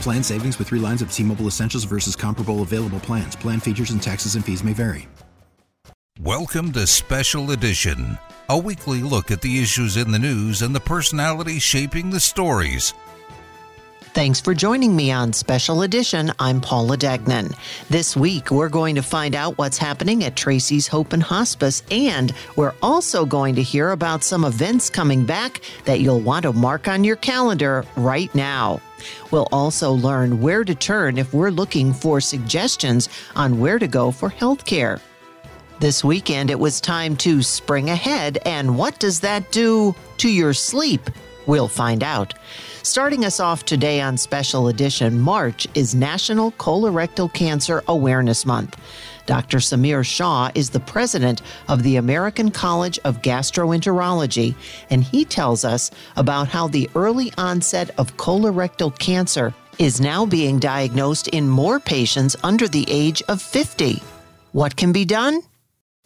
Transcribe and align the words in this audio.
Plan 0.00 0.22
savings 0.22 0.58
with 0.58 0.68
three 0.68 0.80
lines 0.80 1.02
of 1.02 1.12
T 1.12 1.22
Mobile 1.22 1.46
Essentials 1.46 1.84
versus 1.84 2.16
comparable 2.16 2.62
available 2.62 3.00
plans. 3.00 3.36
Plan 3.36 3.60
features 3.60 3.90
and 3.90 4.02
taxes 4.02 4.34
and 4.34 4.44
fees 4.44 4.64
may 4.64 4.72
vary. 4.72 5.08
Welcome 6.22 6.72
to 6.72 6.86
Special 6.86 7.50
Edition, 7.50 8.18
a 8.48 8.56
weekly 8.56 9.02
look 9.02 9.30
at 9.30 9.42
the 9.42 9.60
issues 9.60 9.98
in 9.98 10.10
the 10.12 10.18
news 10.18 10.62
and 10.62 10.74
the 10.74 10.80
personalities 10.80 11.62
shaping 11.62 12.08
the 12.08 12.20
stories. 12.20 12.94
Thanks 14.16 14.40
for 14.40 14.54
joining 14.54 14.96
me 14.96 15.12
on 15.12 15.34
Special 15.34 15.82
Edition. 15.82 16.32
I'm 16.38 16.62
Paula 16.62 16.96
Degnan. 16.96 17.50
This 17.90 18.16
week, 18.16 18.50
we're 18.50 18.70
going 18.70 18.94
to 18.94 19.02
find 19.02 19.34
out 19.34 19.58
what's 19.58 19.76
happening 19.76 20.24
at 20.24 20.34
Tracey's 20.34 20.88
Hope 20.88 21.12
and 21.12 21.22
Hospice, 21.22 21.82
and 21.90 22.32
we're 22.56 22.72
also 22.80 23.26
going 23.26 23.54
to 23.56 23.62
hear 23.62 23.90
about 23.90 24.24
some 24.24 24.46
events 24.46 24.88
coming 24.88 25.26
back 25.26 25.60
that 25.84 26.00
you'll 26.00 26.20
want 26.20 26.44
to 26.44 26.54
mark 26.54 26.88
on 26.88 27.04
your 27.04 27.16
calendar 27.16 27.84
right 27.94 28.34
now. 28.34 28.80
We'll 29.32 29.48
also 29.52 29.92
learn 29.92 30.40
where 30.40 30.64
to 30.64 30.74
turn 30.74 31.18
if 31.18 31.34
we're 31.34 31.50
looking 31.50 31.92
for 31.92 32.18
suggestions 32.18 33.10
on 33.34 33.60
where 33.60 33.78
to 33.78 33.86
go 33.86 34.10
for 34.10 34.30
health 34.30 34.64
care. 34.64 34.98
This 35.78 36.02
weekend, 36.02 36.50
it 36.50 36.58
was 36.58 36.80
time 36.80 37.16
to 37.18 37.42
spring 37.42 37.90
ahead, 37.90 38.38
and 38.46 38.78
what 38.78 38.98
does 38.98 39.20
that 39.20 39.52
do 39.52 39.94
to 40.16 40.30
your 40.30 40.54
sleep? 40.54 41.02
We'll 41.46 41.68
find 41.68 42.02
out. 42.02 42.32
Starting 42.86 43.24
us 43.24 43.40
off 43.40 43.64
today 43.64 44.00
on 44.00 44.16
Special 44.16 44.68
Edition, 44.68 45.18
March 45.18 45.66
is 45.74 45.92
National 45.92 46.52
Colorectal 46.52 47.30
Cancer 47.34 47.82
Awareness 47.88 48.46
Month. 48.46 48.76
Dr. 49.26 49.58
Samir 49.58 50.04
Shah 50.06 50.52
is 50.54 50.70
the 50.70 50.78
president 50.78 51.42
of 51.68 51.82
the 51.82 51.96
American 51.96 52.48
College 52.48 53.00
of 53.00 53.22
Gastroenterology, 53.22 54.54
and 54.88 55.02
he 55.02 55.24
tells 55.24 55.64
us 55.64 55.90
about 56.14 56.46
how 56.46 56.68
the 56.68 56.88
early 56.94 57.32
onset 57.36 57.90
of 57.98 58.16
colorectal 58.18 58.96
cancer 58.96 59.52
is 59.80 60.00
now 60.00 60.24
being 60.24 60.60
diagnosed 60.60 61.26
in 61.26 61.48
more 61.48 61.80
patients 61.80 62.36
under 62.44 62.68
the 62.68 62.86
age 62.88 63.20
of 63.26 63.42
50. 63.42 64.00
What 64.52 64.76
can 64.76 64.92
be 64.92 65.04
done? 65.04 65.40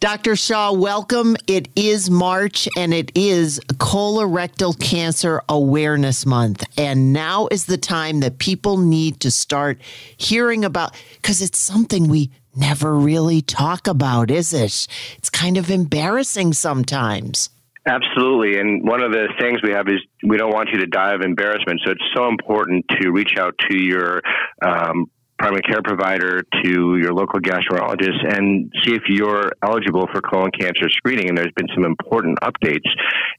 Dr. 0.01 0.35
Shah, 0.35 0.71
welcome. 0.71 1.37
It 1.45 1.69
is 1.75 2.09
March 2.09 2.67
and 2.75 2.91
it 2.91 3.11
is 3.13 3.59
Colorectal 3.73 4.73
Cancer 4.79 5.43
Awareness 5.47 6.25
Month. 6.25 6.63
And 6.75 7.13
now 7.13 7.47
is 7.51 7.65
the 7.65 7.77
time 7.77 8.21
that 8.21 8.39
people 8.39 8.77
need 8.77 9.19
to 9.19 9.29
start 9.29 9.79
hearing 10.17 10.65
about 10.65 10.95
because 11.17 11.39
it's 11.39 11.59
something 11.59 12.07
we 12.07 12.31
never 12.55 12.95
really 12.95 13.43
talk 13.43 13.85
about, 13.85 14.31
is 14.31 14.53
it? 14.53 14.87
It's 15.19 15.29
kind 15.29 15.55
of 15.55 15.69
embarrassing 15.69 16.53
sometimes. 16.53 17.51
Absolutely. 17.85 18.59
And 18.59 18.83
one 18.83 19.03
of 19.03 19.11
the 19.11 19.27
things 19.39 19.59
we 19.61 19.69
have 19.69 19.87
is 19.87 19.99
we 20.25 20.37
don't 20.37 20.51
want 20.51 20.69
you 20.73 20.79
to 20.79 20.87
die 20.87 21.13
of 21.13 21.21
embarrassment. 21.21 21.79
So 21.85 21.91
it's 21.91 22.09
so 22.15 22.27
important 22.27 22.85
to 22.99 23.11
reach 23.11 23.37
out 23.37 23.53
to 23.69 23.77
your 23.77 24.23
um, 24.63 25.11
primary 25.41 25.61
care 25.63 25.81
provider 25.81 26.43
to 26.63 26.97
your 26.97 27.13
local 27.13 27.39
gastroenterologist 27.39 28.21
and 28.29 28.71
see 28.83 28.93
if 28.93 29.01
you're 29.09 29.51
eligible 29.63 30.07
for 30.13 30.21
colon 30.21 30.51
cancer 30.51 30.87
screening. 30.89 31.29
And 31.29 31.37
there's 31.37 31.51
been 31.55 31.67
some 31.73 31.83
important 31.83 32.37
updates. 32.41 32.87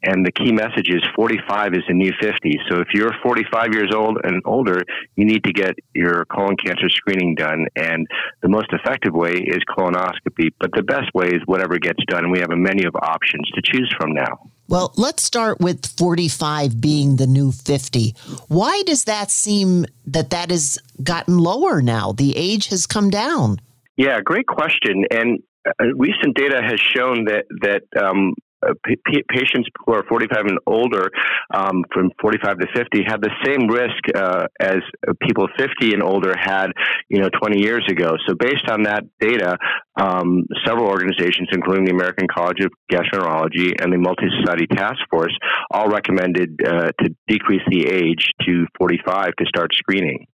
And 0.03 0.27
the 0.27 0.33
key 0.33 0.51
message 0.51 0.89
is 0.89 1.01
45 1.15 1.75
is 1.75 1.83
the 1.87 1.95
new 1.95 2.11
50. 2.21 2.59
So 2.69 2.81
if 2.81 2.89
you're 2.93 3.13
45 3.23 3.69
years 3.73 3.93
old 3.95 4.19
and 4.25 4.43
older, 4.45 4.83
you 5.15 5.25
need 5.25 5.45
to 5.45 5.53
get 5.53 5.77
your 5.95 6.25
colon 6.25 6.57
cancer 6.57 6.89
screening 6.89 7.37
done. 7.37 7.67
And 7.77 8.09
the 8.43 8.49
most 8.49 8.73
effective 8.73 9.15
way 9.15 9.35
is 9.35 9.61
colonoscopy, 9.71 10.51
but 10.59 10.71
the 10.75 10.83
best 10.83 11.15
way 11.15 11.29
is 11.29 11.41
whatever 11.47 11.79
gets 11.79 12.05
done. 12.09 12.25
And 12.25 12.33
we 12.33 12.41
have 12.41 12.51
a 12.51 12.57
menu 12.57 12.89
of 12.89 12.97
options 12.97 13.49
to 13.55 13.63
choose 13.63 13.95
from 13.97 14.13
now. 14.13 14.51
Well, 14.69 14.93
let's 14.97 15.23
start 15.23 15.61
with 15.61 15.87
45 15.87 16.81
being 16.81 17.17
the 17.17 17.27
new 17.27 17.53
50. 17.53 18.15
Why 18.49 18.83
does 18.87 19.05
that 19.05 19.31
seem 19.31 19.87
that 20.07 20.31
that 20.31 20.51
has 20.51 20.79
gotten 21.03 21.39
lower 21.39 21.83
now? 21.83 22.13
The 22.13 22.37
age 22.37 22.69
has 22.69 22.87
come 22.87 23.11
down. 23.11 23.61
Yeah, 23.97 24.21
great 24.21 24.47
question. 24.47 25.05
And 25.11 25.41
uh, 25.67 25.85
recent 25.95 26.37
data 26.37 26.61
has 26.63 26.81
shown 26.81 27.27
that 27.27 27.45
that 27.61 27.83
um, 28.03 28.35
uh, 28.67 28.75
p- 28.85 29.25
patients 29.29 29.69
who 29.85 29.95
are 29.95 30.05
45 30.09 30.47
and 30.47 30.59
older, 30.67 31.11
um, 31.53 31.85
from 31.93 32.11
45 32.21 32.59
to 32.59 32.67
50, 32.75 33.05
have 33.07 33.21
the 33.21 33.31
same 33.45 33.69
risk 33.69 34.03
uh, 34.15 34.47
as 34.61 34.81
people 35.21 35.49
50 35.57 35.95
and 35.95 36.03
older 36.03 36.35
had, 36.39 36.69
you 37.09 37.21
know, 37.21 37.29
20 37.41 37.61
years 37.61 37.85
ago. 37.91 38.17
So 38.27 38.35
based 38.35 38.69
on 38.69 38.85
that 38.85 39.05
data, 39.21 39.57
um, 39.97 40.47
several 40.65 40.87
organizations, 40.87 41.49
including 41.53 41.85
the 41.85 41.93
American 41.93 42.27
College 42.33 42.61
of 42.61 42.71
Gastroenterology 42.91 43.73
and 43.81 43.93
the 43.93 43.99
Multi-Society 43.99 44.67
Task 44.69 45.01
Force, 45.11 45.37
all 45.71 45.89
recommended 45.89 46.61
uh, 46.65 46.93
to 47.01 47.15
decrease 47.29 47.63
the 47.69 47.87
age 47.87 48.31
to 48.47 48.67
45 48.79 49.37
to 49.39 49.47
start 49.47 49.71
screening. 49.75 50.27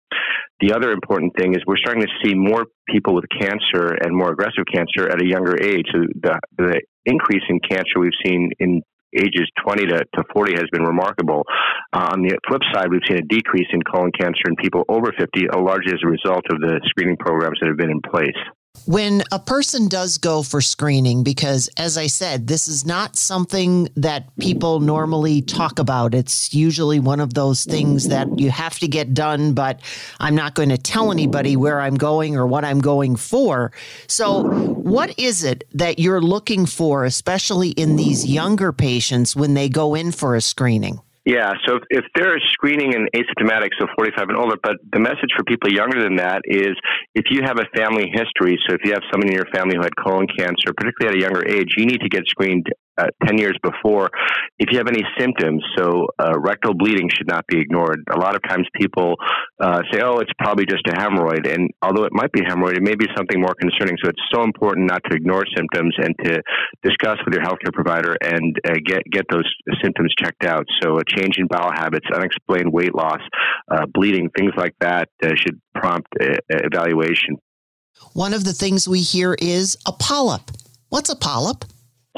The 0.60 0.74
other 0.74 0.92
important 0.92 1.34
thing 1.38 1.54
is 1.54 1.62
we're 1.68 1.78
starting 1.78 2.02
to 2.02 2.14
see 2.24 2.34
more 2.34 2.66
people 2.90 3.14
with 3.14 3.26
cancer 3.40 3.94
and 4.02 4.16
more 4.16 4.32
aggressive 4.32 4.66
cancer 4.74 5.08
at 5.08 5.22
a 5.22 5.26
younger 5.26 5.62
age. 5.62 5.86
So 5.92 6.00
the, 6.20 6.40
the 6.58 6.82
increase 7.06 7.44
in 7.50 7.60
cancer 7.60 8.00
we've 8.00 8.18
seen 8.26 8.52
in 8.60 8.82
ages 9.16 9.48
20 9.64 9.86
to, 9.88 9.98
to 10.16 10.24
40 10.34 10.54
has 10.54 10.66
been 10.72 10.84
remarkable. 10.84 11.44
Uh, 11.94 12.10
on 12.12 12.22
the 12.22 12.38
flip 12.48 12.62
side, 12.74 12.88
we've 12.92 13.06
seen 13.08 13.18
a 13.18 13.28
decrease 13.28 13.68
in 13.72 13.82
colon 13.84 14.12
cancer 14.18 14.50
in 14.50 14.56
people 14.56 14.84
over 14.90 15.14
50, 15.18 15.48
largely 15.56 15.94
as 15.94 16.00
a 16.04 16.10
result 16.10 16.44
of 16.52 16.60
the 16.60 16.82
screening 16.86 17.18
programs 17.18 17.58
that 17.62 17.68
have 17.68 17.78
been 17.78 17.92
in 17.92 18.02
place. 18.02 18.38
When 18.86 19.24
a 19.32 19.40
person 19.40 19.88
does 19.88 20.18
go 20.18 20.44
for 20.44 20.62
screening, 20.62 21.24
because 21.24 21.70
as 21.78 21.98
I 21.98 22.08
said, 22.08 22.48
this 22.48 22.68
is 22.68 22.86
not 22.86 23.16
something 23.16 23.90
that 23.96 24.36
people 24.38 24.80
normally 24.80 25.42
talk 25.42 25.80
about. 25.80 26.14
It's 26.14 26.54
usually 26.54 27.00
one 27.00 27.20
of 27.20 27.34
those 27.34 27.66
things 27.66 28.08
that 28.08 28.40
you 28.40 28.50
have 28.50 28.80
to 28.80 28.88
get 28.88 29.14
done, 29.14 29.54
but 29.54 29.82
I'm 30.20 30.36
not 30.36 30.56
going 30.56 30.70
to 30.70 30.78
tell 30.78 31.12
anybody 31.12 31.56
where 31.56 31.82
I'm 31.82 31.96
going 31.96 32.38
or 32.38 32.48
what 32.48 32.64
I'm 32.64 32.80
going 32.80 33.16
for. 33.16 33.72
So, 34.08 34.44
what 34.44 35.18
is 35.20 35.44
it 35.44 35.66
that 35.74 36.00
you're 36.00 36.22
looking 36.22 36.66
for, 36.66 37.04
especially 37.04 37.70
in 37.72 37.96
these 37.98 38.26
younger 38.26 38.72
patients 38.72 39.36
when 39.36 39.54
they 39.54 39.70
go 39.70 39.96
in 39.96 40.12
for 40.12 40.36
a 40.36 40.42
screening? 40.42 41.02
Yeah, 41.28 41.52
so 41.68 41.76
if, 41.76 41.84
if 41.90 42.06
there 42.16 42.38
is 42.38 42.44
screening 42.54 42.94
in 42.94 43.10
asymptomatic, 43.14 43.76
so 43.78 43.86
45 44.00 44.30
and 44.30 44.38
older, 44.38 44.56
but 44.64 44.78
the 44.94 45.00
message 45.02 45.36
for 45.36 45.44
people 45.44 45.70
younger 45.70 46.02
than 46.02 46.16
that 46.16 46.40
is 46.46 46.72
if 47.16 47.26
you 47.30 47.42
have 47.44 47.60
a 47.60 47.68
family 47.76 48.08
history, 48.08 48.58
so 48.66 48.76
if 48.76 48.80
you 48.86 48.94
have 48.94 49.04
someone 49.12 49.28
in 49.28 49.36
your 49.36 49.52
family 49.54 49.76
who 49.76 49.84
had 49.84 49.92
colon 49.98 50.26
cancer, 50.40 50.72
particularly 50.72 51.12
at 51.12 51.20
a 51.20 51.20
younger 51.20 51.46
age, 51.46 51.76
you 51.76 51.86
need 51.86 52.00
to 52.00 52.08
get 52.08 52.24
screened 52.28 52.66
uh, 52.98 53.08
10 53.26 53.38
years 53.38 53.58
before. 53.64 54.10
If 54.60 54.70
you 54.72 54.78
have 54.78 54.88
any 54.88 55.04
symptoms, 55.20 55.64
so 55.78 56.08
uh, 56.20 56.34
rectal 56.40 56.74
bleeding 56.74 57.10
should 57.10 57.28
not 57.28 57.46
be 57.48 57.60
ignored. 57.60 58.04
A 58.12 58.20
lot 58.20 58.36
of 58.36 58.42
times 58.48 58.68
people 58.76 59.16
uh, 59.60 59.82
say, 59.92 60.02
oh, 60.02 60.18
it's 60.18 60.32
probably 60.40 60.66
just 60.66 60.88
a 60.88 60.94
hemorrhoid. 60.94 61.52
And 61.52 61.70
although 61.82 62.06
it 62.06 62.14
might 62.14 62.32
be 62.32 62.42
hemorrhoid, 62.42 62.78
it 62.78 62.84
may 62.84 62.96
be 62.96 63.06
something 63.16 63.40
more 63.40 63.54
concerning. 63.60 63.98
So 64.04 64.10
it's 64.10 64.22
so 64.34 64.44
important 64.44 64.88
not 64.88 65.02
to 65.10 65.16
ignore 65.16 65.44
symptoms 65.56 65.94
and 65.98 66.16
to 66.24 66.42
discuss 66.84 67.18
with 67.26 67.34
your 67.34 67.44
healthcare 67.44 67.74
provider 67.74 68.16
and 68.24 68.58
uh, 68.68 68.74
get, 68.86 69.04
get 69.12 69.26
those 69.30 69.50
symptoms 69.84 70.14
checked 70.20 70.46
out. 70.46 70.66
So 70.82 70.98
a 70.98 71.04
change 71.06 71.38
in 71.38 71.48
bowel 71.48 71.72
habits, 71.74 72.08
unexplained 72.14 72.72
weight 72.72 72.96
loss, 72.96 73.22
uh, 73.70 73.86
bleeding, 73.94 74.30
things 74.36 74.52
like 74.58 74.74
that 74.82 75.10
uh, 75.24 75.30
should 75.36 75.60
prompt 75.76 76.08
evaluation. 76.50 77.38
One 78.14 78.34
of 78.34 78.44
the 78.44 78.54
things 78.54 78.88
we 78.88 79.02
hear 79.02 79.36
is 79.40 79.78
a 79.86 79.92
polyp. 79.92 80.52
What's 80.90 81.10
a 81.10 81.16
polyp? 81.16 81.66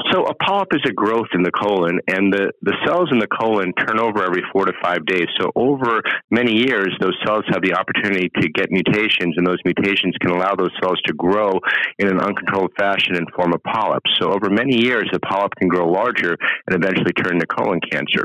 So 0.08 0.24
a 0.24 0.34
polyp 0.34 0.72
is 0.72 0.80
a 0.88 0.92
growth 0.92 1.28
in 1.34 1.42
the 1.42 1.52
colon, 1.52 2.00
and 2.08 2.32
the, 2.32 2.52
the 2.62 2.72
cells 2.86 3.12
in 3.12 3.18
the 3.18 3.28
colon 3.28 3.72
turn 3.76 4.00
over 4.00 4.24
every 4.24 4.42
four 4.52 4.64
to 4.64 4.72
five 4.82 5.04
days. 5.04 5.28
So 5.38 5.52
over 5.54 6.00
many 6.30 6.56
years, 6.56 6.96
those 7.00 7.16
cells 7.26 7.44
have 7.52 7.60
the 7.60 7.74
opportunity 7.74 8.30
to 8.40 8.48
get 8.48 8.70
mutations, 8.70 9.36
and 9.36 9.46
those 9.46 9.60
mutations 9.64 10.16
can 10.20 10.30
allow 10.30 10.54
those 10.56 10.72
cells 10.80 10.98
to 11.06 11.12
grow 11.12 11.52
in 11.98 12.08
an 12.08 12.18
uncontrolled 12.18 12.72
fashion 12.78 13.16
and 13.16 13.28
form 13.36 13.52
a 13.52 13.58
polyp. 13.58 14.02
So 14.18 14.32
over 14.32 14.48
many 14.48 14.80
years, 14.80 15.04
the 15.12 15.20
polyp 15.20 15.52
can 15.58 15.68
grow 15.68 15.90
larger 15.90 16.36
and 16.66 16.72
eventually 16.72 17.12
turn 17.12 17.36
into 17.36 17.46
colon 17.46 17.80
cancer. 17.92 18.24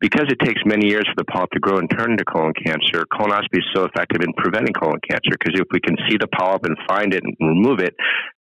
Because 0.00 0.26
it 0.26 0.42
takes 0.42 0.60
many 0.66 0.88
years 0.90 1.06
for 1.06 1.16
the 1.16 1.30
polyp 1.30 1.50
to 1.52 1.60
grow 1.60 1.78
and 1.78 1.88
turn 1.88 2.12
into 2.12 2.24
colon 2.24 2.52
cancer, 2.54 3.06
colonoscopy 3.14 3.62
is 3.62 3.70
so 3.74 3.84
effective 3.84 4.22
in 4.26 4.32
preventing 4.34 4.74
colon 4.74 4.98
cancer 5.08 5.38
because 5.38 5.54
if 5.54 5.68
we 5.70 5.80
can 5.80 5.96
see 6.08 6.16
the 6.18 6.26
polyp 6.26 6.64
and 6.64 6.76
find 6.88 7.14
it 7.14 7.22
and 7.22 7.36
remove 7.40 7.78
it, 7.78 7.94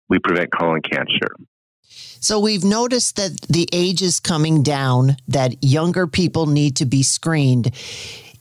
we 0.09 0.19
prevent 0.19 0.51
colon 0.53 0.81
cancer. 0.81 1.33
So 2.19 2.39
we've 2.39 2.63
noticed 2.63 3.15
that 3.15 3.41
the 3.41 3.67
age 3.71 4.01
is 4.01 4.19
coming 4.19 4.63
down, 4.63 5.17
that 5.27 5.63
younger 5.63 6.07
people 6.07 6.45
need 6.47 6.75
to 6.77 6.85
be 6.85 7.03
screened. 7.03 7.71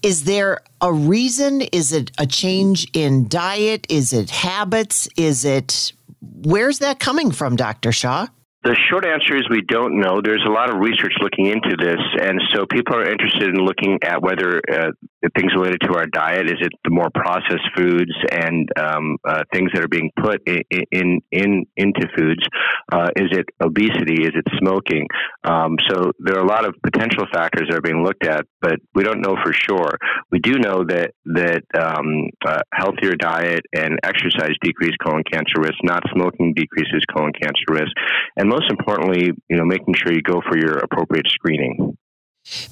Is 0.02 0.24
there 0.24 0.60
a 0.80 0.92
reason? 0.92 1.62
Is 1.62 1.92
it 1.92 2.10
a 2.18 2.26
change 2.26 2.88
in 2.92 3.28
diet? 3.28 3.86
Is 3.88 4.12
it 4.12 4.30
habits? 4.30 5.08
Is 5.16 5.44
it 5.44 5.92
where's 6.20 6.78
that 6.80 6.98
coming 6.98 7.30
from, 7.30 7.56
Dr. 7.56 7.92
Shah? 7.92 8.28
The 8.66 8.74
short 8.90 9.06
answer 9.06 9.36
is 9.36 9.46
we 9.48 9.62
don't 9.62 10.00
know. 10.00 10.20
There's 10.20 10.42
a 10.44 10.50
lot 10.50 10.74
of 10.74 10.80
research 10.80 11.12
looking 11.22 11.46
into 11.46 11.76
this, 11.78 12.02
and 12.20 12.42
so 12.52 12.66
people 12.66 12.96
are 12.96 13.08
interested 13.08 13.54
in 13.54 13.64
looking 13.64 14.00
at 14.02 14.20
whether 14.20 14.60
uh, 14.68 14.90
things 15.38 15.52
related 15.54 15.80
to 15.82 15.94
our 15.94 16.06
diet 16.06 16.46
is 16.46 16.58
it 16.60 16.72
the 16.82 16.90
more 16.90 17.08
processed 17.14 17.68
foods 17.76 18.10
and 18.32 18.68
um, 18.76 19.18
uh, 19.24 19.44
things 19.52 19.70
that 19.72 19.84
are 19.84 19.88
being 19.88 20.10
put 20.20 20.42
in 20.48 20.62
in, 20.90 21.20
in 21.30 21.66
into 21.76 22.08
foods. 22.16 22.42
Uh, 22.90 23.08
is 23.14 23.30
it 23.30 23.46
obesity? 23.62 24.24
Is 24.24 24.34
it 24.34 24.44
smoking? 24.58 25.06
Um, 25.44 25.76
so 25.88 26.10
there 26.18 26.36
are 26.36 26.44
a 26.44 26.48
lot 26.48 26.66
of 26.66 26.74
potential 26.82 27.24
factors 27.32 27.68
that 27.68 27.78
are 27.78 27.82
being 27.82 28.02
looked 28.02 28.26
at, 28.26 28.46
but 28.60 28.80
we 28.96 29.04
don't 29.04 29.20
know 29.20 29.36
for 29.44 29.52
sure. 29.52 29.96
We 30.32 30.40
do 30.40 30.58
know 30.58 30.82
that 30.88 31.12
that 31.26 31.62
um, 31.78 32.30
healthier 32.74 33.14
diet 33.14 33.62
and 33.72 34.00
exercise 34.02 34.54
decrease 34.60 34.96
colon 35.04 35.22
cancer 35.30 35.60
risk. 35.60 35.78
Not 35.84 36.02
smoking 36.12 36.52
decreases 36.54 37.04
colon 37.14 37.32
cancer 37.32 37.70
risk, 37.70 37.92
and 38.36 38.55
most 38.56 38.70
importantly, 38.70 39.32
you 39.48 39.56
know, 39.56 39.64
making 39.64 39.94
sure 39.94 40.12
you 40.12 40.22
go 40.22 40.40
for 40.48 40.56
your 40.56 40.78
appropriate 40.78 41.26
screening. 41.28 41.96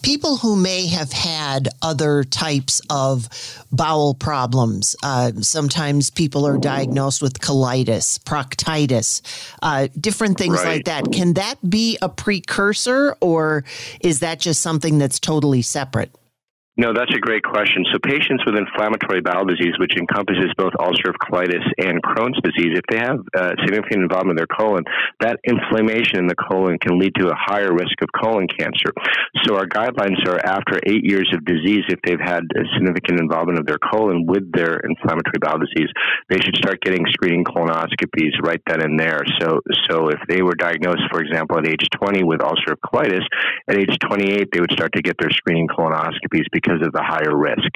People 0.02 0.36
who 0.36 0.54
may 0.54 0.86
have 0.86 1.12
had 1.12 1.69
other 1.82 2.22
types 2.22 2.81
of 2.88 3.28
bowel 3.72 4.14
problems. 4.14 4.94
Uh, 5.02 5.32
sometimes 5.40 6.10
people 6.10 6.46
are 6.46 6.56
diagnosed 6.58 7.20
with 7.20 7.40
colitis, 7.40 8.20
proctitis, 8.20 9.20
uh, 9.62 9.88
different 10.00 10.38
things 10.38 10.58
right. 10.58 10.76
like 10.76 10.84
that. 10.84 11.10
Can 11.12 11.34
that 11.34 11.56
be 11.69 11.98
a 12.00 12.08
precursor, 12.08 13.16
or 13.20 13.64
is 14.00 14.20
that 14.20 14.38
just 14.38 14.62
something 14.62 14.98
that's 14.98 15.19
totally 15.19 15.62
separate? 15.62 16.12
No, 16.76 16.90
that's 16.92 17.14
a 17.14 17.22
great 17.22 17.44
question. 17.44 17.86
So, 17.92 18.02
patients 18.02 18.42
with 18.44 18.58
inflammatory 18.58 19.20
bowel 19.20 19.46
disease, 19.46 19.78
which 19.78 19.94
encompasses 19.94 20.50
both 20.58 20.72
ulcerative 20.74 21.14
colitis 21.22 21.62
and 21.78 22.02
Crohn's 22.02 22.34
disease, 22.42 22.74
if 22.74 22.82
they 22.90 22.98
have 22.98 23.22
uh, 23.30 23.54
significant 23.62 24.02
involvement 24.02 24.34
in 24.34 24.42
their 24.42 24.50
colon, 24.50 24.82
that 25.20 25.38
inflammation 25.46 26.18
in 26.18 26.26
the 26.26 26.34
colon 26.34 26.78
can 26.82 26.98
lead 26.98 27.14
to 27.14 27.30
a 27.30 27.38
higher 27.38 27.70
risk 27.70 27.94
of 28.02 28.10
colon 28.10 28.48
cancer. 28.50 28.90
So, 29.46 29.54
our 29.54 29.66
guidelines 29.66 30.18
are 30.26 30.42
after 30.42 30.80
eight 30.84 31.06
years 31.06 31.30
of 31.32 31.44
disease, 31.44 31.86
if 31.94 32.02
they've 32.02 32.18
had 32.18 32.42
a 32.42 32.66
significant 32.74 33.20
involvement 33.20 33.60
of 33.60 33.66
their 33.66 33.78
colon 33.78 34.26
with 34.26 34.50
their 34.50 34.82
inflammatory 34.82 35.38
bowel 35.38 35.62
disease, 35.62 35.94
they 36.28 36.42
should 36.42 36.56
start 36.56 36.82
getting 36.82 37.06
screening 37.06 37.44
colonoscopies 37.44 38.34
right 38.42 38.62
then 38.66 38.82
and 38.82 38.98
there. 38.98 39.22
So, 39.38 39.60
so 39.88 40.08
if 40.08 40.18
they 40.26 40.42
were 40.42 40.58
diagnosed, 40.58 41.06
for 41.12 41.22
example, 41.22 41.56
at 41.56 41.68
age 41.68 41.86
20 42.02 42.24
with 42.24 42.40
ulcerative 42.40 42.82
colitis, 42.82 43.22
at 43.70 43.78
age 43.78 43.94
28, 44.02 44.48
they 44.50 44.58
would 44.58 44.72
start 44.72 44.92
to 44.94 45.02
get 45.02 45.14
their 45.20 45.30
screening 45.30 45.68
colonoscopies 45.68 46.50
because 46.64 46.82
of 46.82 46.93
the 46.93 47.02
higher 47.02 47.37
risk. 47.37 47.70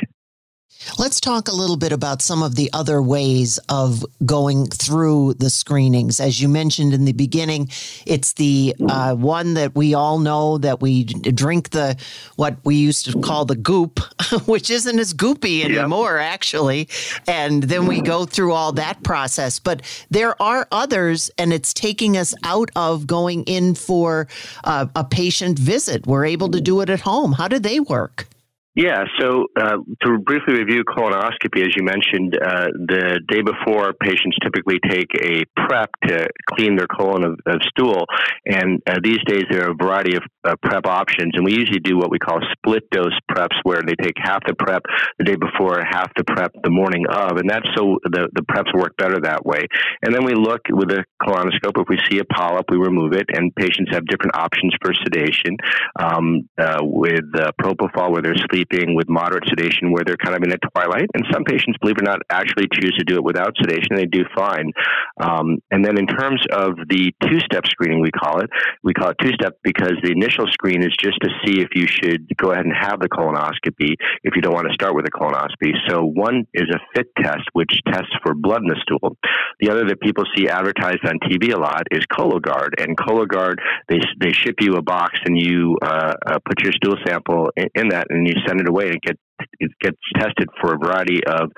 Let's 0.99 1.21
talk 1.21 1.49
a 1.49 1.55
little 1.55 1.77
bit 1.77 1.93
about 1.93 2.23
some 2.23 2.43
of 2.43 2.55
the 2.55 2.71
other 2.73 3.03
ways 3.03 3.59
of 3.69 4.05
going 4.25 4.67
through 4.67 5.35
the 5.35 5.51
screenings. 5.51 6.21
As 6.21 6.41
you 6.41 6.49
mentioned 6.49 6.95
in 6.95 7.05
the 7.05 7.13
beginning, 7.13 7.69
it's 8.07 8.35
the 8.35 8.77
uh, 8.89 9.15
one 9.15 9.55
that 9.55 9.75
we 9.75 9.95
all 9.95 10.19
know 10.19 10.59
that 10.59 10.81
we 10.81 11.05
drink 11.05 11.71
the 11.71 11.97
what 12.37 12.59
we 12.65 12.77
used 12.77 13.07
to 13.07 13.21
call 13.21 13.45
the 13.45 13.57
goop, 13.57 13.99
which 14.47 14.71
isn't 14.71 14.99
as 14.99 15.15
goopy 15.15 15.65
anymore, 15.65 16.17
yep. 16.17 16.33
actually. 16.33 16.89
And 17.27 17.65
then 17.65 17.87
we 17.87 18.01
go 18.01 18.25
through 18.25 18.53
all 18.53 18.73
that 18.73 19.03
process. 19.03 19.59
But 19.59 19.83
there 20.11 20.41
are 20.41 20.69
others, 20.71 21.31
and 21.39 21.53
it's 21.53 21.75
taking 21.75 22.17
us 22.17 22.35
out 22.45 22.71
of 22.77 23.07
going 23.07 23.43
in 23.45 23.75
for 23.75 24.29
uh, 24.65 24.87
a 24.95 25.05
patient 25.05 25.59
visit. 25.59 26.07
We're 26.07 26.27
able 26.27 26.51
to 26.51 26.61
do 26.61 26.81
it 26.83 26.91
at 26.91 27.01
home. 27.01 27.33
How 27.33 27.49
do 27.49 27.59
they 27.59 27.81
work? 27.81 28.29
Yeah, 28.75 29.05
so 29.19 29.47
uh, 29.61 29.79
to 30.03 30.19
briefly 30.19 30.55
review 30.55 30.85
colonoscopy, 30.85 31.63
as 31.63 31.75
you 31.75 31.83
mentioned, 31.83 32.39
uh, 32.41 32.69
the 32.87 33.21
day 33.27 33.43
before, 33.43 33.93
patients 34.01 34.37
typically 34.41 34.79
take 34.89 35.09
a 35.21 35.43
prep 35.67 35.91
to 36.07 36.29
clean 36.51 36.77
their 36.77 36.87
colon 36.87 37.25
of, 37.25 37.41
of 37.45 37.61
stool. 37.71 38.05
And 38.47 38.81
uh, 38.87 39.01
these 39.03 39.19
days, 39.27 39.43
there 39.51 39.67
are 39.67 39.73
a 39.73 39.75
variety 39.75 40.15
of 40.15 40.23
uh, 40.45 40.55
prep 40.63 40.87
options. 40.87 41.33
And 41.35 41.45
we 41.45 41.55
usually 41.55 41.81
do 41.81 41.99
what 41.99 42.13
we 42.13 42.21
call 42.21 42.39
split 42.53 42.89
dose 42.93 43.19
preps, 43.29 43.57
where 43.65 43.83
they 43.85 43.97
take 44.01 44.15
half 44.17 44.47
the 44.47 44.55
prep 44.55 44.83
the 45.19 45.25
day 45.25 45.35
before, 45.35 45.83
half 45.83 46.13
the 46.15 46.23
prep 46.23 46.53
the 46.63 46.71
morning 46.71 47.05
of. 47.11 47.37
And 47.37 47.51
that's 47.51 47.67
so 47.77 47.99
the, 48.05 48.29
the 48.33 48.43
preps 48.43 48.73
work 48.79 48.97
better 48.97 49.19
that 49.23 49.45
way. 49.45 49.67
And 50.03 50.15
then 50.15 50.25
we 50.25 50.35
look 50.35 50.61
with 50.71 50.93
a 50.93 51.05
colonoscope. 51.21 51.83
If 51.83 51.89
we 51.89 51.99
see 52.09 52.21
a 52.21 52.25
polyp, 52.25 52.67
we 52.71 52.77
remove 52.77 53.13
it. 53.15 53.27
And 53.35 53.53
patients 53.57 53.91
have 53.91 54.07
different 54.07 54.37
options 54.37 54.73
for 54.81 54.95
sedation 54.95 55.57
um, 55.99 56.49
uh, 56.57 56.79
with 56.81 57.27
uh, 57.35 57.51
propofol, 57.61 58.13
where 58.13 58.23
they're 58.23 58.37
sleeping 58.49 58.68
sleeping 58.71 58.95
with 58.95 59.09
moderate 59.09 59.45
sedation 59.49 59.93
where 59.93 60.05
they're 60.05 60.17
kind 60.17 60.37
of 60.37 60.43
in 60.43 60.53
a 60.53 60.59
twilight. 60.73 61.09
And 61.15 61.25
some 61.33 61.45
patients, 61.45 61.79
believe 61.81 61.97
it 61.99 62.03
or 62.03 62.11
not, 62.11 62.21
actually 62.31 62.67
choose 62.73 62.95
to 62.99 63.05
do 63.05 63.17
it 63.17 63.25
without 63.25 63.55
sedation. 63.61 63.89
And 63.91 63.99
they 63.99 64.07
do 64.07 64.25
fine. 64.37 64.73
Um, 65.21 65.59
and 65.71 65.85
then 65.85 65.99
in 65.99 66.07
terms 66.07 66.43
of 66.53 66.77
the 66.89 67.13
two 67.23 67.41
step 67.41 67.67
screening, 67.67 68.01
we 68.01 68.11
call 68.11 68.41
it, 68.41 68.51
we 68.83 68.95
call 68.95 69.11
it 69.11 69.17
two 69.21 69.33
step 69.35 69.59
because 69.63 69.93
the 70.03 70.13
initial 70.13 70.47
screen 70.49 70.83
is 70.83 70.95
just 71.01 71.19
to 71.23 71.29
see 71.45 71.61
if 71.61 71.69
you 71.75 71.87
should 71.87 72.29
go 72.37 72.53
ahead 72.53 72.65
and 72.65 72.75
have 72.75 73.01
the 73.01 73.09
colonoscopy 73.09 73.95
if 74.23 74.35
you 74.37 74.43
don't 74.43 74.55
want 74.55 74.67
to 74.69 74.75
start 74.75 74.95
with 74.95 75.07
a 75.07 75.11
colonoscopy. 75.11 75.73
So 75.89 76.05
one 76.05 76.47
is 76.55 76.69
a 76.71 76.79
FIT 76.95 77.09
test, 77.23 77.45
which 77.53 77.81
tests 77.87 78.15
for 78.23 78.35
blood 78.35 78.63
in 78.63 78.69
the 78.69 78.81
stool. 78.83 79.17
The 79.61 79.71
other 79.71 79.85
that 79.87 80.01
people 80.01 80.25
see 80.37 80.49
advertised 80.49 81.05
on 81.05 81.19
TV 81.21 81.55
a 81.55 81.59
lot 81.59 81.83
is 81.91 82.05
Cologuard. 82.13 82.79
And 82.79 82.97
Cologuard, 82.97 83.57
they, 83.89 84.01
they 84.21 84.33
ship 84.33 84.57
you 84.61 84.75
a 84.75 84.83
box 84.83 85.19
and 85.25 85.41
you 85.41 85.77
uh, 85.83 86.15
uh, 86.27 86.39
put 86.45 86.63
your 86.63 86.73
stool 86.73 86.97
sample 87.07 87.51
in, 87.57 87.69
in 87.75 87.89
that 87.89 88.07
and 88.11 88.27
you 88.27 88.35
send 88.49 88.61
it 88.61 88.69
away 88.69 88.87
and 88.87 88.97
it 88.97 89.03
gets 89.03 89.21
it 89.61 89.71
gets 89.81 89.99
tested 90.17 90.49
for 90.61 90.75
a 90.75 90.79
variety 90.79 91.21
of 91.27 91.51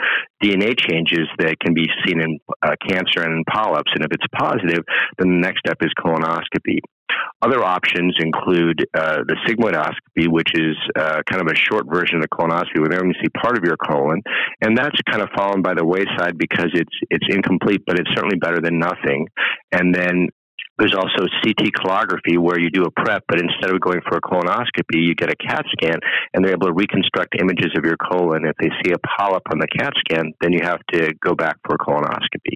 DNA 0.43 0.79
changes 0.79 1.27
that 1.39 1.57
can 1.61 1.73
be 1.75 1.87
seen 2.05 2.21
in 2.21 2.39
uh, 2.63 2.75
cancer 2.87 3.23
and 3.23 3.33
in 3.33 3.45
polyps. 3.51 3.91
And 3.95 4.05
if 4.05 4.13
it's 4.13 4.27
positive, 4.37 4.85
then 5.19 5.31
the 5.31 5.41
next 5.41 5.61
step 5.61 5.79
is 5.81 5.91
colonoscopy. 5.99 6.81
Other 7.43 7.65
options 7.65 8.17
include 8.21 8.85
uh, 8.95 9.25
the 9.27 9.37
sigmoidoscopy, 9.49 10.29
which 10.29 10.53
is 10.55 10.77
uh, 10.95 11.23
kind 11.29 11.41
of 11.41 11.49
a 11.49 11.57
short 11.57 11.87
version 11.91 12.17
of 12.17 12.23
the 12.23 12.29
colonoscopy, 12.29 12.81
where 12.81 12.89
they 12.91 12.99
only 12.99 13.17
see 13.21 13.29
part 13.43 13.57
of 13.57 13.65
your 13.65 13.77
colon, 13.77 14.23
and 14.61 14.77
that's 14.77 14.97
kind 15.11 15.23
of 15.23 15.29
fallen 15.35 15.63
by 15.63 15.75
the 15.75 15.85
wayside 15.85 16.37
because 16.37 16.71
it's 16.75 16.97
it's 17.09 17.27
incomplete, 17.29 17.83
but 17.87 17.99
it's 17.99 18.11
certainly 18.15 18.37
better 18.37 18.61
than 18.61 18.79
nothing. 18.79 19.27
And 19.73 19.95
then 19.95 20.29
there's 20.81 20.95
also 20.95 21.29
CT 21.43 21.73
colonography 21.77 22.39
where 22.39 22.59
you 22.59 22.71
do 22.71 22.85
a 22.85 22.91
prep, 22.91 23.23
but 23.29 23.39
instead 23.39 23.71
of 23.71 23.81
going 23.81 24.01
for 24.09 24.17
a 24.17 24.21
colonoscopy, 24.21 24.97
you 24.97 25.15
get 25.15 25.31
a 25.31 25.37
CAT 25.37 25.67
scan 25.73 25.99
and 26.33 26.43
they're 26.43 26.53
able 26.53 26.69
to 26.69 26.73
reconstruct 26.73 27.37
images 27.39 27.71
of 27.77 27.85
your 27.85 27.99
colon. 27.99 28.47
If 28.47 28.57
they 28.57 28.71
see 28.83 28.93
a 28.93 28.99
polyp 28.99 29.43
on 29.53 29.59
the 29.59 29.69
CAT 29.79 29.93
scan, 29.99 30.33
then 30.41 30.53
you 30.53 30.61
have 30.63 30.81
to 30.95 31.13
go 31.23 31.35
back 31.35 31.59
for 31.67 31.75
a 31.75 31.79
colonoscopy. 31.79 32.55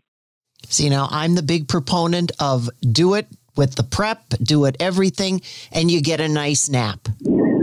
See, 0.69 0.89
now 0.89 1.09
I'm 1.11 1.35
the 1.35 1.43
big 1.43 1.69
proponent 1.69 2.33
of 2.41 2.71
do 2.81 3.15
it 3.15 3.29
with 3.57 3.75
the 3.75 3.83
prep, 3.83 4.27
do 4.43 4.65
it 4.65 4.77
everything, 4.81 5.43
and 5.71 5.91
you 5.91 6.01
get 6.01 6.21
a 6.21 6.29
nice 6.29 6.69
nap. 6.71 7.07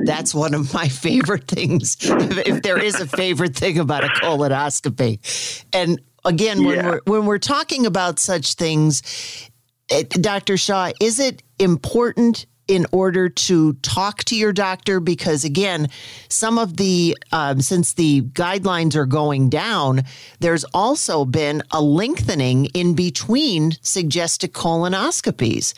That's 0.05 0.33
one 0.33 0.53
of 0.53 0.73
my 0.73 0.87
favorite 0.89 1.47
things, 1.47 1.97
if, 2.01 2.61
there 2.61 2.79
is 2.79 2.99
a 2.99 3.07
favorite 3.07 3.55
thing 3.55 3.79
about 3.79 4.03
a 4.03 4.07
colonoscopy. 4.07 5.65
And 5.73 5.99
again, 6.23 6.63
when 6.63 6.85
we're 6.85 7.01
when 7.05 7.25
we're 7.25 7.39
talking 7.39 7.85
about 7.85 8.19
such 8.19 8.53
things, 8.53 9.49
Dr. 10.09 10.57
Shah, 10.57 10.91
is 10.99 11.19
it 11.19 11.43
important 11.59 12.45
in 12.67 12.85
order 12.91 13.27
to 13.27 13.73
talk 13.73 14.23
to 14.25 14.35
your 14.35 14.53
doctor? 14.53 14.99
Because 14.99 15.43
again, 15.43 15.89
some 16.29 16.57
of 16.57 16.77
the, 16.77 17.17
um, 17.31 17.61
since 17.61 17.93
the 17.93 18.21
guidelines 18.21 18.95
are 18.95 19.05
going 19.05 19.49
down, 19.49 20.03
there's 20.39 20.63
also 20.73 21.25
been 21.25 21.61
a 21.71 21.81
lengthening 21.81 22.65
in 22.67 22.93
between 22.93 23.73
suggested 23.81 24.53
colonoscopies. 24.53 25.73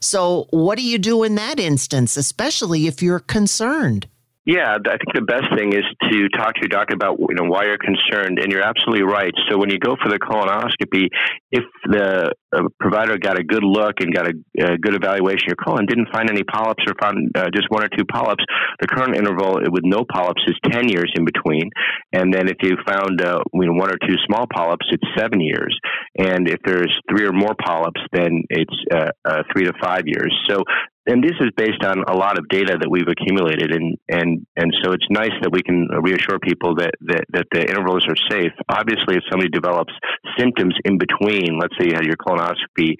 So, 0.00 0.46
what 0.50 0.78
do 0.78 0.84
you 0.84 0.98
do 0.98 1.24
in 1.24 1.34
that 1.36 1.58
instance, 1.58 2.16
especially 2.16 2.86
if 2.86 3.02
you're 3.02 3.18
concerned? 3.18 4.06
Yeah, 4.46 4.78
I 4.78 4.94
think 4.94 5.10
the 5.10 5.26
best 5.26 5.50
thing 5.58 5.74
is 5.74 5.82
to 6.06 6.28
talk 6.38 6.54
to 6.54 6.62
your 6.62 6.70
doctor 6.70 6.94
about 6.94 7.18
you 7.18 7.34
know 7.34 7.50
why 7.50 7.66
you're 7.66 7.82
concerned, 7.82 8.38
and 8.38 8.46
you're 8.54 8.62
absolutely 8.62 9.02
right. 9.02 9.34
So 9.50 9.58
when 9.58 9.70
you 9.70 9.78
go 9.82 9.96
for 9.98 10.06
the 10.08 10.22
colonoscopy, 10.22 11.10
if 11.50 11.66
the 11.82 12.30
uh, 12.54 12.62
provider 12.78 13.18
got 13.18 13.40
a 13.40 13.42
good 13.42 13.66
look 13.66 13.98
and 13.98 14.14
got 14.14 14.30
a, 14.30 14.78
good 14.78 14.94
evaluation 14.94 15.50
your 15.50 15.58
colon, 15.58 15.86
didn't 15.86 16.14
find 16.14 16.30
any 16.30 16.44
polyps 16.44 16.84
or 16.86 16.94
found 17.02 17.34
uh, 17.34 17.50
just 17.50 17.66
one 17.74 17.82
or 17.82 17.90
two 17.90 18.06
polyps, 18.06 18.44
the 18.78 18.86
current 18.86 19.16
interval 19.16 19.58
with 19.66 19.82
no 19.82 20.06
polyps 20.06 20.42
is 20.46 20.54
10 20.70 20.90
years 20.90 21.10
in 21.16 21.24
between, 21.24 21.68
and 22.12 22.32
then 22.32 22.46
if 22.46 22.62
you 22.62 22.78
found 22.86 23.20
uh, 23.20 23.42
you 23.52 23.66
know, 23.66 23.74
one 23.74 23.90
or 23.90 23.98
two 23.98 24.14
small 24.30 24.46
polyps, 24.46 24.86
it's 24.94 25.10
seven 25.18 25.40
years, 25.40 25.76
and 26.22 26.46
if 26.46 26.62
there's 26.64 26.94
three 27.10 27.26
or 27.26 27.32
more 27.32 27.56
polyps, 27.58 28.00
then 28.12 28.46
it's 28.50 28.78
uh, 28.94 29.10
uh, 29.24 29.42
three 29.50 29.64
to 29.64 29.72
five 29.82 30.06
years. 30.06 30.30
So 30.48 30.62
and 31.06 31.22
this 31.22 31.34
is 31.40 31.50
based 31.56 31.82
on 31.84 32.02
a 32.08 32.16
lot 32.16 32.38
of 32.38 32.48
data 32.48 32.76
that 32.80 32.90
we've 32.90 33.08
accumulated, 33.08 33.72
and 33.72 33.96
and 34.08 34.46
and 34.56 34.72
so 34.82 34.92
it's 34.92 35.06
nice 35.10 35.34
that 35.42 35.52
we 35.52 35.62
can 35.62 35.88
reassure 36.02 36.38
people 36.38 36.74
that 36.76 36.92
that, 37.02 37.24
that 37.32 37.46
the 37.52 37.62
intervals 37.62 38.06
are 38.08 38.16
safe. 38.30 38.52
Obviously, 38.68 39.16
if 39.16 39.22
somebody 39.30 39.48
develops 39.50 39.92
symptoms 40.38 40.74
in 40.84 40.98
between, 40.98 41.58
let's 41.58 41.74
say 41.78 41.86
you 41.86 41.94
had 41.94 42.04
your 42.04 42.16
colonoscopy 42.16 42.96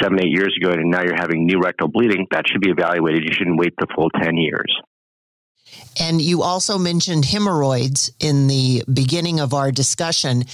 seven 0.00 0.20
eight 0.20 0.30
years 0.30 0.54
ago, 0.60 0.72
and 0.72 0.90
now 0.90 1.02
you're 1.02 1.16
having 1.16 1.46
new 1.46 1.60
rectal 1.60 1.88
bleeding, 1.88 2.26
that 2.30 2.44
should 2.46 2.60
be 2.60 2.70
evaluated. 2.70 3.24
You 3.24 3.32
shouldn't 3.32 3.58
wait 3.58 3.74
the 3.78 3.86
full 3.96 4.10
ten 4.10 4.36
years. 4.36 4.68
And 6.00 6.22
you 6.22 6.42
also 6.42 6.78
mentioned 6.78 7.24
hemorrhoids 7.24 8.12
in 8.20 8.46
the 8.46 8.84
beginning 8.92 9.40
of 9.40 9.52
our 9.52 9.72
discussion. 9.72 10.44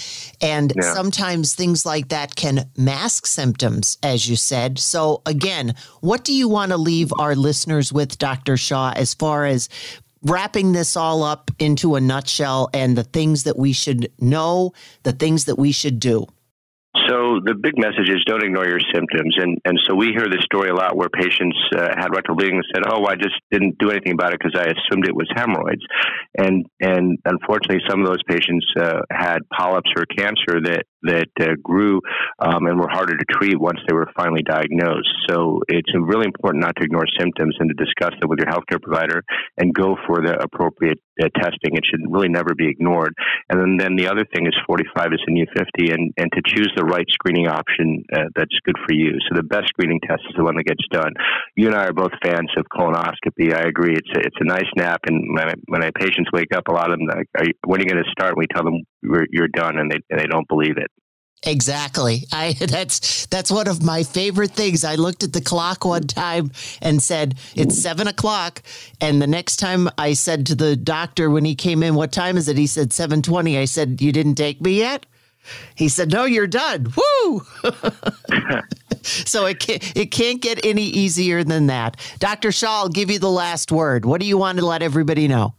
And 0.41 0.73
yeah. 0.75 0.95
sometimes 0.95 1.55
things 1.55 1.85
like 1.85 2.09
that 2.09 2.35
can 2.35 2.71
mask 2.77 3.27
symptoms, 3.27 3.99
as 4.03 4.29
you 4.29 4.37
said. 4.37 4.79
So, 4.79 5.23
again, 5.27 5.75
what 6.01 6.25
do 6.25 6.35
you 6.35 6.49
want 6.49 6.73
to 6.73 6.79
leave 6.79 7.13
our 7.19 7.35
listeners 7.35 7.93
with, 7.93 8.19
Dr. 8.19 8.57
Shah, 8.57 8.93
as 8.97 9.13
far 9.15 9.45
as 9.45 9.69
wrapping 10.23 10.73
this 10.73 10.97
all 10.97 11.23
up 11.23 11.51
into 11.59 11.97
a 11.97 12.01
nutshell 12.01 12.71
and 12.73 12.97
the 12.97 13.05
things 13.05 13.45
that 13.45 13.59
we 13.59 13.73
should 13.73 14.11
know, 14.19 14.73
the 15.03 15.13
things 15.13 15.45
that 15.45 15.57
we 15.57 15.73
should 15.73 16.01
do? 16.01 16.27
The 17.41 17.55
big 17.55 17.79
message 17.79 18.09
is 18.09 18.23
don't 18.27 18.43
ignore 18.43 18.67
your 18.67 18.81
symptoms, 18.93 19.37
and 19.39 19.59
and 19.65 19.79
so 19.87 19.95
we 19.95 20.13
hear 20.13 20.29
this 20.29 20.45
story 20.45 20.71
a 20.71 20.75
lot 20.75 20.97
where 20.97 21.09
patients 21.09 21.57
uh, 21.75 21.89
had 21.97 22.15
rectal 22.15 22.37
bleeding 22.37 22.57
and 22.57 22.67
said, 22.75 22.83
"Oh, 22.87 23.07
I 23.07 23.15
just 23.15 23.35
didn't 23.51 23.79
do 23.79 23.91
anything 23.91 24.13
about 24.13 24.33
it 24.33 24.41
because 24.43 24.59
I 24.59 24.71
assumed 24.71 25.07
it 25.07 25.15
was 25.15 25.29
hemorrhoids," 25.35 25.83
and 26.39 26.67
and 26.81 27.19
unfortunately, 27.25 27.83
some 27.89 28.01
of 28.01 28.07
those 28.07 28.23
patients 28.29 28.67
uh, 28.79 29.01
had 29.11 29.39
polyps 29.51 29.91
or 29.97 30.05
cancer 30.07 30.61
that 30.65 30.85
that 31.05 31.29
uh, 31.41 31.55
grew 31.63 32.01
um, 32.39 32.67
and 32.67 32.79
were 32.79 32.89
harder 32.91 33.17
to 33.17 33.25
treat 33.31 33.59
once 33.59 33.79
they 33.87 33.95
were 33.95 34.11
finally 34.17 34.43
diagnosed. 34.43 35.13
So 35.29 35.61
it's 35.69 35.91
really 35.95 36.27
important 36.27 36.65
not 36.65 36.77
to 36.77 36.85
ignore 36.85 37.05
symptoms 37.19 37.57
and 37.59 37.71
to 37.71 37.75
discuss 37.75 38.13
them 38.21 38.29
with 38.29 38.39
your 38.39 38.49
healthcare 38.49 38.81
provider 38.81 39.23
and 39.59 39.75
go 39.75 39.97
for 40.07 40.21
the 40.23 40.37
appropriate 40.43 40.99
uh, 41.21 41.29
testing. 41.37 41.77
It 41.77 41.85
should 41.85 42.01
really 42.11 42.29
never 42.29 42.55
be 42.55 42.69
ignored. 42.69 43.15
And 43.49 43.61
then, 43.61 43.77
then 43.77 43.97
the 43.97 44.09
other 44.09 44.25
thing 44.35 44.47
is 44.47 44.55
45 44.67 45.13
is 45.13 45.21
a 45.27 45.31
new 45.31 45.47
50, 45.57 45.93
and, 45.93 46.13
and 46.17 46.31
to 46.33 46.43
choose 46.45 46.73
the 46.77 46.85
right 46.85 47.07
screening 47.11 47.49
option 47.49 48.05
uh, 48.15 48.25
that's 48.35 48.55
good 48.65 48.77
for 48.87 48.95
you. 48.95 49.13
So 49.29 49.37
the 49.37 49.43
best 49.43 49.69
screening 49.69 50.01
test 50.07 50.23
is 50.29 50.35
the 50.37 50.45
one 50.45 50.57
that 50.57 50.65
gets 50.65 50.85
done. 50.91 51.13
You 51.57 51.69
and 51.69 51.77
I 51.77 51.87
are 51.87 51.93
both 51.93 52.13
fans 52.23 52.51
of 52.57 52.65
colonoscopy. 52.73 53.55
I 53.55 53.69
agree. 53.69 53.95
It's 53.95 54.11
a, 54.17 54.21
it's 54.21 54.37
a 54.41 54.45
nice 54.45 54.71
nap, 54.77 55.01
and 55.07 55.37
when, 55.37 55.49
I, 55.49 55.55
when 55.67 55.81
my 55.81 55.91
patients 55.99 56.31
wake 56.33 56.55
up, 56.55 56.69
a 56.69 56.73
lot 56.73 56.91
of 56.91 56.99
them, 56.99 57.07
like, 57.07 57.29
are 57.39 57.45
you, 57.45 57.53
when 57.67 57.81
are 57.81 57.85
you 57.85 57.91
going 57.91 58.05
to 58.05 58.11
start? 58.11 58.37
We 58.37 58.47
tell 58.47 58.65
them 58.65 58.83
you're 59.31 59.49
done, 59.49 59.79
and 59.79 59.91
they, 59.91 59.99
and 60.11 60.21
they 60.21 60.27
don't 60.27 60.49
believe 60.49 60.77
it. 60.79 60.91
Exactly. 61.47 62.27
I 62.33 62.55
that's 62.55 63.27
that's 63.27 63.51
one 63.51 63.69
of 63.69 63.83
my 63.83 64.03
favorite 64.03 64.53
things. 64.53 64.85
I 64.85 64.95
looked 64.95 65.23
at 65.23 65.33
the 65.33 65.41
clock 65.41 65.85
one 65.85 66.07
time 66.07 66.51
and 66.81 67.03
said 67.03 67.37
it's 67.55 67.81
seven 67.81 68.09
o'clock, 68.09 68.63
and 69.01 69.21
the 69.21 69.27
next 69.27 69.57
time 69.57 69.89
I 69.99 70.15
said 70.15 70.47
to 70.47 70.55
the 70.55 70.77
doctor 70.77 71.31
when 71.31 71.45
he 71.45 71.55
came 71.55 71.83
in, 71.83 71.95
"What 71.95 72.13
time 72.13 72.37
is 72.37 72.49
it?" 72.49 72.59
He 72.59 72.67
said 72.67 72.93
seven 72.93 73.23
twenty. 73.23 73.59
I 73.59 73.65
said, 73.67 74.01
"You 74.01 74.13
didn't 74.13 74.37
take 74.37 74.61
me 74.61 74.79
yet." 74.79 75.07
He 75.75 75.89
said, 75.89 76.11
"No, 76.11 76.25
you're 76.25 76.47
done." 76.47 76.93
Woo! 76.97 77.43
so 79.03 79.45
it 79.47 79.61
can't, 79.61 79.97
it 79.97 80.07
can't 80.07 80.41
get 80.41 80.65
any 80.65 80.85
easier 80.85 81.45
than 81.45 81.67
that. 81.67 81.99
Dr. 82.19 82.51
Shah, 82.51 82.81
I'll 82.81 82.89
give 82.89 83.11
you 83.11 83.19
the 83.19 83.31
last 83.31 83.71
word. 83.71 84.07
What 84.07 84.21
do 84.21 84.27
you 84.27 84.39
want 84.39 84.59
to 84.59 84.65
let 84.65 84.83
everybody 84.83 85.29
know? 85.29 85.55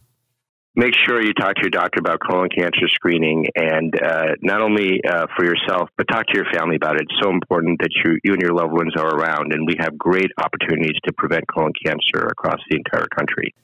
Make 0.76 0.92
sure 1.06 1.22
you 1.22 1.32
talk 1.32 1.54
to 1.56 1.62
your 1.62 1.70
doctor 1.70 1.98
about 1.98 2.20
colon 2.20 2.48
cancer 2.50 2.86
screening 2.88 3.46
and 3.56 3.94
uh, 4.00 4.36
not 4.42 4.60
only 4.60 5.00
uh, 5.02 5.26
for 5.34 5.44
yourself, 5.44 5.88
but 5.96 6.06
talk 6.06 6.26
to 6.26 6.36
your 6.36 6.44
family 6.52 6.76
about 6.76 6.96
it. 6.96 7.02
It's 7.08 7.20
so 7.20 7.30
important 7.30 7.80
that 7.80 7.90
you, 8.04 8.18
you 8.22 8.34
and 8.34 8.42
your 8.42 8.52
loved 8.52 8.72
ones 8.72 8.92
are 8.96 9.08
around, 9.08 9.52
and 9.52 9.66
we 9.66 9.74
have 9.80 9.96
great 9.96 10.30
opportunities 10.38 10.96
to 11.06 11.12
prevent 11.14 11.44
colon 11.48 11.72
cancer 11.84 12.26
across 12.26 12.60
the 12.70 12.76
entire 12.76 13.06
country. 13.16 13.54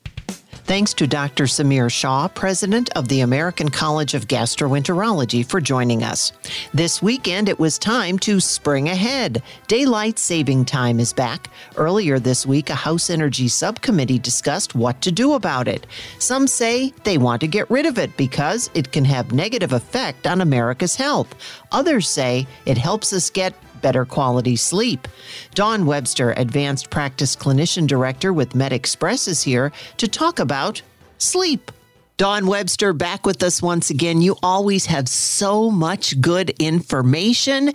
Thanks 0.65 0.93
to 0.93 1.07
Dr. 1.07 1.43
Samir 1.43 1.91
Shah, 1.91 2.29
president 2.29 2.89
of 2.95 3.09
the 3.09 3.19
American 3.19 3.67
College 3.67 4.13
of 4.13 4.29
Gastroenterology, 4.29 5.45
for 5.45 5.59
joining 5.59 6.03
us. 6.03 6.31
This 6.73 7.01
weekend, 7.01 7.49
it 7.49 7.59
was 7.59 7.77
time 7.77 8.17
to 8.19 8.39
spring 8.39 8.87
ahead. 8.87 9.43
Daylight 9.67 10.17
saving 10.17 10.63
time 10.63 11.01
is 11.01 11.11
back. 11.11 11.49
Earlier 11.75 12.17
this 12.17 12.45
week, 12.45 12.69
a 12.69 12.75
House 12.75 13.09
Energy 13.09 13.49
Subcommittee 13.49 14.19
discussed 14.19 14.73
what 14.73 15.01
to 15.01 15.11
do 15.11 15.33
about 15.33 15.67
it. 15.67 15.85
Some 16.19 16.47
say 16.47 16.93
they 17.03 17.17
want 17.17 17.41
to 17.41 17.47
get 17.47 17.69
rid 17.69 17.85
of 17.85 17.97
it 17.97 18.15
because 18.15 18.69
it 18.73 18.93
can 18.93 19.03
have 19.03 19.33
negative 19.33 19.73
effect 19.73 20.25
on 20.25 20.39
America's 20.39 20.95
health. 20.95 21.35
Others 21.73 22.07
say 22.07 22.47
it 22.65 22.77
helps 22.77 23.11
us 23.11 23.29
get 23.29 23.53
better 23.83 24.05
quality 24.05 24.55
sleep. 24.55 25.07
Dawn 25.53 25.85
Webster, 25.85 26.31
Advanced 26.31 26.89
Practice 26.89 27.35
Clinician 27.35 27.85
Director 27.85 28.33
with 28.33 28.53
MedExpress, 28.53 29.27
is 29.27 29.43
here 29.43 29.71
to 29.97 30.07
talk 30.07 30.39
about 30.39 30.81
sleep. 31.19 31.71
Dawn 32.17 32.47
Webster 32.47 32.93
back 32.93 33.25
with 33.25 33.43
us 33.43 33.61
once 33.61 33.91
again. 33.91 34.21
You 34.21 34.37
always 34.41 34.87
have 34.87 35.07
so 35.07 35.69
much 35.69 36.19
good 36.21 36.51
information. 36.51 37.73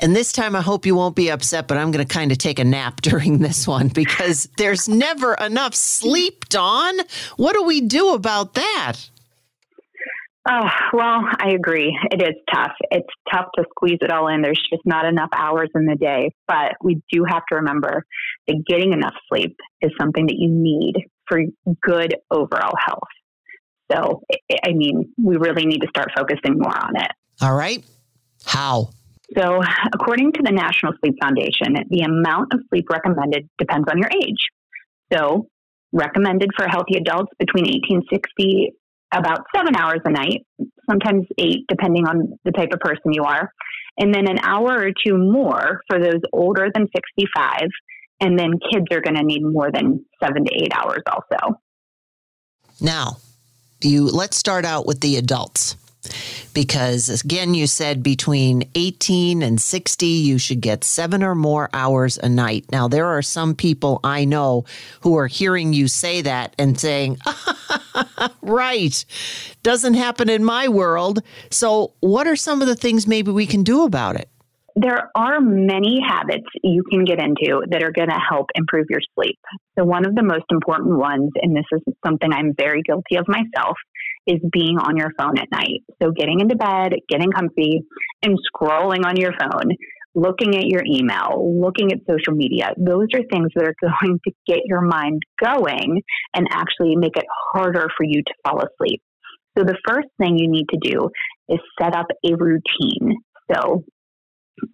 And 0.00 0.14
this 0.14 0.32
time, 0.32 0.56
I 0.56 0.60
hope 0.60 0.86
you 0.86 0.94
won't 0.94 1.16
be 1.16 1.30
upset, 1.30 1.68
but 1.68 1.78
I'm 1.78 1.90
going 1.90 2.06
to 2.06 2.12
kind 2.12 2.32
of 2.32 2.38
take 2.38 2.58
a 2.58 2.64
nap 2.64 3.00
during 3.02 3.38
this 3.38 3.66
one 3.66 3.88
because 3.88 4.48
there's 4.58 4.88
never 4.88 5.34
enough 5.34 5.74
sleep, 5.74 6.48
Dawn. 6.48 6.94
What 7.36 7.54
do 7.54 7.62
we 7.62 7.80
do 7.80 8.14
about 8.14 8.54
that? 8.54 8.96
Oh, 10.46 10.68
well, 10.92 11.22
I 11.40 11.52
agree. 11.54 11.98
It 12.10 12.20
is 12.20 12.34
tough. 12.52 12.72
It's 12.90 13.08
tough 13.32 13.46
to 13.56 13.64
squeeze 13.70 13.98
it 14.02 14.10
all 14.10 14.28
in. 14.28 14.42
There's 14.42 14.60
just 14.70 14.82
not 14.84 15.06
enough 15.06 15.30
hours 15.34 15.70
in 15.74 15.86
the 15.86 15.96
day. 15.96 16.32
But 16.46 16.72
we 16.82 17.00
do 17.10 17.24
have 17.26 17.42
to 17.48 17.56
remember 17.56 18.04
that 18.46 18.62
getting 18.68 18.92
enough 18.92 19.14
sleep 19.28 19.56
is 19.80 19.90
something 19.98 20.26
that 20.26 20.36
you 20.36 20.50
need 20.50 20.96
for 21.26 21.40
good 21.82 22.16
overall 22.30 22.74
health. 22.78 23.08
So, 23.90 24.22
I 24.66 24.72
mean, 24.72 25.14
we 25.22 25.36
really 25.36 25.64
need 25.64 25.80
to 25.80 25.88
start 25.88 26.08
focusing 26.14 26.58
more 26.58 26.76
on 26.76 26.96
it. 26.96 27.10
All 27.40 27.54
right. 27.54 27.82
How? 28.44 28.90
So, 29.36 29.62
according 29.94 30.32
to 30.32 30.42
the 30.42 30.52
National 30.52 30.92
Sleep 31.00 31.14
Foundation, 31.22 31.74
the 31.88 32.00
amount 32.00 32.52
of 32.52 32.60
sleep 32.68 32.86
recommended 32.90 33.48
depends 33.58 33.88
on 33.90 33.98
your 33.98 34.10
age. 34.22 34.46
So, 35.12 35.48
recommended 35.92 36.50
for 36.56 36.68
healthy 36.68 36.96
adults 36.96 37.32
between 37.38 37.64
1860 37.64 38.72
about 39.14 39.44
seven 39.54 39.76
hours 39.76 40.00
a 40.04 40.10
night, 40.10 40.46
sometimes 40.88 41.26
eight, 41.38 41.64
depending 41.68 42.06
on 42.06 42.38
the 42.44 42.52
type 42.52 42.70
of 42.72 42.80
person 42.80 43.12
you 43.12 43.22
are. 43.22 43.50
And 43.98 44.12
then 44.12 44.28
an 44.28 44.38
hour 44.42 44.72
or 44.72 44.90
two 45.06 45.16
more 45.16 45.80
for 45.88 46.00
those 46.00 46.20
older 46.32 46.68
than 46.74 46.88
65. 46.94 47.68
And 48.20 48.38
then 48.38 48.52
kids 48.72 48.86
are 48.90 49.00
going 49.00 49.16
to 49.16 49.22
need 49.22 49.42
more 49.42 49.70
than 49.72 50.04
seven 50.22 50.44
to 50.44 50.50
eight 50.54 50.72
hours 50.74 51.02
also. 51.06 51.60
Now, 52.80 53.18
you 53.80 54.06
let's 54.06 54.36
start 54.36 54.64
out 54.64 54.86
with 54.86 55.00
the 55.00 55.16
adults 55.16 55.76
because 56.52 57.22
again 57.24 57.54
you 57.54 57.66
said 57.66 58.02
between 58.02 58.68
18 58.74 59.42
and 59.42 59.60
60 59.60 60.06
you 60.06 60.38
should 60.38 60.60
get 60.60 60.84
7 60.84 61.22
or 61.22 61.34
more 61.34 61.68
hours 61.72 62.18
a 62.18 62.28
night. 62.28 62.66
Now 62.70 62.88
there 62.88 63.06
are 63.06 63.22
some 63.22 63.54
people 63.54 64.00
I 64.04 64.24
know 64.24 64.64
who 65.00 65.16
are 65.16 65.26
hearing 65.26 65.72
you 65.72 65.88
say 65.88 66.22
that 66.22 66.54
and 66.58 66.78
saying, 66.78 67.18
"Right. 68.42 69.04
Doesn't 69.62 69.94
happen 69.94 70.28
in 70.28 70.44
my 70.44 70.68
world." 70.68 71.22
So 71.50 71.92
what 72.00 72.26
are 72.26 72.36
some 72.36 72.62
of 72.62 72.68
the 72.68 72.76
things 72.76 73.06
maybe 73.06 73.30
we 73.30 73.46
can 73.46 73.62
do 73.62 73.84
about 73.84 74.16
it? 74.16 74.28
There 74.76 75.10
are 75.14 75.40
many 75.40 76.00
habits 76.04 76.46
you 76.64 76.82
can 76.90 77.04
get 77.04 77.20
into 77.20 77.62
that 77.70 77.84
are 77.84 77.92
going 77.92 78.08
to 78.08 78.18
help 78.18 78.48
improve 78.56 78.86
your 78.90 79.00
sleep. 79.14 79.38
So, 79.78 79.84
one 79.84 80.04
of 80.04 80.16
the 80.16 80.22
most 80.24 80.46
important 80.50 80.98
ones, 80.98 81.30
and 81.40 81.56
this 81.56 81.64
is 81.70 81.80
something 82.04 82.32
I'm 82.32 82.54
very 82.56 82.82
guilty 82.82 83.14
of 83.16 83.26
myself, 83.28 83.76
is 84.26 84.40
being 84.52 84.78
on 84.78 84.96
your 84.96 85.10
phone 85.18 85.38
at 85.38 85.50
night. 85.50 85.82
So 86.02 86.10
getting 86.10 86.40
into 86.40 86.56
bed, 86.56 86.94
getting 87.08 87.30
comfy, 87.30 87.82
and 88.22 88.38
scrolling 88.54 89.04
on 89.04 89.16
your 89.16 89.32
phone, 89.38 89.72
looking 90.14 90.56
at 90.56 90.66
your 90.66 90.82
email, 90.86 91.60
looking 91.60 91.92
at 91.92 91.98
social 92.08 92.34
media. 92.34 92.72
Those 92.76 93.08
are 93.14 93.22
things 93.30 93.48
that 93.54 93.64
are 93.64 93.74
going 94.02 94.18
to 94.24 94.32
get 94.46 94.60
your 94.64 94.80
mind 94.80 95.22
going 95.42 96.02
and 96.34 96.46
actually 96.50 96.96
make 96.96 97.16
it 97.16 97.26
harder 97.52 97.88
for 97.96 98.04
you 98.04 98.22
to 98.22 98.34
fall 98.44 98.60
asleep. 98.60 99.02
So 99.56 99.64
the 99.64 99.78
first 99.86 100.08
thing 100.18 100.38
you 100.38 100.50
need 100.50 100.66
to 100.70 100.78
do 100.82 101.10
is 101.48 101.60
set 101.80 101.94
up 101.94 102.06
a 102.24 102.34
routine. 102.34 103.18
So 103.52 103.84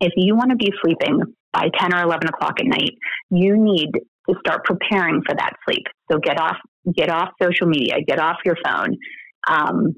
if 0.00 0.12
you 0.16 0.37
want 0.37 0.50
to 0.50 0.57
be 0.57 0.73
sleeping 0.83 1.21
by 1.52 1.69
10 1.78 1.95
or 1.95 2.02
11 2.02 2.28
o'clock 2.28 2.54
at 2.61 2.66
night, 2.66 2.92
you 3.30 3.57
need 3.59 3.90
to 4.28 4.35
start 4.47 4.64
preparing 4.64 5.23
for 5.26 5.35
that 5.35 5.52
sleep. 5.66 5.85
So 6.11 6.19
get 6.19 6.40
off, 6.40 6.57
get 6.95 7.11
off 7.11 7.30
social 7.42 7.66
media, 7.66 7.97
get 8.07 8.21
off 8.21 8.37
your 8.45 8.57
phone. 8.64 8.97
Um, 9.49 9.94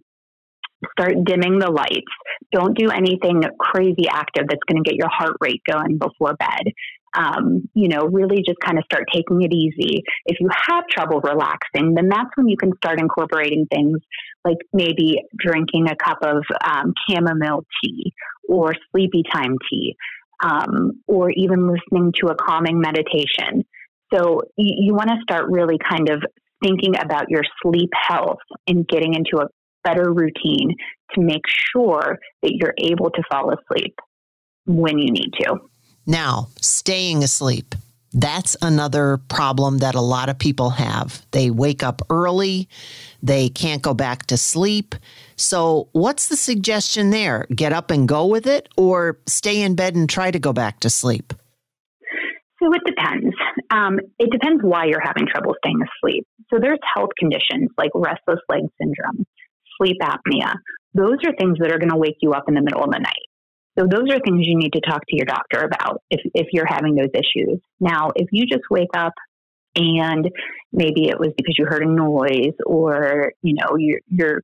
start 0.99 1.15
dimming 1.25 1.59
the 1.59 1.71
lights. 1.71 2.13
Don't 2.51 2.77
do 2.77 2.91
anything 2.91 3.43
crazy 3.59 4.07
active 4.11 4.45
that's 4.49 4.63
going 4.69 4.83
to 4.83 4.89
get 4.89 4.97
your 4.97 5.09
heart 5.11 5.37
rate 5.41 5.63
going 5.71 5.99
before 5.99 6.35
bed. 6.35 6.73
Um, 7.15 7.69
you 7.75 7.89
know, 7.89 8.07
really 8.07 8.39
just 8.39 8.59
kind 8.65 8.79
of 8.79 8.85
start 8.85 9.05
taking 9.13 9.43
it 9.43 9.53
easy. 9.53 10.03
If 10.25 10.41
you 10.41 10.49
have 10.51 10.85
trouble 10.91 11.21
relaxing, 11.21 11.95
then 11.95 12.09
that's 12.09 12.31
when 12.37 12.49
you 12.49 12.57
can 12.57 12.73
start 12.79 12.99
incorporating 13.01 13.67
things 13.73 13.99
like 14.45 14.57
maybe 14.73 15.23
drinking 15.39 15.89
a 15.89 15.97
cup 15.97 16.19
of 16.23 16.43
um, 16.65 16.95
chamomile 17.09 17.65
tea 17.83 18.13
or 18.49 18.75
sleepy 18.91 19.23
time 19.33 19.57
tea, 19.71 19.95
um, 20.43 21.03
or 21.07 21.31
even 21.31 21.69
listening 21.69 22.13
to 22.21 22.29
a 22.29 22.35
calming 22.35 22.81
meditation. 22.81 23.65
So 24.13 24.41
you, 24.57 24.87
you 24.87 24.95
want 24.95 25.11
to 25.11 25.17
start 25.23 25.47
really 25.49 25.79
kind 25.79 26.09
of 26.09 26.23
thinking 26.63 26.95
about 27.01 27.29
your 27.29 27.43
sleep 27.63 27.91
health 27.95 28.39
and 28.67 28.87
getting 28.87 29.15
into 29.15 29.43
a 29.43 29.49
better 29.85 30.13
routine 30.13 30.75
to 31.15 31.21
make 31.21 31.43
sure 31.49 32.19
that 32.43 32.53
you're 32.53 32.75
able 32.79 33.11
to 33.11 33.23
fall 33.31 33.53
asleep 33.53 33.95
when 34.67 34.99
you 34.99 35.11
need 35.11 35.31
to. 35.41 35.57
Now, 36.07 36.49
staying 36.61 37.23
asleep. 37.23 37.75
That's 38.15 38.57
another 38.61 39.19
problem 39.29 39.79
that 39.79 39.95
a 39.95 40.01
lot 40.01 40.29
of 40.29 40.39
people 40.39 40.71
have. 40.71 41.25
They 41.31 41.51
wake 41.51 41.83
up 41.83 42.03
early, 42.11 42.69
they 43.23 43.49
can't 43.49 43.81
go 43.81 43.95
back 43.95 44.27
to 44.27 44.37
sleep. 44.37 44.95
So, 45.37 45.89
what's 45.93 46.29
the 46.29 46.37
suggestion 46.37 47.11
there? 47.11 47.47
Get 47.55 47.73
up 47.73 47.91
and 47.91 48.07
go 48.07 48.27
with 48.27 48.47
it, 48.47 48.69
or 48.77 49.19
stay 49.27 49.63
in 49.63 49.77
bed 49.77 49.95
and 49.95 50.11
try 50.11 50.31
to 50.31 50.39
go 50.39 50.53
back 50.53 50.81
to 50.81 50.91
sleep? 50.91 51.33
So, 52.63 52.71
it 52.75 52.83
depends. 52.85 53.35
Um, 53.71 53.99
it 54.19 54.31
depends 54.31 54.63
why 54.63 54.85
you're 54.85 55.01
having 55.01 55.27
trouble 55.27 55.55
staying 55.65 55.81
asleep. 55.81 56.27
So, 56.53 56.59
there's 56.61 56.79
health 56.95 57.11
conditions 57.19 57.71
like 57.79 57.91
restless 57.95 58.41
leg 58.49 58.63
syndrome, 58.79 59.27
sleep 59.79 59.97
apnea. 60.03 60.55
Those 60.95 61.19
are 61.27 61.35
things 61.39 61.59
that 61.61 61.73
are 61.73 61.79
going 61.79 61.91
to 61.91 61.97
wake 61.97 62.19
you 62.21 62.33
up 62.33 62.45
in 62.49 62.55
the 62.55 62.63
middle 62.63 62.85
of 62.85 62.91
the 62.91 62.99
night. 62.99 63.27
So 63.79 63.87
those 63.91 64.11
are 64.11 64.21
things 64.21 64.47
you 64.47 64.59
need 64.59 64.75
to 64.75 64.81
talk 64.81 65.01
to 65.09 65.17
your 65.17 65.25
doctor 65.25 65.61
about 65.61 66.03
if, 66.11 66.21
if 66.35 66.49
you're 66.53 66.67
having 66.67 66.95
those 66.95 67.09
issues. 67.15 67.59
Now, 67.81 68.11
if 68.15 68.29
you 68.31 68.45
just 68.45 68.65
wake 68.71 68.95
up 68.95 69.15
and 69.75 70.29
maybe 70.73 71.09
it 71.09 71.19
was 71.19 71.31
because 71.37 71.57
you 71.59 71.65
heard 71.65 71.83
a 71.83 71.91
noise 71.91 72.55
or, 72.67 73.33
you 73.43 73.55
know, 73.55 73.77
your, 73.79 74.01
your 74.09 74.43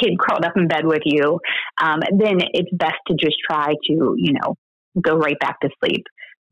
kid 0.00 0.18
crawled 0.18 0.44
up 0.44 0.56
in 0.56 0.66
bed 0.66 0.84
with 0.84 1.02
you, 1.04 1.38
um, 1.80 2.00
then 2.18 2.38
it's 2.52 2.70
best 2.72 2.96
to 3.06 3.14
just 3.14 3.36
try 3.48 3.74
to, 3.86 4.14
you 4.16 4.32
know, 4.32 4.56
go 5.00 5.16
right 5.16 5.38
back 5.38 5.60
to 5.60 5.68
sleep. 5.84 6.04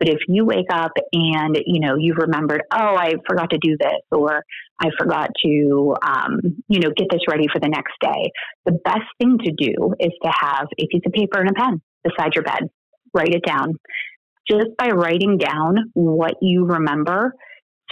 But 0.03 0.09
if 0.09 0.19
you 0.27 0.45
wake 0.45 0.67
up 0.73 0.91
and 1.13 1.57
you 1.65 1.79
know 1.79 1.95
you've 1.97 2.17
remembered, 2.17 2.63
oh, 2.73 2.97
I 2.97 3.13
forgot 3.29 3.51
to 3.51 3.59
do 3.59 3.77
this, 3.79 4.01
or 4.11 4.43
I 4.81 4.89
forgot 4.99 5.31
to, 5.45 5.95
um, 6.05 6.41
you 6.67 6.81
know, 6.81 6.91
get 6.97 7.07
this 7.09 7.21
ready 7.31 7.47
for 7.53 7.61
the 7.61 7.69
next 7.69 7.93
day, 8.01 8.33
the 8.67 8.73
best 8.85 9.07
thing 9.21 9.39
to 9.45 9.53
do 9.53 9.95
is 10.01 10.11
to 10.25 10.29
have 10.29 10.67
a 10.77 10.87
piece 10.91 11.03
of 11.07 11.13
paper 11.13 11.39
and 11.39 11.51
a 11.51 11.53
pen 11.53 11.81
beside 12.03 12.35
your 12.35 12.43
bed. 12.43 12.69
Write 13.15 13.33
it 13.33 13.45
down. 13.47 13.75
Just 14.51 14.77
by 14.77 14.89
writing 14.89 15.39
down 15.39 15.93
what 15.95 16.35
you 16.43 16.65
remember 16.65 17.37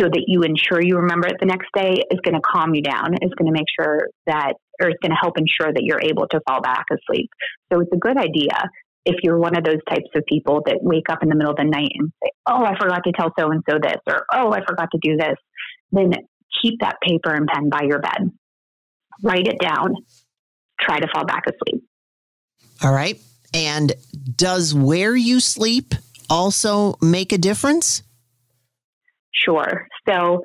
so 0.01 0.09
that 0.09 0.25
you 0.27 0.43
ensure 0.43 0.83
you 0.83 0.97
remember 0.97 1.29
it 1.29 1.37
the 1.39 1.47
next 1.47 1.69
day 1.77 1.95
is 2.11 2.19
going 2.25 2.35
to 2.35 2.41
calm 2.41 2.75
you 2.75 2.83
down, 2.83 3.15
is 3.23 3.31
going 3.39 3.47
to 3.47 3.57
make 3.57 3.69
sure 3.79 4.09
that, 4.27 4.55
or 4.83 4.89
it's 4.89 4.99
going 5.01 5.13
to 5.13 5.19
help 5.21 5.39
ensure 5.39 5.73
that 5.73 5.85
you're 5.85 6.03
able 6.03 6.27
to 6.27 6.41
fall 6.49 6.61
back 6.61 6.87
asleep. 6.91 7.31
So 7.73 7.79
it's 7.79 7.93
a 7.95 7.99
good 7.99 8.17
idea 8.17 8.69
if 9.05 9.17
you're 9.23 9.39
one 9.39 9.57
of 9.57 9.65
those 9.65 9.83
types 9.89 10.09
of 10.15 10.25
people 10.27 10.63
that 10.67 10.79
wake 10.83 11.09
up 11.09 11.23
in 11.23 11.29
the 11.29 11.35
middle 11.35 11.53
of 11.53 11.57
the 11.57 11.65
night 11.65 11.91
and 11.95 12.13
say, 12.23 12.31
Oh, 12.47 12.65
I 12.65 12.79
forgot 12.79 13.03
to 13.05 13.13
tell 13.13 13.33
so 13.39 13.51
and 13.51 13.63
so 13.69 13.79
this, 13.83 14.01
or 14.07 14.25
Oh, 14.33 14.53
I 14.53 14.61
forgot 14.67 14.89
to 14.93 14.99
do 15.03 15.17
this, 15.17 15.37
then 15.93 16.13
keep 16.63 16.81
that 16.81 16.97
paper 17.03 17.35
and 17.35 17.47
pen 17.47 17.69
by 17.69 17.83
your 17.83 18.01
bed. 18.01 18.31
Write 19.23 19.47
it 19.47 19.59
down. 19.61 19.95
Try 20.81 20.99
to 20.99 21.09
fall 21.13 21.25
back 21.25 21.45
asleep. 21.47 21.85
All 22.83 22.93
right. 22.93 23.21
And 23.53 23.93
does 24.37 24.75
where 24.75 25.17
you 25.17 25.41
sleep 25.41 25.95
also 26.29 26.97
make 27.03 27.33
a 27.33 27.39
difference? 27.39 28.03
Sure. 29.33 29.87
So, 30.09 30.43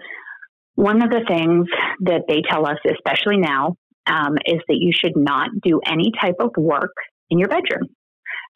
one 0.75 1.01
of 1.01 1.09
the 1.09 1.21
things 1.27 1.67
that 2.01 2.23
they 2.27 2.41
tell 2.49 2.67
us, 2.67 2.77
especially 2.85 3.37
now, 3.37 3.77
um, 4.07 4.35
is 4.45 4.59
that 4.67 4.77
you 4.77 4.91
should 4.93 5.15
not 5.15 5.49
do 5.63 5.79
any 5.85 6.11
type 6.19 6.35
of 6.39 6.51
work 6.57 6.91
in 7.29 7.39
your 7.39 7.47
bedroom. 7.47 7.87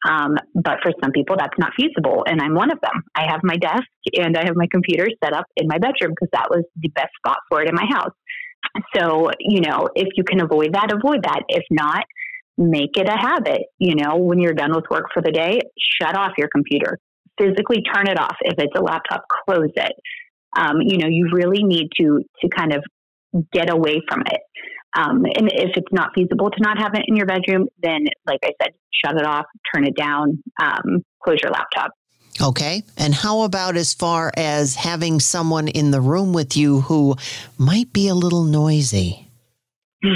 Um, 0.08 0.36
but 0.54 0.78
for 0.82 0.92
some 1.02 1.12
people, 1.12 1.36
that's 1.38 1.58
not 1.58 1.72
feasible. 1.76 2.24
And 2.26 2.40
I'm 2.40 2.54
one 2.54 2.70
of 2.70 2.80
them. 2.80 3.02
I 3.14 3.30
have 3.30 3.40
my 3.42 3.56
desk 3.56 3.84
and 4.14 4.36
I 4.36 4.44
have 4.46 4.56
my 4.56 4.66
computer 4.70 5.08
set 5.22 5.34
up 5.34 5.44
in 5.56 5.66
my 5.68 5.78
bedroom 5.78 6.12
because 6.12 6.30
that 6.32 6.48
was 6.50 6.64
the 6.76 6.88
best 6.88 7.10
spot 7.18 7.38
for 7.50 7.62
it 7.62 7.68
in 7.68 7.74
my 7.74 7.86
house. 7.90 8.14
So, 8.96 9.30
you 9.40 9.60
know, 9.60 9.88
if 9.94 10.08
you 10.16 10.24
can 10.24 10.40
avoid 10.40 10.74
that, 10.74 10.92
avoid 10.92 11.24
that. 11.24 11.42
If 11.48 11.64
not, 11.70 12.04
make 12.56 12.96
it 12.96 13.08
a 13.08 13.16
habit. 13.16 13.62
You 13.78 13.94
know, 13.94 14.16
when 14.16 14.38
you're 14.38 14.54
done 14.54 14.74
with 14.74 14.84
work 14.90 15.06
for 15.12 15.22
the 15.22 15.32
day, 15.32 15.60
shut 16.00 16.16
off 16.16 16.32
your 16.38 16.48
computer. 16.48 16.98
Physically 17.38 17.82
turn 17.82 18.06
it 18.08 18.18
off. 18.18 18.36
If 18.40 18.54
it's 18.58 18.74
a 18.76 18.82
laptop, 18.82 19.24
close 19.46 19.72
it. 19.76 19.92
Um, 20.56 20.80
you 20.80 20.98
know, 20.98 21.08
you 21.08 21.30
really 21.32 21.62
need 21.62 21.88
to 21.98 22.22
to 22.42 22.48
kind 22.48 22.74
of 22.74 22.84
get 23.52 23.72
away 23.72 24.02
from 24.08 24.22
it. 24.26 24.40
Um, 24.96 25.24
and 25.24 25.50
if 25.52 25.76
it's 25.76 25.92
not 25.92 26.10
feasible 26.14 26.50
to 26.50 26.60
not 26.60 26.78
have 26.78 26.94
it 26.94 27.04
in 27.06 27.16
your 27.16 27.26
bedroom, 27.26 27.68
then, 27.82 28.06
like 28.26 28.40
I 28.42 28.52
said, 28.60 28.72
shut 28.92 29.16
it 29.16 29.24
off, 29.24 29.46
turn 29.72 29.86
it 29.86 29.96
down, 29.96 30.42
um, 30.60 31.04
close 31.22 31.38
your 31.42 31.52
laptop. 31.52 31.92
Okay. 32.40 32.82
And 32.96 33.14
how 33.14 33.42
about 33.42 33.76
as 33.76 33.92
far 33.92 34.32
as 34.36 34.74
having 34.74 35.20
someone 35.20 35.68
in 35.68 35.90
the 35.90 36.00
room 36.00 36.32
with 36.32 36.56
you 36.56 36.80
who 36.82 37.16
might 37.58 37.92
be 37.92 38.08
a 38.08 38.14
little 38.14 38.44
noisy? 38.44 39.28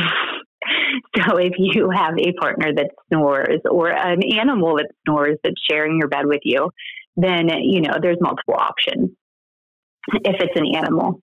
So 1.17 1.37
if 1.37 1.53
you 1.59 1.91
have 1.95 2.15
a 2.19 2.33
partner 2.33 2.73
that 2.75 2.91
snores 3.09 3.61
or 3.71 3.89
an 3.89 4.21
animal 4.37 4.77
that 4.77 4.91
snores 5.05 5.39
that's 5.45 5.61
sharing 5.71 5.97
your 5.99 6.09
bed 6.09 6.27
with 6.27 6.41
you, 6.43 6.71
then 7.17 7.49
you 7.63 7.83
know 7.83 7.95
there's 8.03 8.19
multiple 8.21 8.55
options. 8.55 9.11
If 10.13 10.37
it's 10.41 10.57
an 10.57 10.75
animal, 10.75 11.21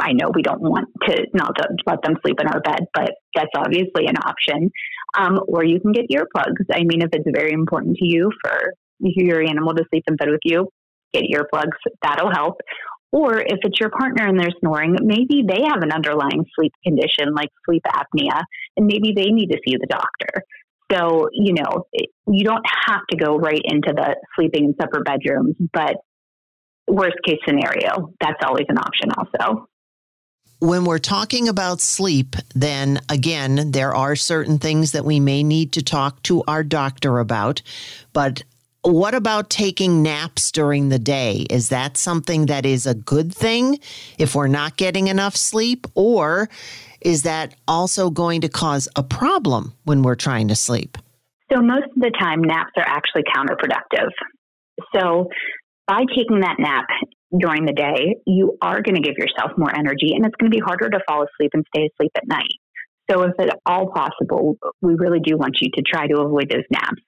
I, 0.00 0.12
know 0.12 0.30
we 0.34 0.42
don't 0.42 0.60
want 0.60 0.88
to 1.08 1.26
not 1.34 1.56
let 1.86 2.02
them 2.02 2.16
sleep 2.22 2.36
in 2.40 2.46
our 2.48 2.60
bed, 2.60 2.86
but 2.94 3.12
that's 3.34 3.50
obviously 3.56 4.06
an 4.06 4.16
option. 4.16 4.70
Um, 5.16 5.40
or 5.46 5.64
you 5.64 5.80
can 5.80 5.92
get 5.92 6.06
earplugs. 6.10 6.64
I 6.72 6.84
mean, 6.84 7.02
if 7.02 7.10
it's 7.12 7.28
very 7.34 7.52
important 7.52 7.96
to 7.98 8.06
you 8.06 8.30
for 8.42 8.74
your 9.00 9.42
animal 9.42 9.74
to 9.74 9.84
sleep 9.90 10.04
in 10.06 10.16
bed 10.16 10.30
with 10.30 10.40
you, 10.44 10.68
get 11.12 11.24
earplugs. 11.24 11.76
That'll 12.02 12.32
help. 12.32 12.60
Or 13.10 13.38
if 13.38 13.58
it's 13.62 13.78
your 13.78 13.90
partner 13.90 14.26
and 14.26 14.40
they're 14.40 14.54
snoring, 14.60 14.96
maybe 15.02 15.44
they 15.46 15.62
have 15.68 15.82
an 15.82 15.92
underlying 15.92 16.46
sleep 16.54 16.72
condition 16.82 17.34
like 17.34 17.50
sleep 17.66 17.82
apnea, 17.86 18.42
and 18.76 18.86
maybe 18.86 19.12
they 19.14 19.26
need 19.26 19.48
to 19.48 19.58
see 19.66 19.76
the 19.78 19.86
doctor. 19.86 20.44
So, 20.90 21.28
you 21.32 21.52
know, 21.54 21.86
you 22.26 22.44
don't 22.44 22.64
have 22.86 23.00
to 23.10 23.16
go 23.16 23.36
right 23.36 23.60
into 23.62 23.92
the 23.94 24.16
sleeping 24.34 24.64
in 24.64 24.74
separate 24.80 25.04
bedrooms, 25.04 25.56
but 25.72 25.96
worst 26.86 27.16
case 27.24 27.38
scenario, 27.46 28.12
that's 28.20 28.40
always 28.44 28.66
an 28.68 28.78
option 28.78 29.10
also. 29.16 29.68
When 30.62 30.84
we're 30.84 31.00
talking 31.00 31.48
about 31.48 31.80
sleep, 31.80 32.36
then 32.54 33.00
again, 33.08 33.72
there 33.72 33.96
are 33.96 34.14
certain 34.14 34.60
things 34.60 34.92
that 34.92 35.04
we 35.04 35.18
may 35.18 35.42
need 35.42 35.72
to 35.72 35.82
talk 35.82 36.22
to 36.22 36.44
our 36.46 36.62
doctor 36.62 37.18
about. 37.18 37.62
But 38.12 38.44
what 38.82 39.12
about 39.12 39.50
taking 39.50 40.04
naps 40.04 40.52
during 40.52 40.88
the 40.88 41.00
day? 41.00 41.46
Is 41.50 41.70
that 41.70 41.96
something 41.96 42.46
that 42.46 42.64
is 42.64 42.86
a 42.86 42.94
good 42.94 43.34
thing 43.34 43.80
if 44.18 44.36
we're 44.36 44.46
not 44.46 44.76
getting 44.76 45.08
enough 45.08 45.34
sleep? 45.34 45.88
Or 45.96 46.48
is 47.00 47.24
that 47.24 47.56
also 47.66 48.08
going 48.10 48.42
to 48.42 48.48
cause 48.48 48.88
a 48.94 49.02
problem 49.02 49.74
when 49.82 50.04
we're 50.04 50.14
trying 50.14 50.46
to 50.46 50.54
sleep? 50.54 50.96
So, 51.52 51.60
most 51.60 51.86
of 51.86 51.96
the 51.96 52.12
time, 52.20 52.40
naps 52.40 52.70
are 52.76 52.86
actually 52.86 53.24
counterproductive. 53.34 54.10
So, 54.94 55.28
by 55.88 56.04
taking 56.14 56.38
that 56.38 56.60
nap 56.60 56.86
during 57.38 57.64
the 57.64 57.72
day, 57.72 58.16
you 58.26 58.58
are 58.60 58.82
going 58.82 58.94
to 58.94 59.00
give 59.00 59.16
yourself 59.16 59.52
more 59.56 59.74
energy 59.74 60.14
and 60.14 60.24
it's 60.24 60.34
going 60.38 60.50
to 60.50 60.56
be 60.56 60.62
harder 60.64 60.90
to 60.90 61.00
fall 61.06 61.24
asleep 61.24 61.50
and 61.54 61.64
stay 61.74 61.88
asleep 61.92 62.12
at 62.16 62.26
night. 62.26 62.52
So, 63.10 63.22
if 63.22 63.32
at 63.38 63.58
all 63.66 63.90
possible, 63.92 64.56
we 64.80 64.94
really 64.94 65.20
do 65.20 65.36
want 65.36 65.58
you 65.60 65.68
to 65.74 65.82
try 65.82 66.06
to 66.06 66.20
avoid 66.20 66.50
those 66.50 66.64
naps. 66.70 67.02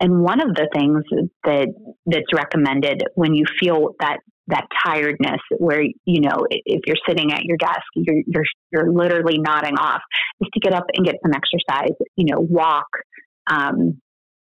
And 0.00 0.20
one 0.22 0.40
of 0.40 0.54
the 0.54 0.68
things 0.74 1.02
that 1.44 1.68
that's 2.04 2.32
recommended 2.34 3.02
when 3.14 3.34
you 3.34 3.44
feel 3.60 3.94
that 4.00 4.18
that 4.48 4.66
tiredness 4.84 5.40
where 5.58 5.82
you 5.82 6.20
know 6.20 6.46
if 6.50 6.82
you're 6.86 6.96
sitting 7.08 7.32
at 7.32 7.42
your 7.42 7.56
desk 7.56 7.82
you're 7.94 8.22
you're 8.26 8.44
you're 8.70 8.92
literally 8.92 9.38
nodding 9.38 9.76
off 9.76 10.00
is 10.40 10.48
to 10.54 10.60
get 10.60 10.72
up 10.72 10.84
and 10.94 11.04
get 11.04 11.16
some 11.20 11.32
exercise 11.32 11.96
you 12.14 12.26
know 12.26 12.38
walk 12.38 12.86
um, 13.48 14.00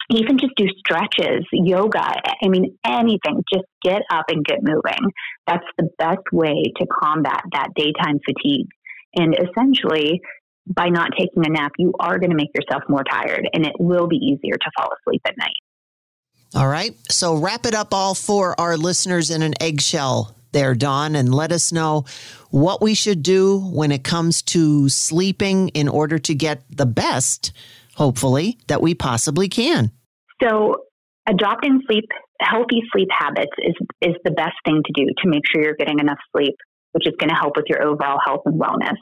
even 0.09 0.37
just 0.37 0.53
do 0.55 0.65
stretches 0.77 1.45
yoga 1.51 2.03
i 2.43 2.47
mean 2.47 2.77
anything 2.85 3.43
just 3.51 3.65
get 3.83 4.01
up 4.11 4.25
and 4.29 4.45
get 4.45 4.59
moving 4.61 5.11
that's 5.47 5.65
the 5.77 5.89
best 5.97 6.23
way 6.31 6.63
to 6.75 6.85
combat 6.87 7.41
that 7.51 7.69
daytime 7.75 8.19
fatigue 8.25 8.67
and 9.15 9.35
essentially 9.35 10.21
by 10.65 10.89
not 10.89 11.11
taking 11.17 11.45
a 11.45 11.49
nap, 11.49 11.73
you 11.77 11.93
are 11.99 12.19
going 12.19 12.29
to 12.29 12.35
make 12.35 12.51
yourself 12.55 12.83
more 12.87 13.03
tired 13.03 13.49
and 13.53 13.65
it 13.65 13.73
will 13.79 14.07
be 14.07 14.15
easier 14.15 14.55
to 14.55 14.71
fall 14.77 14.89
asleep 14.99 15.21
at 15.25 15.37
night. 15.37 15.53
All 16.55 16.67
right. 16.67 16.95
So 17.09 17.35
wrap 17.35 17.65
it 17.65 17.73
up 17.73 17.93
all 17.93 18.13
for 18.13 18.59
our 18.59 18.77
listeners 18.77 19.31
in 19.31 19.41
an 19.41 19.53
eggshell 19.59 20.35
there, 20.51 20.75
Dawn, 20.75 21.15
and 21.15 21.33
let 21.33 21.51
us 21.51 21.71
know 21.71 22.05
what 22.51 22.81
we 22.81 22.93
should 22.93 23.23
do 23.23 23.59
when 23.59 23.91
it 23.91 24.03
comes 24.03 24.43
to 24.43 24.87
sleeping 24.87 25.69
in 25.69 25.87
order 25.87 26.19
to 26.19 26.35
get 26.35 26.61
the 26.69 26.85
best, 26.85 27.51
hopefully, 27.95 28.57
that 28.67 28.81
we 28.81 28.93
possibly 28.93 29.47
can. 29.47 29.91
So, 30.41 30.75
adopting 31.27 31.81
sleep, 31.87 32.05
healthy 32.41 32.81
sleep 32.91 33.07
habits 33.11 33.51
is, 33.59 33.75
is 34.01 34.15
the 34.23 34.31
best 34.31 34.55
thing 34.65 34.81
to 34.85 34.93
do 34.93 35.07
to 35.23 35.29
make 35.29 35.43
sure 35.51 35.63
you're 35.63 35.75
getting 35.75 35.99
enough 35.99 36.17
sleep, 36.35 36.55
which 36.91 37.07
is 37.07 37.13
going 37.19 37.29
to 37.29 37.35
help 37.35 37.53
with 37.55 37.65
your 37.67 37.81
overall 37.81 38.19
health 38.25 38.41
and 38.45 38.59
wellness. 38.59 38.97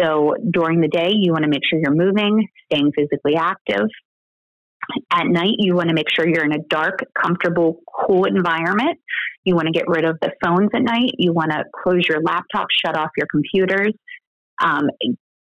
So, 0.00 0.34
during 0.50 0.80
the 0.80 0.88
day, 0.88 1.10
you 1.12 1.32
want 1.32 1.44
to 1.44 1.50
make 1.50 1.62
sure 1.68 1.78
you're 1.78 1.94
moving, 1.94 2.48
staying 2.72 2.92
physically 2.96 3.36
active. 3.36 3.86
At 5.12 5.26
night, 5.26 5.54
you 5.58 5.74
want 5.76 5.88
to 5.88 5.94
make 5.94 6.06
sure 6.10 6.26
you're 6.26 6.44
in 6.44 6.52
a 6.52 6.62
dark, 6.68 7.00
comfortable, 7.20 7.80
cool 8.06 8.24
environment. 8.24 8.98
You 9.44 9.54
want 9.54 9.66
to 9.66 9.72
get 9.72 9.84
rid 9.86 10.04
of 10.04 10.16
the 10.20 10.32
phones 10.42 10.70
at 10.74 10.82
night. 10.82 11.12
You 11.18 11.32
want 11.32 11.50
to 11.52 11.64
close 11.82 12.02
your 12.08 12.20
laptop, 12.22 12.68
shut 12.84 12.96
off 12.96 13.10
your 13.16 13.26
computers. 13.30 13.92
Um, 14.62 14.88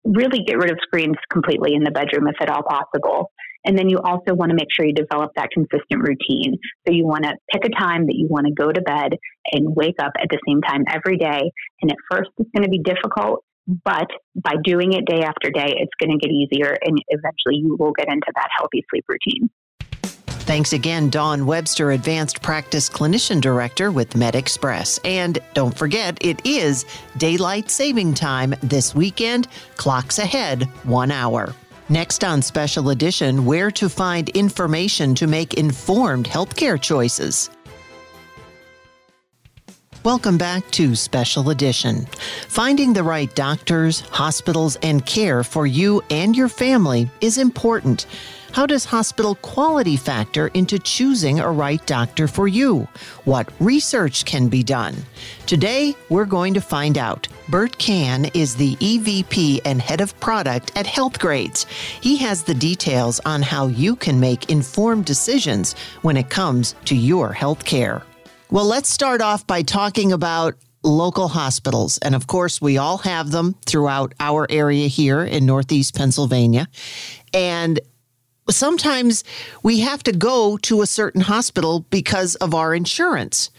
really 0.06 0.44
get 0.46 0.58
rid 0.58 0.72
of 0.72 0.78
screens 0.84 1.16
completely 1.32 1.74
in 1.74 1.84
the 1.84 1.92
bedroom 1.92 2.28
if 2.28 2.36
at 2.40 2.50
all 2.50 2.64
possible. 2.64 3.32
And 3.66 3.78
then 3.78 3.90
you 3.90 3.98
also 3.98 4.36
want 4.36 4.52
to 4.52 4.56
make 4.56 4.68
sure 4.72 4.86
you 4.86 4.94
develop 4.94 5.32
that 5.36 5.50
consistent 5.52 6.08
routine. 6.08 6.58
So 6.86 6.94
you 6.94 7.04
want 7.06 7.24
to 7.24 7.34
pick 7.52 7.66
a 7.66 7.70
time 7.70 8.06
that 8.06 8.16
you 8.16 8.28
want 8.30 8.46
to 8.46 8.54
go 8.54 8.72
to 8.72 8.82
bed 8.82 9.18
and 9.52 9.76
wake 9.76 9.96
up 10.00 10.14
at 10.22 10.30
the 10.30 10.40
same 10.48 10.62
time 10.62 10.84
every 10.88 11.18
day. 11.18 11.52
And 11.82 11.92
at 11.92 11.98
first, 12.10 12.30
it's 12.38 12.50
going 12.56 12.64
to 12.64 12.70
be 12.70 12.80
difficult, 12.80 13.44
but 13.84 14.08
by 14.36 14.54
doing 14.64 14.94
it 14.94 15.06
day 15.06 15.24
after 15.24 15.50
day, 15.50 15.74
it's 15.78 15.94
going 16.00 16.18
to 16.18 16.22
get 16.22 16.32
easier. 16.32 16.78
And 16.86 17.02
eventually, 17.10 17.58
you 17.58 17.76
will 17.80 17.94
get 17.94 18.08
into 18.08 18.32
that 18.36 18.50
healthy 18.56 18.86
sleep 18.92 19.06
routine. 19.10 19.50
Thanks 20.46 20.74
again, 20.74 21.10
Dawn 21.10 21.48
Webster, 21.48 21.90
Advanced 21.90 22.44
Practice 22.44 22.88
Clinician 22.88 23.42
Director 23.42 23.92
with 23.92 24.12
MedExpress. 24.12 25.00
And 25.04 25.40
don't 25.56 25.76
forget, 25.76 26.20
it 26.22 26.40
is 26.46 26.86
daylight 27.18 27.72
saving 27.72 28.14
time 28.14 28.54
this 28.62 28.94
weekend. 28.94 29.48
Clocks 29.76 30.20
ahead 30.20 30.66
one 30.84 31.10
hour. 31.10 31.56
Next 31.90 32.24
on 32.24 32.44
Special 32.44 32.92
Edition, 32.92 33.46
where 33.48 33.72
to 33.72 33.90
find 33.90 34.30
information 34.30 35.16
to 35.16 35.26
make 35.26 35.56
informed 35.56 36.28
healthcare 36.28 36.80
choices. 36.80 37.50
Welcome 40.04 40.38
back 40.38 40.70
to 40.72 40.94
Special 40.96 41.50
Edition. 41.50 42.06
Finding 42.48 42.94
the 42.94 43.02
right 43.02 43.34
doctors, 43.34 44.02
hospitals, 44.12 44.76
and 44.84 45.04
care 45.08 45.44
for 45.44 45.66
you 45.66 46.04
and 46.12 46.36
your 46.36 46.50
family 46.50 47.10
is 47.20 47.40
important. 47.40 48.06
How 48.56 48.66
does 48.66 48.86
hospital 48.86 49.36
quality 49.36 49.98
factor 49.98 50.48
into 50.54 50.80
choosing 50.80 51.42
a 51.42 51.52
right 51.52 51.86
doctor 51.86 52.26
for 52.26 52.48
you? 52.48 52.88
What 53.26 53.52
research 53.60 54.24
can 54.24 54.48
be 54.48 54.64
done? 54.64 54.96
Today, 55.46 55.94
we're 56.08 56.24
going 56.24 56.54
to 56.54 56.62
find 56.62 56.98
out. 56.98 57.28
Burt 57.50 57.78
Kann 57.78 58.24
is 58.34 58.56
the 58.56 58.78
EVP 58.78 59.60
and 59.66 59.82
head 59.82 60.00
of 60.00 60.18
product 60.22 60.72
at 60.78 60.86
Healthgrades. 60.86 61.66
He 62.02 62.16
has 62.16 62.44
the 62.44 62.54
details 62.54 63.20
on 63.26 63.42
how 63.42 63.68
you 63.68 63.98
can 63.98 64.22
make 64.22 64.50
informed 64.50 65.04
decisions 65.04 65.74
when 66.02 66.16
it 66.16 66.30
comes 66.30 66.76
to 66.86 66.96
your 66.96 67.34
health 67.34 67.66
care. 67.66 68.04
Well, 68.52 68.64
let's 68.64 68.88
start 68.88 69.20
off 69.20 69.46
by 69.46 69.64
talking 69.64 70.14
about 70.14 70.56
local 70.82 71.28
hospitals. 71.28 71.98
And 71.98 72.16
of 72.16 72.28
course, 72.28 72.62
we 72.62 72.78
all 72.78 73.00
have 73.00 73.32
them 73.32 73.56
throughout 73.66 74.14
our 74.22 74.48
area 74.50 74.88
here 74.88 75.26
in 75.26 75.46
Northeast 75.46 75.94
Pennsylvania. 75.94 76.70
And 77.34 77.82
sometimes 78.50 79.24
we 79.64 79.80
have 79.80 80.04
to 80.04 80.12
go 80.12 80.58
to 80.58 80.82
a 80.82 80.88
certain 80.88 81.22
hospital 81.22 81.86
because 81.90 82.36
of 82.36 82.54
our 82.54 82.76
insurance. 82.76 83.50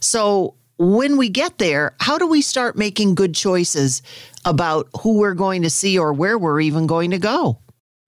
So 0.00 0.54
when 0.78 1.16
we 1.18 1.28
get 1.28 1.58
there, 1.58 1.94
how 2.00 2.16
do 2.16 2.26
we 2.26 2.40
start 2.40 2.76
making 2.76 3.14
good 3.14 3.34
choices 3.34 4.02
about 4.44 4.88
who 5.02 5.18
we're 5.18 5.34
going 5.34 5.62
to 5.62 5.70
see 5.70 5.98
or 5.98 6.12
where 6.12 6.38
we're 6.38 6.60
even 6.60 6.86
going 6.86 7.10
to 7.10 7.18
go? 7.18 7.58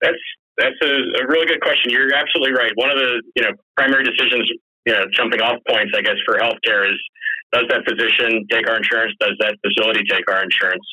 That's 0.01 0.17
that's 0.57 0.75
a, 0.83 1.23
a 1.23 1.27
really 1.27 1.45
good 1.45 1.61
question. 1.61 1.91
You're 1.91 2.13
absolutely 2.13 2.53
right. 2.53 2.71
One 2.75 2.89
of 2.89 2.97
the 2.97 3.21
you 3.35 3.43
know 3.43 3.51
primary 3.77 4.03
decisions, 4.03 4.49
you 4.85 4.93
know, 4.93 5.05
jumping 5.11 5.41
off 5.41 5.59
points, 5.67 5.93
I 5.95 6.01
guess, 6.01 6.17
for 6.25 6.35
healthcare 6.35 6.91
is 6.91 6.99
does 7.53 7.65
that 7.69 7.85
physician 7.87 8.45
take 8.49 8.67
our 8.67 8.77
insurance? 8.77 9.13
Does 9.19 9.37
that 9.39 9.55
facility 9.61 10.01
take 10.09 10.29
our 10.29 10.41
insurance? 10.41 10.83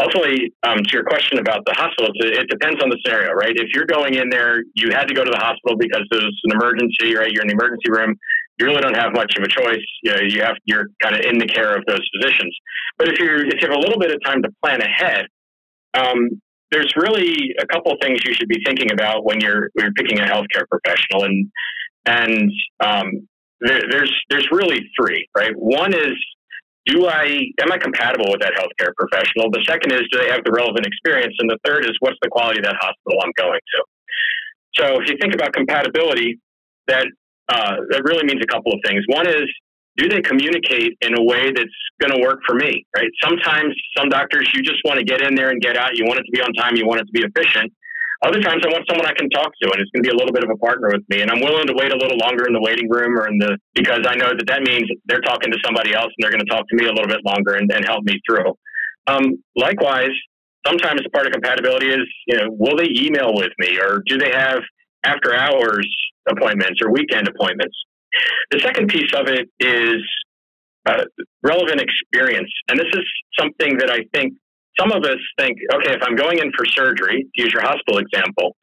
Ultimately, 0.00 0.52
um, 0.62 0.78
to 0.78 0.90
your 0.92 1.04
question 1.04 1.38
about 1.38 1.64
the 1.66 1.74
hospitals, 1.76 2.12
it, 2.20 2.48
depends 2.48 2.82
on 2.82 2.90
the 2.90 2.98
scenario, 3.04 3.32
right? 3.32 3.52
If 3.54 3.70
you're 3.74 3.86
going 3.86 4.14
in 4.14 4.28
there, 4.30 4.62
you 4.74 4.90
had 4.90 5.08
to 5.08 5.14
go 5.14 5.24
to 5.24 5.30
the 5.30 5.38
hospital 5.38 5.76
because 5.78 6.02
there's 6.10 6.40
an 6.44 6.52
emergency, 6.52 7.16
right? 7.16 7.30
You're 7.30 7.42
in 7.42 7.48
the 7.48 7.58
emergency 7.58 7.90
room. 7.90 8.16
You 8.58 8.66
really 8.66 8.80
don't 8.80 8.96
have 8.96 9.12
much 9.12 9.32
of 9.38 9.44
a 9.44 9.48
choice. 9.48 9.86
You 10.02 10.12
know, 10.12 10.20
you 10.20 10.42
have 10.42 10.56
you're 10.64 10.86
kind 11.02 11.14
of 11.14 11.22
in 11.22 11.38
the 11.38 11.46
care 11.46 11.74
of 11.74 11.84
those 11.86 12.04
physicians. 12.12 12.54
But 12.98 13.08
if 13.08 13.18
you're 13.18 13.46
if 13.46 13.60
you 13.60 13.68
have 13.68 13.76
a 13.76 13.80
little 13.80 13.98
bit 13.98 14.12
of 14.12 14.18
time 14.24 14.42
to 14.42 14.50
plan 14.62 14.82
ahead, 14.82 15.26
um, 15.94 16.28
there's 16.70 16.92
really 16.96 17.54
a 17.58 17.66
couple 17.66 17.94
things 18.02 18.20
you 18.24 18.34
should 18.34 18.48
be 18.48 18.60
thinking 18.64 18.92
about 18.92 19.24
when 19.24 19.40
you're 19.40 19.70
when 19.72 19.86
you're 19.86 19.96
picking 19.96 20.20
a 20.20 20.24
healthcare 20.24 20.68
professional, 20.68 21.24
and 21.24 21.50
and 22.06 22.50
um, 22.80 23.28
there, 23.60 23.80
there's 23.90 24.14
there's 24.28 24.48
really 24.52 24.80
three, 24.98 25.26
right? 25.36 25.52
One 25.56 25.94
is 25.94 26.14
do 26.86 27.06
I 27.06 27.24
am 27.60 27.72
I 27.72 27.78
compatible 27.78 28.26
with 28.30 28.40
that 28.40 28.54
healthcare 28.56 28.92
professional? 28.96 29.50
The 29.50 29.64
second 29.68 29.92
is 29.92 30.02
do 30.12 30.18
they 30.18 30.30
have 30.30 30.44
the 30.44 30.52
relevant 30.52 30.86
experience, 30.86 31.34
and 31.38 31.50
the 31.50 31.58
third 31.64 31.84
is 31.84 31.92
what's 32.00 32.16
the 32.22 32.28
quality 32.28 32.60
of 32.60 32.64
that 32.64 32.76
hospital 32.80 33.20
I'm 33.22 33.32
going 33.36 33.60
to. 33.60 33.80
So 34.76 34.84
if 35.02 35.10
you 35.10 35.16
think 35.20 35.34
about 35.34 35.52
compatibility, 35.52 36.38
that 36.86 37.06
uh, 37.48 37.76
that 37.90 38.02
really 38.04 38.24
means 38.24 38.40
a 38.42 38.46
couple 38.46 38.72
of 38.72 38.80
things. 38.84 39.04
One 39.08 39.28
is 39.28 39.44
do 39.96 40.08
they 40.08 40.22
communicate 40.22 40.96
in 41.02 41.18
a 41.18 41.22
way 41.22 41.50
that's 41.52 41.78
going 42.00 42.14
to 42.14 42.22
work 42.22 42.40
for 42.46 42.54
me? 42.54 42.86
Right? 42.96 43.10
Sometimes 43.22 43.74
some 43.96 44.08
doctors 44.08 44.48
you 44.54 44.62
just 44.62 44.80
want 44.84 44.98
to 44.98 45.04
get 45.04 45.20
in 45.20 45.34
there 45.34 45.50
and 45.50 45.60
get 45.60 45.76
out. 45.76 45.96
You 45.96 46.06
want 46.06 46.20
it 46.20 46.24
to 46.24 46.32
be 46.32 46.40
on 46.40 46.52
time. 46.54 46.76
You 46.76 46.86
want 46.86 47.00
it 47.00 47.04
to 47.04 47.12
be 47.12 47.20
efficient. 47.20 47.72
Other 48.22 48.40
times, 48.40 48.60
I 48.64 48.68
want 48.68 48.84
someone 48.84 49.08
I 49.08 49.16
can 49.16 49.30
talk 49.30 49.48
to, 49.48 49.66
and 49.72 49.80
it's 49.80 49.88
going 49.96 50.04
to 50.04 50.08
be 50.08 50.12
a 50.12 50.18
little 50.18 50.32
bit 50.32 50.44
of 50.44 50.50
a 50.52 50.60
partner 50.60 50.92
with 50.92 51.00
me. 51.08 51.22
And 51.24 51.30
I'm 51.30 51.40
willing 51.40 51.66
to 51.68 51.72
wait 51.72 51.88
a 51.92 51.96
little 51.96 52.20
longer 52.20 52.44
in 52.44 52.52
the 52.52 52.60
waiting 52.60 52.84
room 52.90 53.16
or 53.16 53.26
in 53.26 53.38
the 53.38 53.56
because 53.72 54.04
I 54.04 54.14
know 54.16 54.36
that 54.36 54.46
that 54.46 54.60
means 54.60 54.84
they're 55.06 55.24
talking 55.24 55.50
to 55.50 55.58
somebody 55.64 55.94
else, 55.94 56.12
and 56.12 56.20
they're 56.20 56.30
going 56.30 56.44
to 56.44 56.52
talk 56.52 56.68
to 56.68 56.76
me 56.76 56.84
a 56.84 56.92
little 56.92 57.08
bit 57.08 57.24
longer 57.24 57.56
and, 57.56 57.72
and 57.72 57.84
help 57.84 58.04
me 58.04 58.20
through. 58.28 58.52
Um, 59.06 59.40
likewise, 59.56 60.12
sometimes 60.66 61.00
part 61.12 61.26
of 61.26 61.32
compatibility 61.32 61.88
is 61.88 62.04
you 62.26 62.36
know 62.36 62.48
will 62.50 62.76
they 62.76 62.92
email 62.92 63.32
with 63.32 63.52
me 63.58 63.80
or 63.80 64.02
do 64.04 64.18
they 64.18 64.30
have 64.36 64.60
after 65.04 65.34
hours 65.34 65.88
appointments 66.28 66.80
or 66.82 66.92
weekend 66.92 67.28
appointments. 67.28 67.76
The 68.50 68.60
second 68.60 68.88
piece 68.88 69.12
of 69.14 69.28
it 69.28 69.48
is 69.58 70.02
uh, 70.86 71.04
relevant 71.42 71.80
experience, 71.80 72.50
and 72.68 72.78
this 72.78 72.88
is 72.92 73.04
something 73.38 73.78
that 73.78 73.90
I 73.90 74.00
think 74.12 74.34
some 74.78 74.92
of 74.92 75.04
us 75.04 75.18
think, 75.38 75.56
okay, 75.74 75.94
if 75.94 76.02
I'm 76.02 76.16
going 76.16 76.38
in 76.38 76.52
for 76.56 76.64
surgery, 76.64 77.26
to 77.34 77.42
use 77.42 77.52
your 77.52 77.62
hospital 77.62 77.98
example, 77.98 78.56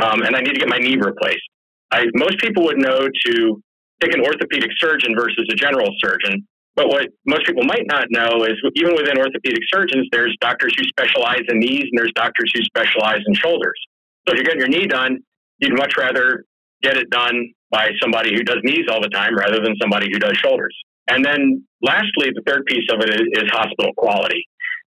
um, 0.00 0.22
and 0.22 0.34
I 0.36 0.40
need 0.40 0.54
to 0.54 0.60
get 0.60 0.68
my 0.68 0.78
knee 0.78 0.96
replaced, 0.96 1.48
I, 1.90 2.04
most 2.14 2.38
people 2.38 2.64
would 2.64 2.78
know 2.78 3.08
to 3.26 3.62
pick 4.00 4.14
an 4.14 4.24
orthopedic 4.24 4.70
surgeon 4.78 5.14
versus 5.16 5.46
a 5.52 5.54
general 5.54 5.88
surgeon. 6.02 6.46
But 6.74 6.88
what 6.88 7.08
most 7.26 7.44
people 7.46 7.64
might 7.64 7.84
not 7.86 8.06
know 8.10 8.44
is 8.44 8.56
even 8.74 8.94
within 8.94 9.18
orthopedic 9.18 9.62
surgeons, 9.72 10.08
there's 10.10 10.34
doctors 10.40 10.72
who 10.76 10.84
specialize 10.84 11.42
in 11.48 11.58
knees 11.58 11.84
and 11.84 11.98
there's 11.98 12.12
doctors 12.14 12.50
who 12.54 12.62
specialize 12.64 13.20
in 13.26 13.34
shoulders. 13.34 13.78
So 14.26 14.32
if 14.32 14.38
you're 14.38 14.44
getting 14.44 14.60
your 14.60 14.68
knee 14.68 14.86
done, 14.86 15.18
you'd 15.58 15.76
much 15.76 15.94
rather 15.98 16.44
get 16.82 16.96
it 16.96 17.10
done 17.10 17.52
by 17.70 17.90
somebody 18.00 18.30
who 18.34 18.42
does 18.42 18.58
knees 18.64 18.86
all 18.90 19.02
the 19.02 19.10
time 19.10 19.36
rather 19.36 19.60
than 19.62 19.74
somebody 19.80 20.08
who 20.10 20.18
does 20.18 20.36
shoulders. 20.36 20.74
And 21.08 21.24
then 21.24 21.64
lastly, 21.82 22.30
the 22.34 22.42
third 22.46 22.64
piece 22.66 22.88
of 22.92 23.00
it 23.00 23.10
is, 23.10 23.26
is 23.32 23.50
hospital 23.50 23.92
quality. 23.96 24.48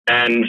And 0.07 0.45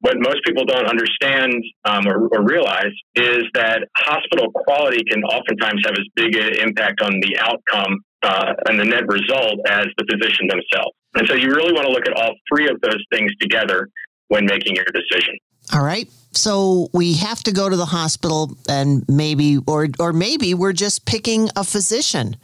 what 0.00 0.16
most 0.18 0.38
people 0.44 0.64
don't 0.64 0.86
understand 0.86 1.52
um, 1.84 2.06
or, 2.06 2.28
or, 2.28 2.42
realize 2.42 2.92
is 3.14 3.44
that 3.54 3.80
hospital 3.96 4.50
quality 4.52 5.02
can 5.10 5.22
oftentimes 5.24 5.82
have 5.84 5.92
as 5.92 6.06
big 6.14 6.34
an 6.34 6.54
impact 6.66 7.02
on 7.02 7.20
the 7.20 7.36
outcome 7.38 7.98
uh, 8.22 8.54
and 8.68 8.80
the 8.80 8.84
net 8.84 9.06
result 9.06 9.60
as 9.68 9.86
the 9.98 10.06
physician 10.10 10.48
themselves. 10.48 10.96
And 11.14 11.28
so 11.28 11.34
you 11.34 11.48
really 11.50 11.72
want 11.72 11.86
to 11.86 11.92
look 11.92 12.06
at 12.06 12.14
all 12.16 12.34
three 12.50 12.68
of 12.68 12.80
those 12.80 13.02
things 13.12 13.30
together 13.40 13.88
when 14.28 14.46
making 14.46 14.76
your 14.76 14.86
decision. 14.86 15.36
All 15.72 15.82
right. 15.82 16.08
So 16.32 16.88
we 16.92 17.14
have 17.14 17.42
to 17.44 17.52
go 17.52 17.68
to 17.68 17.76
the 17.76 17.86
hospital 17.86 18.56
and 18.68 19.04
maybe 19.08 19.58
or 19.66 19.88
or 19.98 20.12
maybe 20.12 20.54
we're 20.54 20.74
just 20.74 21.06
picking 21.06 21.48
a 21.56 21.64
physician. 21.64 22.36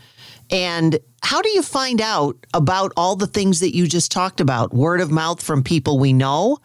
And 0.52 0.98
how 1.22 1.40
do 1.40 1.48
you 1.48 1.62
find 1.62 2.00
out 2.00 2.36
about 2.52 2.92
all 2.96 3.16
the 3.16 3.26
things 3.26 3.60
that 3.60 3.74
you 3.74 3.86
just 3.86 4.12
talked 4.12 4.40
about? 4.40 4.74
Word 4.74 5.00
of 5.00 5.10
mouth 5.10 5.42
from 5.42 5.64
people 5.64 5.98
we 5.98 6.12
know? 6.12 6.58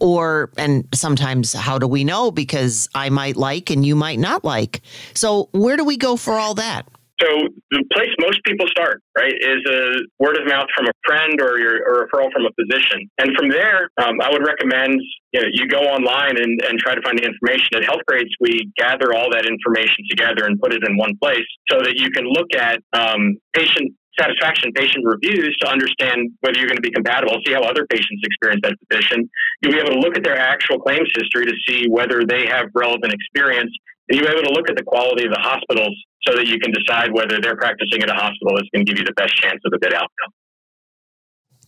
Or, 0.00 0.50
and 0.56 0.88
sometimes 0.94 1.52
how 1.52 1.78
do 1.78 1.86
we 1.86 2.04
know? 2.04 2.30
Because 2.30 2.88
I 2.94 3.10
might 3.10 3.36
like 3.36 3.70
and 3.70 3.84
you 3.84 3.94
might 3.94 4.18
not 4.18 4.44
like. 4.44 4.80
So, 5.14 5.50
where 5.52 5.76
do 5.76 5.84
we 5.84 5.96
go 5.96 6.16
for 6.16 6.34
all 6.34 6.54
that? 6.54 6.88
So 7.20 7.28
the 7.70 7.84
place 7.94 8.10
most 8.18 8.42
people 8.44 8.66
start, 8.66 9.00
right, 9.16 9.32
is 9.32 9.62
a 9.70 10.02
word 10.18 10.36
of 10.36 10.46
mouth 10.46 10.66
from 10.74 10.86
a 10.86 10.94
friend 11.06 11.40
or 11.40 11.58
your 11.58 11.78
or 11.86 12.02
a 12.02 12.08
referral 12.08 12.32
from 12.32 12.42
a 12.46 12.52
physician. 12.58 13.06
And 13.18 13.30
from 13.38 13.50
there, 13.50 13.88
um, 14.02 14.20
I 14.20 14.30
would 14.30 14.42
recommend 14.44 14.98
you, 15.32 15.40
know, 15.40 15.46
you 15.52 15.68
go 15.68 15.78
online 15.78 16.36
and, 16.36 16.60
and 16.66 16.78
try 16.78 16.94
to 16.94 17.02
find 17.02 17.18
the 17.18 17.24
information. 17.24 17.78
At 17.78 17.82
Healthgrades, 17.82 18.34
we 18.40 18.70
gather 18.76 19.14
all 19.14 19.30
that 19.30 19.46
information 19.46 20.02
together 20.10 20.46
and 20.46 20.58
put 20.60 20.74
it 20.74 20.82
in 20.82 20.96
one 20.96 21.14
place 21.22 21.46
so 21.70 21.78
that 21.78 21.94
you 21.96 22.10
can 22.10 22.24
look 22.26 22.50
at 22.54 22.82
um, 22.92 23.38
patient 23.52 23.94
satisfaction 24.18 24.70
patient 24.72 25.04
reviews 25.04 25.56
to 25.60 25.66
understand 25.66 26.30
whether 26.40 26.58
you're 26.58 26.68
going 26.68 26.78
to 26.78 26.86
be 26.86 26.94
compatible, 26.94 27.34
see 27.46 27.52
how 27.52 27.62
other 27.62 27.86
patients 27.90 28.22
experience 28.22 28.60
that 28.62 28.74
physician. 28.86 29.28
You'll 29.62 29.72
be 29.72 29.78
able 29.78 29.90
to 29.90 29.98
look 29.98 30.16
at 30.16 30.22
their 30.22 30.38
actual 30.38 30.78
claims 30.78 31.10
history 31.14 31.46
to 31.46 31.54
see 31.66 31.86
whether 31.90 32.22
they 32.22 32.46
have 32.46 32.66
relevant 32.74 33.12
experience. 33.12 33.70
And 34.08 34.18
you'll 34.18 34.28
be 34.28 34.32
able 34.32 34.46
to 34.46 34.54
look 34.54 34.70
at 34.70 34.76
the 34.76 34.84
quality 34.84 35.24
of 35.24 35.32
the 35.32 35.40
hospitals 35.40 35.96
so 36.26 36.34
that 36.34 36.46
you 36.46 36.58
can 36.58 36.72
decide 36.72 37.12
whether 37.12 37.40
they're 37.40 37.56
practicing 37.56 38.02
at 38.02 38.10
a 38.10 38.14
hospital 38.14 38.56
that's 38.56 38.68
going 38.74 38.84
to 38.86 38.90
give 38.92 38.98
you 38.98 39.04
the 39.04 39.14
best 39.14 39.34
chance 39.36 39.60
of 39.64 39.72
a 39.74 39.78
good 39.78 39.94
outcome. 39.94 40.32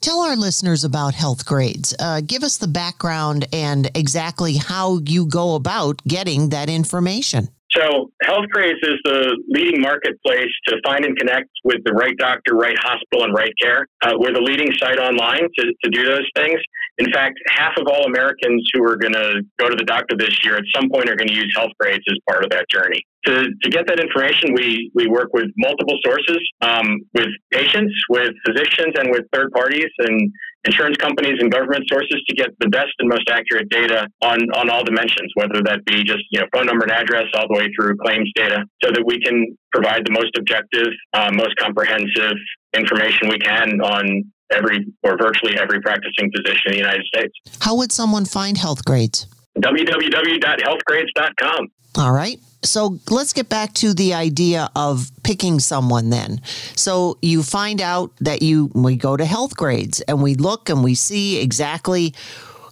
Tell 0.01 0.21
our 0.21 0.37
listeners 0.37 0.85
about 0.85 1.15
Healthgrades. 1.15 1.95
Uh, 1.99 2.21
give 2.25 2.43
us 2.43 2.59
the 2.59 2.69
background 2.69 3.47
and 3.53 3.91
exactly 3.95 4.57
how 4.57 5.01
you 5.05 5.27
go 5.27 5.55
about 5.55 6.03
getting 6.07 6.51
that 6.51 6.69
information. 6.69 7.49
So, 7.73 8.11
Healthgrades 8.25 8.81
is 8.83 8.99
the 9.05 9.37
leading 9.49 9.83
marketplace 9.83 10.53
to 10.69 10.77
find 10.85 11.05
and 11.05 11.17
connect 11.19 11.51
with 11.65 11.79
the 11.85 11.93
right 11.93 12.17
doctor, 12.17 12.55
right 12.55 12.77
hospital, 12.79 13.25
and 13.25 13.35
right 13.35 13.53
care. 13.61 13.87
Uh, 14.03 14.13
we're 14.17 14.33
the 14.33 14.41
leading 14.41 14.69
site 14.79 14.99
online 14.99 15.49
to, 15.59 15.65
to 15.85 15.91
do 15.91 16.05
those 16.05 16.25
things. 16.37 16.61
In 16.99 17.13
fact, 17.13 17.39
half 17.49 17.73
of 17.77 17.87
all 17.91 18.05
Americans 18.05 18.65
who 18.73 18.85
are 18.85 18.97
going 18.97 19.13
to 19.13 19.43
go 19.59 19.69
to 19.69 19.77
the 19.77 19.85
doctor 19.85 20.17
this 20.17 20.39
year 20.45 20.57
at 20.57 20.65
some 20.75 20.89
point 20.89 21.11
are 21.11 21.17
going 21.17 21.29
to 21.29 21.35
use 21.35 21.55
Healthgrades 21.59 22.07
as 22.09 22.17
part 22.29 22.45
of 22.45 22.51
that 22.51 22.67
journey. 22.71 23.03
To, 23.27 23.47
to 23.63 23.71
get 23.71 23.89
that 23.89 23.99
information, 23.99 24.55
we, 24.55 24.91
we 24.95 25.09
work 25.09 25.31
with 25.33 25.47
multiple 25.57 25.99
sources, 26.05 26.39
um, 26.61 27.01
with 27.13 27.29
patients, 27.51 27.93
with 28.09 28.33
physicians, 28.47 28.95
and 28.99 29.11
with 29.11 29.23
third 29.33 29.51
parties 29.53 29.91
and 29.99 30.31
insurance 30.65 30.97
companies 30.97 31.39
and 31.41 31.51
government 31.51 31.85
sources 31.89 32.23
to 32.29 32.35
get 32.35 32.51
the 32.61 32.69
best 32.69 32.93
and 32.99 33.09
most 33.09 33.29
accurate 33.31 33.69
data 33.71 34.09
on, 34.23 34.39
on 34.55 34.71
all 34.71 34.85
dimensions, 34.85 35.33
whether 35.35 35.61
that 35.63 35.85
be 35.85 36.05
just 36.05 36.23
you 36.31 36.41
know 36.41 36.47
phone 36.53 36.67
number 36.67 36.85
and 36.85 36.93
address 36.93 37.27
all 37.35 37.47
the 37.49 37.59
way 37.59 37.69
through 37.75 37.97
claims 38.05 38.31
data, 38.35 38.65
so 38.83 38.91
that 38.91 39.05
we 39.05 39.21
can 39.21 39.57
provide 39.73 40.07
the 40.07 40.13
most 40.13 40.37
objective, 40.37 40.89
uh, 41.15 41.31
most 41.33 41.57
comprehensive 41.57 42.37
information 42.75 43.29
we 43.29 43.39
can 43.39 43.81
on 43.81 44.25
every 44.53 44.87
or 45.03 45.17
virtually 45.19 45.59
every 45.59 45.81
practicing 45.81 46.31
physician 46.35 46.63
in 46.67 46.73
the 46.73 46.79
United 46.79 47.05
States. 47.07 47.33
How 47.61 47.75
would 47.77 47.93
someone 47.93 48.25
find 48.25 48.57
Healthgrades? 48.57 49.27
www.healthgrades.com. 49.59 51.69
All 51.99 52.13
right. 52.13 52.39
So 52.63 52.99
let's 53.11 53.33
get 53.33 53.49
back 53.49 53.75
to 53.75 53.95
the 53.95 54.15
idea 54.15 54.71
of 54.75 55.11
picking 55.23 55.61
someone 55.61 56.11
then. 56.11 56.41
So 56.75 57.19
you 57.23 57.43
find 57.43 57.81
out 57.81 58.13
that 58.21 58.43
you, 58.43 58.71
we 58.75 58.97
go 58.97 59.17
to 59.17 59.25
Healthgrades 59.25 60.03
and 60.09 60.23
we 60.23 60.35
look 60.35 60.69
and 60.69 60.83
we 60.83 60.95
see 60.95 61.39
exactly, 61.41 62.15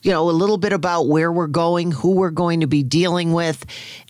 you 0.02 0.10
know, 0.10 0.28
a 0.28 0.32
little 0.32 0.58
bit 0.58 0.72
about 0.72 1.06
where 1.06 1.30
we're 1.30 1.46
going, 1.46 1.92
who 1.92 2.12
we're 2.12 2.30
going 2.30 2.60
to 2.60 2.66
be 2.66 2.82
dealing 2.82 3.32
with. 3.32 3.64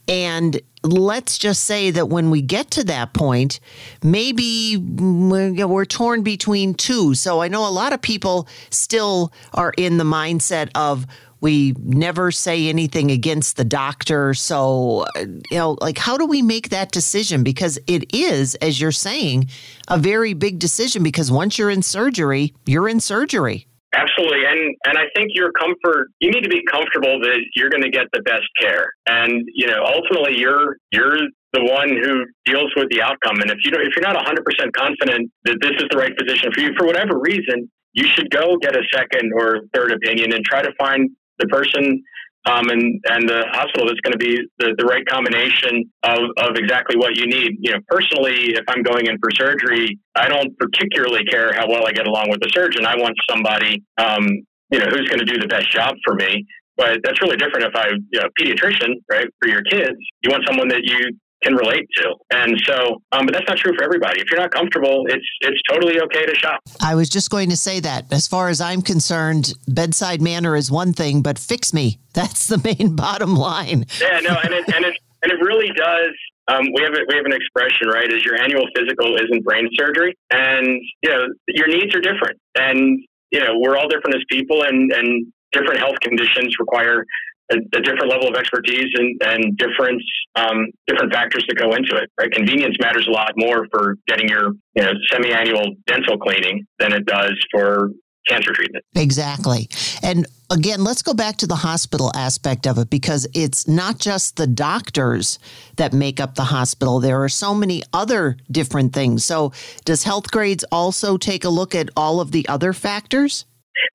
And 0.09 0.61
let's 0.83 1.39
just 1.39 1.65
say 1.65 1.91
that 1.91 2.09
when 2.09 2.31
we 2.31 2.43
get 2.43 2.71
to 2.73 2.85
that 2.85 3.13
point, 3.15 3.61
maybe 4.03 4.77
we're 4.77 5.85
torn 5.85 6.23
between 6.23 6.75
two. 6.75 7.15
So 7.15 7.41
I 7.43 7.49
know 7.49 7.67
a 7.67 7.71
lot 7.71 7.93
of 7.93 8.03
people 8.03 8.49
still 8.71 9.33
are 9.53 9.73
in 9.77 9.99
the 9.99 10.05
mindset 10.05 10.71
of, 10.75 11.07
we 11.45 11.75
never 11.79 12.31
say 12.31 12.69
anything 12.69 13.11
against 13.11 13.59
the 13.59 13.67
doctor. 13.67 14.33
So, 14.33 15.05
you 15.15 15.59
know, 15.59 15.77
like, 15.83 15.99
how 15.99 16.17
do 16.17 16.25
we 16.25 16.41
make 16.41 16.71
that 16.71 16.91
decision? 16.91 17.45
Because 17.45 17.79
it 17.87 18.15
is, 18.15 18.55
as 18.57 18.81
you're 18.81 18.93
saying, 18.93 19.51
a 19.89 19.99
very 19.99 20.33
big 20.33 20.59
decision 20.59 21.03
because 21.03 21.31
once 21.31 21.59
you're 21.59 21.69
in 21.69 21.83
surgery, 21.83 22.55
you're 22.65 22.89
in 22.89 22.99
surgery. 22.99 23.67
Absolutely. 23.95 24.47
And 24.49 24.75
and 24.87 24.97
I 24.97 25.05
think 25.15 25.33
your 25.35 25.53
comfort 25.53 26.09
you 26.19 26.31
need 26.31 26.43
to 26.45 26.49
be 26.49 26.63
comfortable 26.65 27.21
that 27.21 27.39
you're 27.55 27.71
going 27.71 27.85
to 27.85 27.91
get 27.91 28.07
the 28.15 28.23
best 28.23 28.49
care. 28.59 28.91
And 29.07 29.45
you 29.55 29.67
know, 29.67 29.85
ultimately 29.85 30.41
you're 30.41 30.79
you're 30.93 31.19
the 31.53 31.63
one 31.63 31.91
who 31.91 32.25
deals 32.47 32.73
with 32.75 32.89
the 32.91 33.03
outcome. 33.03 33.37
And 33.43 33.51
if 33.51 33.59
you 33.65 33.71
don't, 33.71 33.83
if 33.83 33.95
you're 33.95 34.03
not 34.03 34.17
100% 34.17 34.73
confident 34.73 35.31
that 35.45 35.59
this 35.61 35.77
is 35.77 35.87
the 35.91 35.99
right 35.99 36.13
physician 36.19 36.51
for 36.53 36.61
you 36.61 36.73
for 36.77 36.87
whatever 36.87 37.21
reason, 37.21 37.71
you 37.93 38.09
should 38.09 38.31
go 38.31 38.57
get 38.61 38.75
a 38.75 38.83
second 38.93 39.31
or 39.37 39.61
third 39.73 39.93
opinion 39.93 40.33
and 40.33 40.45
try 40.45 40.63
to 40.63 40.73
find 40.79 41.11
the 41.39 41.47
person 41.47 42.03
um, 42.47 42.69
and 42.69 43.01
and 43.09 43.29
the 43.29 43.45
hospital 43.53 43.87
that's 43.87 44.01
going 44.01 44.13
to 44.13 44.21
be 44.21 44.37
the, 44.59 44.75
the 44.77 44.85
right 44.85 45.05
combination 45.07 45.91
of, 46.03 46.21
of 46.39 46.57
exactly 46.57 46.97
what 46.97 47.17
you 47.17 47.27
need. 47.27 47.57
You 47.61 47.73
know, 47.73 47.79
personally, 47.89 48.53
if 48.53 48.65
I'm 48.69 48.83
going 48.83 49.07
in 49.07 49.17
for 49.19 49.31
surgery, 49.33 49.99
I 50.15 50.29
don't 50.29 50.57
particularly 50.59 51.25
care 51.25 51.53
how 51.55 51.69
well 51.69 51.87
I 51.87 51.93
get 51.93 52.07
along 52.07 52.29
with 52.29 52.41
the 52.41 52.51
surgeon. 52.53 52.85
I 52.85 52.97
want 52.97 53.17
somebody, 53.29 53.83
um, 53.97 54.29
you 54.71 54.79
know, 54.79 54.87
who's 54.93 55.09
going 55.09 55.21
to 55.21 55.29
do 55.29 55.39
the 55.39 55.49
best 55.49 55.73
job 55.73 55.95
for 56.05 56.15
me. 56.15 56.45
But 56.77 57.01
that's 57.05 57.23
really 57.23 57.37
different 57.37 57.65
if 57.65 57.77
I, 57.77 57.89
you 58.11 58.21
know, 58.21 58.29
pediatrician, 58.39 58.99
right? 59.09 59.27
For 59.41 59.49
your 59.49 59.63
kids, 59.63 59.97
you 60.23 60.31
want 60.31 60.45
someone 60.47 60.69
that 60.69 60.83
you 60.83 61.17
can 61.45 61.55
relate 61.55 61.87
to. 61.97 62.15
And 62.33 62.61
so, 62.67 63.03
um, 63.13 63.27
but 63.27 63.35
that's 63.35 63.49
not 63.49 63.59
true 63.59 63.73
for 63.77 63.85
everybody. 63.85 64.21
If 64.21 64.31
you're 64.31 64.41
not 64.41 64.51
comfortable, 64.51 65.05
it's 65.09 65.27
it's 65.41 65.61
totally 65.71 66.01
okay 66.01 66.25
to 66.27 66.35
shop. 66.35 66.61
I 66.83 66.95
was 66.95 67.09
just 67.09 67.31
going 67.31 67.51
to 67.51 67.57
say 67.57 67.81
that. 67.81 68.13
As 68.13 68.27
far 68.27 68.49
as 68.49 68.61
I'm 68.61 68.83
concerned, 68.83 69.53
bedside 69.69 70.23
manner 70.23 70.57
is 70.57 70.71
one 70.71 70.93
thing, 70.93 71.23
but 71.23 71.39
fix 71.39 71.73
me. 71.73 71.99
That's 72.15 72.47
the 72.47 72.59
main 72.59 72.97
bottom 73.05 73.35
line. 73.35 73.87
Yeah, 74.01 74.21
no, 74.21 74.37
and 74.43 74.55
it 74.55 74.75
and 74.75 74.85
it 74.85 74.95
and 75.23 75.33
it 75.33 75.41
really 75.41 75.71
does. 75.77 76.15
Um, 76.47 76.67
we 76.75 76.83
have 76.83 76.93
a, 76.93 77.01
we 77.09 77.17
have 77.17 77.25
an 77.25 77.33
expression, 77.33 77.89
right? 77.89 78.11
Is 78.13 78.23
your 78.23 78.41
annual 78.41 78.67
physical 78.77 79.17
isn't 79.17 79.45
brain 79.45 79.69
surgery, 79.75 80.15
and 80.31 80.67
you 81.03 81.11
know 81.11 81.27
your 81.49 81.69
needs 81.69 81.95
are 81.95 82.01
different, 82.01 82.39
and 82.55 83.01
you 83.31 83.41
know 83.41 83.59
we're 83.59 83.77
all 83.77 83.89
different 83.89 84.17
as 84.17 84.23
people, 84.29 84.63
and 84.63 84.93
and 84.93 85.27
different 85.53 85.79
health 85.79 85.99
conditions 86.03 86.55
require 86.59 87.05
a, 87.51 87.57
a, 87.57 87.81
different 87.81 88.11
level 88.11 88.29
of 88.29 88.35
expertise 88.35 88.89
and, 88.95 89.21
and 89.23 89.57
different 89.57 90.03
um, 90.37 90.67
different 90.87 91.13
factors 91.13 91.45
that 91.49 91.57
go 91.57 91.75
into 91.75 91.97
it. 91.97 92.11
Right, 92.19 92.31
convenience 92.31 92.77
matters 92.81 93.07
a 93.07 93.11
lot 93.11 93.33
more 93.37 93.67
for 93.71 93.97
getting 94.07 94.29
your 94.29 94.53
you 94.75 94.83
know 94.83 94.93
semi-annual 95.11 95.75
dental 95.87 96.19
cleaning 96.19 96.67
than 96.79 96.93
it 96.93 97.07
does 97.07 97.35
for 97.51 97.91
cancer 98.27 98.53
treatment. 98.53 98.85
Exactly, 98.95 99.69
and 100.03 100.27
again, 100.51 100.85
let's 100.85 101.03
go 101.03 101.15
back 101.15 101.37
to 101.39 101.47
the 101.47 101.57
hospital 101.57 102.11
aspect 102.15 102.67
of 102.67 102.79
it 102.79 102.91
because 102.91 103.27
it's 103.35 103.69
not 103.69 103.99
just 103.99 104.37
the 104.37 104.47
doctors 104.47 105.39
that 105.77 105.93
make 105.93 106.21
up 106.21 106.35
the 106.35 106.45
hospital. 106.45 107.01
There 107.01 107.23
are 107.23 107.29
so 107.29 107.55
many 107.55 107.83
other 107.93 108.37
different 108.51 108.93
things. 108.93 109.25
So, 109.25 109.53
does 109.85 110.05
Healthgrades 110.05 110.65
also 110.73 111.17
take 111.17 111.45
a 111.45 111.51
look 111.51 111.75
at 111.75 111.91
all 111.97 112.21
of 112.21 112.33
the 112.33 112.49
other 112.49 112.73
factors? 112.73 113.45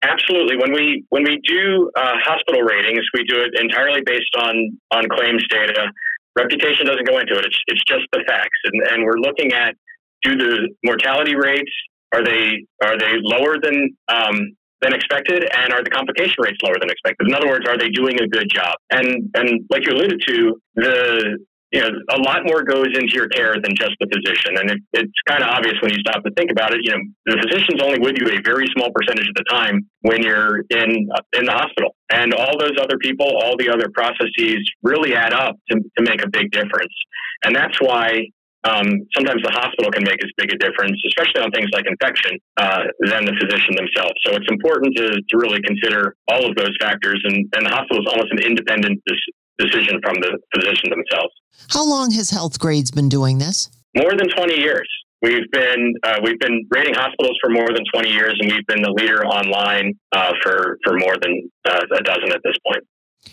Absolutely. 0.04 0.58
When 0.58 0.74
we 0.74 1.06
when 1.10 1.24
we 1.24 1.40
do 1.48 1.90
uh, 1.96 2.16
hospital 2.24 2.62
ratings, 2.62 3.06
we 3.14 3.24
do 3.24 3.40
it 3.40 3.52
entirely 3.60 4.02
based 4.06 4.36
on 4.38 4.78
on 4.92 5.08
claims 5.10 5.46
data. 5.50 5.92
Reputation 6.38 6.86
doesn't 6.86 7.08
go 7.08 7.20
into 7.20 7.34
it. 7.34 7.46
It's 7.46 7.60
it's 7.68 7.84
just 7.88 8.04
the 8.12 8.24
facts, 8.28 8.60
and, 8.66 8.76
and 8.92 9.04
we're 9.04 9.20
looking 9.20 9.54
at 9.54 9.76
do 10.24 10.36
the 10.36 10.70
mortality 10.84 11.36
rates 11.36 11.72
are 12.14 12.24
they 12.24 12.66
are 12.84 12.98
they 12.98 13.14
lower 13.22 13.58
than 13.62 13.96
um, 14.08 14.52
than 14.82 14.94
expected, 14.94 15.48
and 15.56 15.74
are 15.74 15.84
the 15.84 15.90
complication 15.90 16.36
rates 16.40 16.58
lower 16.64 16.76
than 16.80 16.90
expected? 16.90 17.28
In 17.28 17.36
other 17.36 17.48
words, 17.48 17.66
are 17.68 17.78
they 17.78 17.90
doing 17.90 18.20
a 18.20 18.28
good 18.28 18.50
job? 18.54 18.76
And 18.92 19.30
and 19.36 19.62
like 19.70 19.86
you 19.86 19.94
alluded 19.94 20.22
to, 20.28 20.62
the 20.76 21.40
you 21.72 21.82
know, 21.82 21.90
a 22.10 22.20
lot 22.22 22.42
more 22.46 22.64
goes 22.64 22.90
into 22.98 23.14
your 23.14 23.30
care 23.30 23.54
than 23.54 23.74
just 23.78 23.94
the 24.00 24.08
physician. 24.10 24.58
And 24.58 24.72
it, 24.72 24.80
it's 24.94 25.20
kind 25.28 25.44
of 25.44 25.50
obvious 25.50 25.76
when 25.82 25.92
you 25.92 26.00
stop 26.00 26.24
to 26.24 26.32
think 26.36 26.50
about 26.52 26.74
it. 26.74 26.82
You 26.82 26.92
know, 26.92 27.02
the 27.26 27.38
physician's 27.46 27.82
only 27.82 28.00
with 28.00 28.18
you 28.18 28.26
a 28.28 28.42
very 28.42 28.66
small 28.76 28.90
percentage 28.90 29.28
of 29.28 29.36
the 29.36 29.46
time 29.50 29.86
when 30.02 30.24
you're 30.24 30.66
in 30.70 31.10
in 31.38 31.46
the 31.46 31.54
hospital, 31.54 31.96
and 32.12 32.34
all 32.34 32.58
those 32.58 32.74
other 32.82 32.98
people, 32.98 33.28
all 33.28 33.56
the 33.58 33.70
other 33.70 33.90
processes, 33.94 34.60
really 34.82 35.14
add 35.16 35.34
up 35.34 35.56
to, 35.70 35.78
to 35.78 36.02
make 36.04 36.24
a 36.24 36.30
big 36.30 36.50
difference. 36.52 36.94
And 37.46 37.56
that's 37.56 37.78
why 37.80 38.26
um, 38.66 39.08
sometimes 39.16 39.40
the 39.40 39.56
hospital 39.56 39.92
can 39.92 40.04
make 40.04 40.20
as 40.20 40.32
big 40.36 40.52
a 40.52 40.58
difference, 40.58 41.00
especially 41.08 41.40
on 41.40 41.52
things 41.52 41.70
like 41.72 41.86
infection, 41.88 42.36
uh, 42.58 42.92
than 43.08 43.24
the 43.24 43.36
physician 43.40 43.80
themselves. 43.80 44.18
So 44.26 44.36
it's 44.36 44.50
important 44.52 44.98
to, 44.98 45.16
to 45.16 45.34
really 45.40 45.62
consider 45.64 46.16
all 46.28 46.44
of 46.44 46.56
those 46.60 46.76
factors, 46.82 47.22
and, 47.24 47.48
and 47.56 47.66
the 47.66 47.72
hospital 47.72 48.04
is 48.04 48.10
almost 48.12 48.32
an 48.36 48.44
independent 48.44 49.00
decision 49.60 50.00
from 50.02 50.16
the 50.22 50.40
physician 50.56 50.90
themselves. 50.90 51.34
How 51.70 51.86
long 51.86 52.12
has 52.12 52.32
Healthgrades 52.32 52.94
been 52.94 53.10
doing 53.10 53.38
this? 53.38 53.70
More 53.96 54.12
than 54.18 54.30
20 54.30 54.56
years. 54.56 54.88
We've 55.22 55.52
been 55.52 55.94
uh, 56.04 56.20
we've 56.24 56.40
been 56.40 56.66
rating 56.72 56.94
hospitals 56.94 57.38
for 57.42 57.50
more 57.50 57.68
than 57.68 57.84
20 57.94 58.10
years, 58.10 58.38
and 58.40 58.52
we've 58.52 58.66
been 58.68 58.82
the 58.82 58.92
leader 58.92 59.26
online 59.26 59.94
uh, 60.14 60.32
for 60.42 60.78
for 60.84 60.98
more 60.98 61.16
than 61.22 61.52
uh, 61.68 61.82
a 61.92 62.04
dozen 62.04 62.32
at 62.32 62.40
this 62.44 62.56
point. 62.66 62.84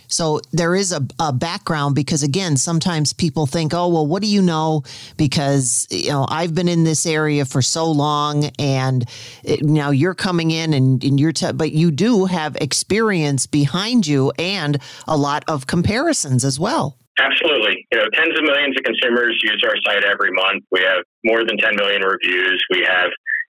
So 0.08 0.40
there 0.52 0.74
is 0.74 0.92
a, 0.92 1.06
a, 1.18 1.32
background 1.32 1.94
because 1.94 2.22
again, 2.22 2.56
sometimes 2.56 3.12
people 3.12 3.46
think, 3.46 3.74
oh, 3.74 3.88
well, 3.88 4.06
what 4.06 4.22
do 4.22 4.28
you 4.28 4.42
know? 4.42 4.82
Because, 5.16 5.86
you 5.90 6.10
know, 6.10 6.26
I've 6.28 6.54
been 6.54 6.68
in 6.68 6.84
this 6.84 7.06
area 7.06 7.44
for 7.44 7.60
so 7.62 7.90
long 7.90 8.46
and 8.58 9.04
it, 9.42 9.62
now 9.62 9.90
you're 9.90 10.14
coming 10.14 10.50
in 10.50 10.72
and, 10.72 11.02
and 11.04 11.20
you're, 11.20 11.32
t- 11.32 11.52
but 11.52 11.72
you 11.72 11.90
do 11.90 12.26
have 12.26 12.56
experience 12.56 13.46
behind 13.46 14.06
you 14.06 14.32
and 14.38 14.78
a 15.06 15.16
lot 15.16 15.44
of 15.48 15.66
comparisons 15.66 16.44
as 16.44 16.58
well. 16.58 16.96
Absolutely. 17.18 17.86
You 17.90 17.98
know, 17.98 18.06
tens 18.12 18.38
of 18.38 18.44
millions 18.44 18.76
of 18.76 18.84
consumers 18.84 19.40
use 19.42 19.62
our 19.64 19.74
site 19.86 20.04
every 20.04 20.30
month. 20.32 20.64
We 20.70 20.80
have 20.80 21.02
more 21.24 21.44
than 21.44 21.56
10 21.56 21.76
million 21.76 22.02
reviews. 22.02 22.62
We 22.70 22.84
have 22.86 23.10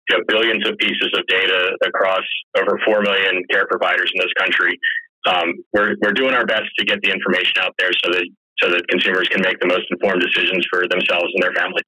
you 0.10 0.17
know, 0.17 0.24
billions 0.28 0.67
of 0.67 0.78
pieces 0.78 1.12
of 1.17 1.26
data 1.28 1.78
across 1.86 2.24
over 2.58 2.78
4 2.86 3.02
million 3.02 3.43
care 3.50 3.65
providers 3.69 4.12
in 4.13 4.19
this 4.19 4.34
country 4.38 4.78
um, 5.25 5.53
we're, 5.73 5.95
we're 6.01 6.13
doing 6.13 6.33
our 6.33 6.45
best 6.45 6.69
to 6.79 6.86
get 6.86 7.01
the 7.01 7.12
information 7.12 7.53
out 7.59 7.73
there 7.79 7.91
so 8.03 8.12
that 8.12 8.25
so 8.59 8.69
that 8.69 8.88
consumers 8.88 9.27
can 9.29 9.41
make 9.41 9.59
the 9.59 9.67
most 9.67 9.86
informed 9.89 10.21
decisions 10.21 10.65
for 10.71 10.88
themselves 10.88 11.25
and 11.33 11.43
their 11.43 11.53
family. 11.53 11.81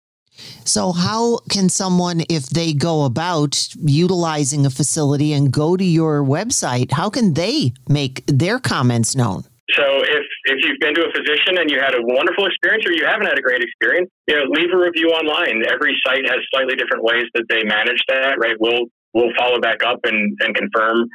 So, 0.66 0.92
how 0.92 1.40
can 1.50 1.70
someone, 1.70 2.22
if 2.30 2.50
they 2.50 2.74
go 2.74 3.06
about 3.06 3.70
utilizing 3.80 4.66
a 4.66 4.70
facility 4.70 5.32
and 5.32 5.52
go 5.52 5.78
to 5.78 5.84
your 5.84 6.24
website, 6.24 6.92
how 6.92 7.10
can 7.10 7.34
they 7.34 7.74
make 7.88 8.26
their 8.28 8.60
comments 8.60 9.16
known? 9.16 9.44
So, 9.72 9.84
if 10.04 10.26
if 10.46 10.66
you've 10.66 10.80
been 10.82 10.94
to 10.96 11.02
a 11.08 11.12
physician 11.16 11.58
and 11.58 11.70
you 11.70 11.80
had 11.80 11.96
a 11.96 12.02
wonderful 12.02 12.46
experience 12.48 12.86
or 12.86 12.92
you 12.92 13.06
haven't 13.06 13.28
had 13.28 13.40
a 13.40 13.42
great 13.42 13.62
experience, 13.62 14.10
you 14.28 14.36
know, 14.36 14.44
leave 14.50 14.74
a 14.74 14.78
review 14.78 15.10
online. 15.10 15.64
Every 15.72 15.96
site 16.06 16.28
has 16.28 16.40
slightly 16.52 16.76
different 16.76 17.04
ways 17.04 17.26
that 17.34 17.46
they 17.48 17.64
manage 17.64 18.02
that, 18.10 18.38
right? 18.38 18.58
We'll 18.60 18.88
we'll 19.14 19.32
follow 19.40 19.62
back 19.62 19.82
up 19.86 20.00
and, 20.04 20.38
and 20.42 20.54
confirm 20.54 21.08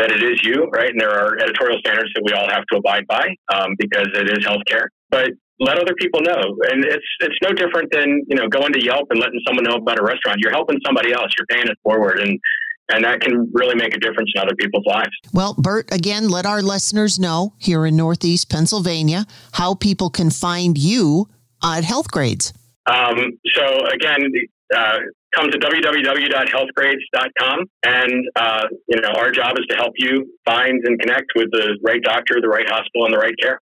that 0.00 0.10
it 0.10 0.24
is 0.24 0.40
you, 0.42 0.66
right? 0.72 0.88
And 0.88 0.98
there 0.98 1.12
are 1.12 1.38
editorial 1.38 1.78
standards 1.80 2.10
that 2.14 2.24
we 2.24 2.32
all 2.32 2.48
have 2.48 2.64
to 2.72 2.78
abide 2.78 3.06
by 3.06 3.28
um, 3.52 3.76
because 3.78 4.08
it 4.14 4.32
is 4.32 4.44
healthcare. 4.44 4.88
But 5.10 5.30
let 5.60 5.76
other 5.76 5.94
people 5.98 6.20
know. 6.22 6.40
And 6.72 6.84
it's 6.84 7.04
it's 7.20 7.36
no 7.42 7.52
different 7.52 7.92
than 7.92 8.24
you 8.26 8.36
know 8.36 8.48
going 8.48 8.72
to 8.72 8.82
Yelp 8.82 9.08
and 9.10 9.20
letting 9.20 9.40
someone 9.46 9.64
know 9.64 9.76
about 9.76 10.00
a 10.00 10.02
restaurant. 10.02 10.38
You're 10.40 10.52
helping 10.52 10.78
somebody 10.84 11.12
else. 11.12 11.30
You're 11.38 11.46
paying 11.46 11.68
it 11.68 11.76
forward, 11.84 12.18
and 12.18 12.40
and 12.92 13.04
that 13.04 13.20
can 13.20 13.50
really 13.52 13.76
make 13.76 13.94
a 13.94 14.00
difference 14.00 14.32
in 14.34 14.40
other 14.40 14.56
people's 14.58 14.86
lives. 14.86 15.12
Well, 15.32 15.54
Burt, 15.56 15.92
again, 15.92 16.28
let 16.28 16.46
our 16.46 16.62
listeners 16.62 17.20
know 17.20 17.54
here 17.58 17.86
in 17.86 17.94
Northeast 17.94 18.50
Pennsylvania 18.50 19.26
how 19.52 19.74
people 19.74 20.10
can 20.10 20.30
find 20.30 20.76
you 20.76 21.28
at 21.62 21.84
Healthgrades. 21.84 22.52
Um, 22.86 23.38
so 23.54 23.86
again, 23.94 24.32
uh, 24.74 24.98
come 25.34 25.50
to 25.50 25.58
www.healthgrades.com, 25.58 27.64
and 27.84 28.28
uh, 28.36 28.66
you 28.88 29.00
know 29.00 29.12
our 29.16 29.30
job 29.30 29.58
is 29.58 29.64
to 29.68 29.76
help 29.76 29.94
you 29.96 30.26
find 30.44 30.84
and 30.84 31.00
connect 31.00 31.32
with 31.34 31.50
the 31.52 31.78
right 31.82 32.02
doctor, 32.02 32.40
the 32.40 32.48
right 32.48 32.68
hospital, 32.68 33.04
and 33.04 33.14
the 33.14 33.18
right 33.18 33.34
care. 33.40 33.60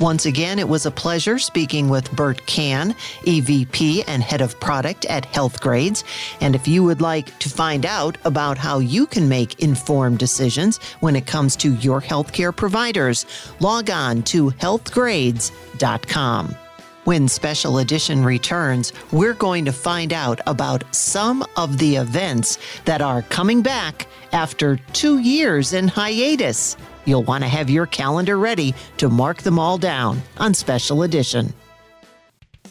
Once 0.00 0.26
again, 0.26 0.58
it 0.58 0.68
was 0.68 0.86
a 0.86 0.90
pleasure 0.90 1.38
speaking 1.38 1.88
with 1.88 2.10
Burt 2.16 2.44
Kann, 2.46 2.96
EVP 3.22 4.02
and 4.08 4.24
Head 4.24 4.40
of 4.40 4.58
Product 4.58 5.04
at 5.04 5.22
Healthgrades. 5.32 6.02
And 6.40 6.56
if 6.56 6.66
you 6.66 6.82
would 6.82 7.00
like 7.00 7.38
to 7.38 7.48
find 7.48 7.86
out 7.86 8.18
about 8.24 8.58
how 8.58 8.80
you 8.80 9.06
can 9.06 9.28
make 9.28 9.62
informed 9.62 10.18
decisions 10.18 10.78
when 10.98 11.14
it 11.14 11.28
comes 11.28 11.54
to 11.56 11.76
your 11.76 12.02
healthcare 12.02 12.54
providers, 12.54 13.24
log 13.60 13.88
on 13.88 14.24
to 14.24 14.50
healthgrades.com. 14.50 16.56
When 17.04 17.28
Special 17.28 17.80
Edition 17.80 18.24
returns, 18.24 18.94
we're 19.12 19.34
going 19.34 19.66
to 19.66 19.72
find 19.72 20.10
out 20.10 20.40
about 20.46 20.84
some 20.94 21.44
of 21.54 21.76
the 21.76 21.96
events 21.96 22.58
that 22.86 23.02
are 23.02 23.20
coming 23.20 23.60
back 23.60 24.06
after 24.32 24.76
two 24.94 25.18
years 25.18 25.74
in 25.74 25.86
hiatus. 25.86 26.78
You'll 27.04 27.22
want 27.22 27.44
to 27.44 27.48
have 27.48 27.68
your 27.68 27.84
calendar 27.84 28.38
ready 28.38 28.74
to 28.96 29.10
mark 29.10 29.42
them 29.42 29.58
all 29.58 29.76
down 29.76 30.22
on 30.38 30.54
Special 30.54 31.02
Edition. 31.02 31.52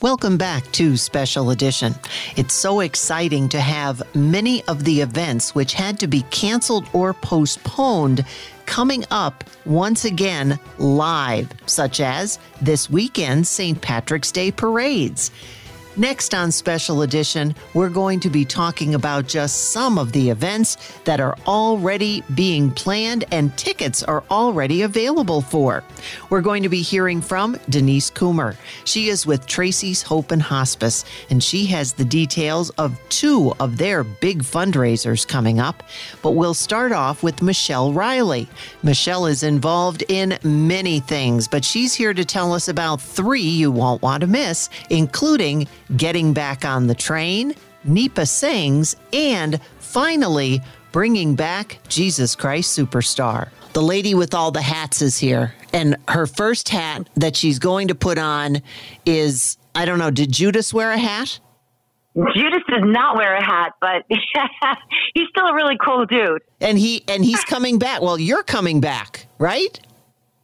Welcome 0.02 0.38
back 0.38 0.69
to 0.74 0.98
Special 0.98 1.52
Edition. 1.52 1.93
It's 2.36 2.56
so 2.56 2.80
exciting 2.80 3.48
to 3.50 3.62
have 3.62 4.02
many 4.15 4.63
of 4.65 4.84
the 4.84 5.00
events 5.00 5.54
which 5.54 5.74
had 5.74 6.00
to 6.00 6.08
be 6.08 6.24
canceled 6.24 6.89
or 6.91 7.13
postponed 7.13 8.26
coming 8.65 9.06
up 9.12 9.43
once 9.65 10.06
again 10.06 10.60
live, 10.78 11.49
such 11.65 11.99
as 11.99 12.39
this 12.62 12.89
weekend's 12.89 13.49
St. 13.49 13.82
Patrick's 13.82 14.32
Day 14.32 14.52
parades. 14.52 15.32
Next 15.96 16.34
on 16.34 16.52
Special 16.52 17.04
Edition, 17.04 17.54
we're 17.76 17.88
going 17.88 18.20
to 18.22 18.32
be 18.32 18.46
talking 18.46 18.96
about 18.96 19.28
just 19.28 19.70
some 19.72 20.00
of 20.00 20.12
the 20.12 20.32
events 20.32 21.00
that 21.04 21.20
are 21.20 21.38
already 21.46 22.24
being 22.34 22.72
planned 22.72 23.26
and 23.32 23.56
tickets 23.60 24.02
are 24.02 24.24
already 24.32 24.82
available 24.82 25.42
for. 25.42 25.84
We're 26.32 26.42
going 26.42 26.64
to 26.64 26.70
be 26.70 26.82
hearing 26.82 27.22
from 27.22 27.60
Denise 27.70 28.10
Kumor. 28.10 28.56
She 28.86 29.10
is 29.10 29.28
with 29.28 29.46
Tracey's 29.46 30.02
Hope 30.02 30.32
and 30.32 30.42
Hospice, 30.42 31.06
and 31.30 31.44
she 31.44 31.68
has 31.68 31.94
the 31.94 32.06
details 32.06 32.72
of 32.72 33.00
two 33.10 33.54
of 33.60 33.78
their 33.78 34.04
big 34.04 34.42
fundraisers 34.42 35.28
coming 35.28 35.60
up. 35.60 35.84
But 36.24 36.32
we'll 36.32 36.56
start 36.56 36.92
off 36.92 37.22
with 37.22 37.44
Michelle 37.44 37.94
Reilly. 37.94 38.50
Michelle 38.82 39.28
is 39.28 39.44
involved 39.44 40.04
in 40.08 40.40
many 40.44 41.02
things, 41.02 41.48
but 41.48 41.64
she's 41.64 41.94
here 41.94 42.16
to 42.16 42.26
tell 42.26 42.52
us 42.52 42.68
about 42.68 43.00
three 43.00 43.42
you 43.42 43.72
won't 43.72 44.02
want 44.02 44.22
to 44.22 44.28
miss, 44.28 44.72
including 44.90 45.68
Getting 45.96 46.34
Back 46.34 46.65
on 46.65 46.88
the 46.88 46.96
Train, 46.96 47.56
NEPA 47.84 48.26
Sings, 48.26 48.96
and 49.12 49.60
finally, 49.80 50.62
bringing 50.91 51.36
back 51.36 51.80
Jesus 51.88 52.36
Christ 52.36 52.78
Superstar. 52.78 53.50
The 53.74 53.82
lady 53.82 54.13
with 54.13 54.34
all 54.34 54.52
the 54.52 54.62
hats 54.62 55.02
is 55.02 55.17
here, 55.17 55.54
and 55.74 55.98
her 56.08 56.28
first 56.28 56.69
hat 56.69 57.10
that 57.15 57.36
she's 57.36 57.60
going 57.60 57.88
to 57.88 57.96
put 57.96 58.17
on 58.17 58.62
is 59.06 59.58
I 59.76 59.86
don't 59.86 60.00
know, 60.00 60.12
did 60.12 60.32
Judas 60.32 60.74
wear 60.74 60.91
a 60.91 60.98
hat? 60.98 61.39
Judas 62.15 62.62
does 62.69 62.84
not 62.84 63.15
wear 63.17 63.36
a 63.36 63.43
hat, 63.43 63.74
but 63.82 64.06
he's 64.10 65.28
still 65.30 65.48
a 65.48 65.54
really 65.56 65.78
cool 65.84 66.06
dude. 66.06 66.43
And 66.62 66.78
he 66.78 67.04
and 67.08 67.26
he's 67.26 67.43
coming 67.43 67.80
back. 67.80 68.02
Well, 68.02 68.19
you're 68.19 68.43
coming 68.43 68.80
back, 68.82 69.28
right? 69.39 69.80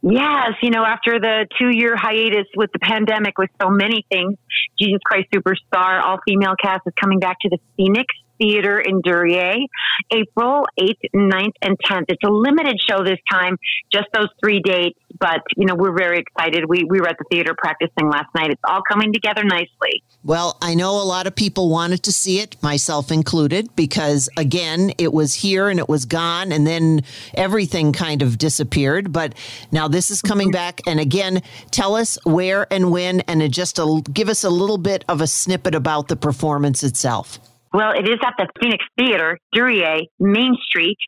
Yes, 0.02 0.52
you 0.62 0.70
know, 0.70 0.84
after 0.84 1.20
the 1.20 1.46
two 1.58 1.68
year 1.70 1.94
hiatus 1.94 2.46
with 2.56 2.70
the 2.72 2.78
pandemic 2.78 3.36
with 3.36 3.50
so 3.60 3.68
many 3.68 4.06
things, 4.10 4.36
Jesus 4.80 5.00
Christ 5.04 5.28
Superstar, 5.34 6.02
all 6.02 6.18
female 6.26 6.54
cast 6.60 6.82
is 6.86 6.94
coming 6.98 7.18
back 7.18 7.36
to 7.42 7.50
the 7.50 7.58
Phoenix 7.76 8.06
Theater 8.40 8.80
in 8.80 9.00
Duryea, 9.02 9.66
April 10.10 10.64
8th, 10.78 10.94
9th, 11.14 11.52
and 11.62 11.76
10th. 11.78 12.04
It's 12.08 12.22
a 12.24 12.30
limited 12.30 12.80
show 12.88 13.04
this 13.04 13.18
time, 13.30 13.56
just 13.92 14.06
those 14.14 14.28
three 14.42 14.60
dates, 14.64 14.98
but, 15.18 15.42
you 15.56 15.66
know, 15.66 15.74
we're 15.74 15.96
very 15.96 16.18
excited. 16.18 16.64
We, 16.66 16.84
we 16.88 17.00
were 17.00 17.08
at 17.08 17.18
the 17.18 17.24
theater 17.30 17.54
practicing 17.56 18.08
last 18.08 18.34
night. 18.34 18.50
It's 18.50 18.60
all 18.64 18.80
coming 18.90 19.12
together 19.12 19.44
nicely. 19.44 20.02
Well, 20.24 20.56
I 20.62 20.74
know 20.74 20.92
a 20.92 21.04
lot 21.04 21.26
of 21.26 21.34
people 21.34 21.68
wanted 21.68 22.02
to 22.04 22.12
see 22.12 22.40
it, 22.40 22.56
myself 22.62 23.12
included, 23.12 23.74
because 23.76 24.28
again, 24.36 24.92
it 24.96 25.12
was 25.12 25.34
here 25.34 25.68
and 25.68 25.78
it 25.78 25.88
was 25.88 26.06
gone, 26.06 26.52
and 26.52 26.66
then 26.66 27.02
everything 27.34 27.92
kind 27.92 28.22
of 28.22 28.38
disappeared. 28.38 29.12
But 29.12 29.34
now 29.70 29.88
this 29.88 30.10
is 30.10 30.22
coming 30.22 30.50
back. 30.50 30.80
And 30.86 30.98
again, 30.98 31.42
tell 31.70 31.94
us 31.94 32.18
where 32.24 32.66
and 32.72 32.90
when, 32.90 33.20
and 33.20 33.40
just 33.52 33.78
a, 33.78 34.02
give 34.12 34.28
us 34.28 34.44
a 34.44 34.50
little 34.50 34.78
bit 34.78 35.04
of 35.08 35.20
a 35.20 35.26
snippet 35.26 35.74
about 35.74 36.08
the 36.08 36.16
performance 36.16 36.82
itself. 36.82 37.38
Well, 37.72 37.92
it 37.92 38.08
is 38.08 38.18
at 38.24 38.34
the 38.36 38.48
Phoenix 38.60 38.84
Theater, 38.98 39.38
Duryea, 39.52 40.06
Main 40.18 40.56
Street. 40.62 40.98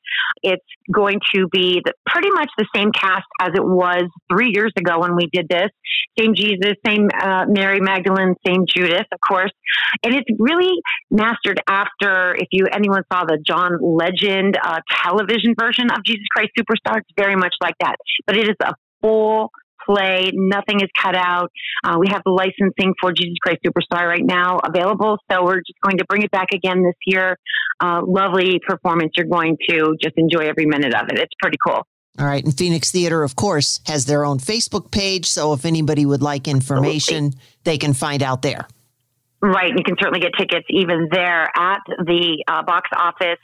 It's 0.43 0.65
going 0.93 1.19
to 1.35 1.49
be 1.49 1.83
the, 1.85 1.93
pretty 2.07 2.31
much 2.31 2.51
the 2.57 2.67
same 2.75 2.93
cast 2.93 3.27
as 3.41 3.51
it 3.55 3.65
was 3.65 4.05
three 4.31 4.53
years 4.55 4.73
ago 4.79 5.01
when 5.01 5.17
we 5.17 5.29
did 5.33 5.49
this. 5.49 5.71
Same 6.19 6.35
Jesus, 6.35 6.75
same 6.87 7.09
uh, 7.21 7.47
Mary 7.49 7.81
Magdalene, 7.81 8.35
same 8.47 8.65
Judas, 8.67 9.07
of 9.13 9.19
course. 9.27 9.51
And 10.05 10.15
it's 10.15 10.29
really 10.39 10.75
mastered 11.11 11.61
after, 11.69 12.35
if 12.37 12.49
you 12.53 12.67
anyone 12.73 13.03
saw 13.13 13.25
the 13.25 13.39
John 13.45 13.79
Legend 13.81 14.57
uh, 14.63 14.81
television 15.03 15.55
version 15.59 15.91
of 15.91 16.05
Jesus 16.05 16.27
Christ 16.31 16.51
Superstar, 16.57 16.99
it's 16.99 17.11
very 17.17 17.35
much 17.37 17.55
like 17.61 17.75
that. 17.81 17.97
But 18.27 18.37
it 18.37 18.49
is 18.49 18.57
a 18.63 18.75
full 19.01 19.51
play. 19.87 20.31
Nothing 20.33 20.81
is 20.81 20.89
cut 21.01 21.17
out. 21.17 21.51
Uh, 21.85 21.97
we 21.99 22.07
have 22.11 22.23
the 22.25 22.33
licensing 22.33 22.95
for 23.01 23.13
Jesus 23.13 23.37
Christ 23.43 23.61
Superstar 23.65 24.07
right 24.07 24.25
now 24.25 24.59
available. 24.65 25.19
So 25.31 25.45
we're 25.45 25.59
just 25.59 25.81
going 25.83 25.99
to 25.99 26.05
bring 26.09 26.23
it 26.23 26.31
back 26.31 26.49
again 26.53 26.83
this 26.83 26.97
year. 27.07 27.37
Uh, 27.81 28.01
lovely 28.07 28.61
performance. 28.67 29.13
You're 29.17 29.27
going 29.27 29.57
to 29.69 29.95
just 30.03 30.15
enjoy 30.17 30.49
every 30.49 30.67
minute 30.67 30.95
of 30.95 31.09
it. 31.11 31.19
It's 31.19 31.35
pretty 31.41 31.59
cool. 31.67 31.83
All 32.19 32.27
right. 32.27 32.45
And 32.45 32.57
Phoenix 32.57 32.91
Theater, 32.91 33.23
of 33.23 33.37
course, 33.37 33.81
has 33.87 34.05
their 34.05 34.25
own 34.25 34.39
Facebook 34.39 34.91
page. 34.91 35.27
So 35.27 35.55
if 35.55 35.65
anybody 35.65 36.05
would 36.05 36.23
like 36.23 36.47
information, 36.47 37.27
Absolutely. 37.27 37.41
they 37.65 37.79
can 37.79 37.95
find 37.95 38.23
out 38.23 38.43
there. 38.43 38.67
Right, 39.45 39.73
you 39.77 39.83
can 39.85 39.97
certainly 40.01 40.21
get 40.21 40.31
tickets 40.39 40.67
even 40.71 41.09
there 41.11 41.51
at 41.57 41.81
the 41.87 42.45
uh, 42.47 42.63
box 42.63 42.89
office 42.97 43.41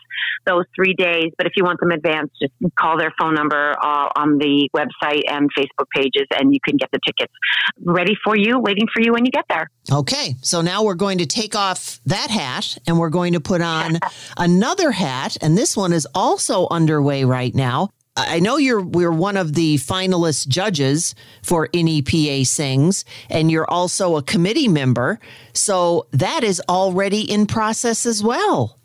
those 0.47 0.65
three 0.77 0.95
days. 0.95 1.33
But 1.37 1.49
if 1.49 1.55
you 1.57 1.65
want 1.65 1.81
them 1.81 1.91
advanced, 1.91 2.35
just 2.41 2.53
call 2.79 2.97
their 2.97 3.13
phone 3.19 3.35
number 3.35 3.73
uh, 3.73 4.09
on 4.15 4.39
the 4.39 4.71
website 4.77 5.23
and 5.29 5.51
Facebook 5.59 5.89
pages, 5.93 6.29
and 6.39 6.55
you 6.55 6.61
can 6.65 6.77
get 6.77 6.89
the 6.93 7.01
tickets 7.05 7.33
ready 7.83 8.15
for 8.25 8.37
you, 8.37 8.61
waiting 8.61 8.87
for 8.95 9.03
you 9.03 9.13
when 9.13 9.25
you 9.25 9.33
get 9.33 9.47
there. 9.49 9.71
Okay, 9.91 10.37
so 10.41 10.61
now 10.61 10.85
we're 10.85 10.95
going 10.95 11.19
to 11.19 11.27
take 11.27 11.57
off 11.57 11.99
that 12.07 12.31
hat 12.31 12.79
and 12.87 12.99
we're 12.99 13.11
going 13.11 13.33
to 13.33 13.41
put 13.41 13.61
on 13.61 13.99
another 14.37 14.93
hat, 14.93 15.37
and 15.41 15.59
this 15.59 15.77
one 15.77 15.93
is 15.93 16.07
also 16.15 16.69
underway 16.71 17.25
right 17.25 17.55
now. 17.57 17.91
I 18.19 18.41
know 18.41 18.57
you're 18.57 18.83
we're 18.83 19.13
one 19.13 19.37
of 19.37 19.55
the 19.55 19.77
finalist 19.77 20.49
judges 20.49 21.15
for 21.43 21.69
NEPA 21.73 22.45
Sings, 22.45 23.05
and 23.31 23.51
you're 23.51 23.71
also 23.71 24.17
a 24.17 24.23
committee 24.23 24.69
member. 24.69 25.21
So 25.53 26.09
that 26.11 26.43
is 26.43 26.61
already 26.69 27.21
in 27.21 27.47
process 27.47 28.07
as 28.07 28.23
well. 28.23 28.78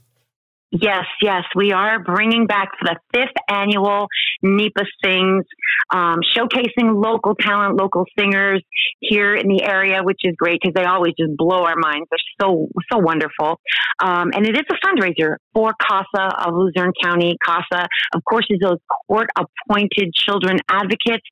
Yes, 0.81 1.05
yes, 1.21 1.43
we 1.55 1.71
are 1.71 1.99
bringing 1.99 2.47
back 2.47 2.69
the 2.81 2.95
fifth 3.13 3.35
annual 3.47 4.07
NEPA 4.41 4.85
Sings, 5.05 5.45
um, 5.93 6.21
showcasing 6.35 6.99
local 6.99 7.35
talent, 7.35 7.75
local 7.75 8.05
singers 8.17 8.63
here 8.99 9.35
in 9.35 9.47
the 9.49 9.61
area, 9.63 10.01
which 10.01 10.21
is 10.23 10.33
great 10.35 10.59
because 10.59 10.73
they 10.73 10.83
always 10.83 11.13
just 11.13 11.37
blow 11.37 11.63
our 11.65 11.75
minds. 11.77 12.07
They're 12.09 12.17
so 12.41 12.69
so 12.91 12.97
wonderful, 12.97 13.59
um, 13.99 14.31
and 14.33 14.47
it 14.47 14.55
is 14.55 14.63
a 14.71 14.87
fundraiser 14.87 15.35
for 15.53 15.73
CASA 15.79 16.47
of 16.47 16.55
Luzerne 16.55 16.93
County. 17.03 17.37
CASA, 17.45 17.85
of 18.15 18.23
course, 18.27 18.47
is 18.49 18.57
those 18.59 18.79
court-appointed 19.07 20.11
children 20.15 20.57
advocates, 20.71 21.27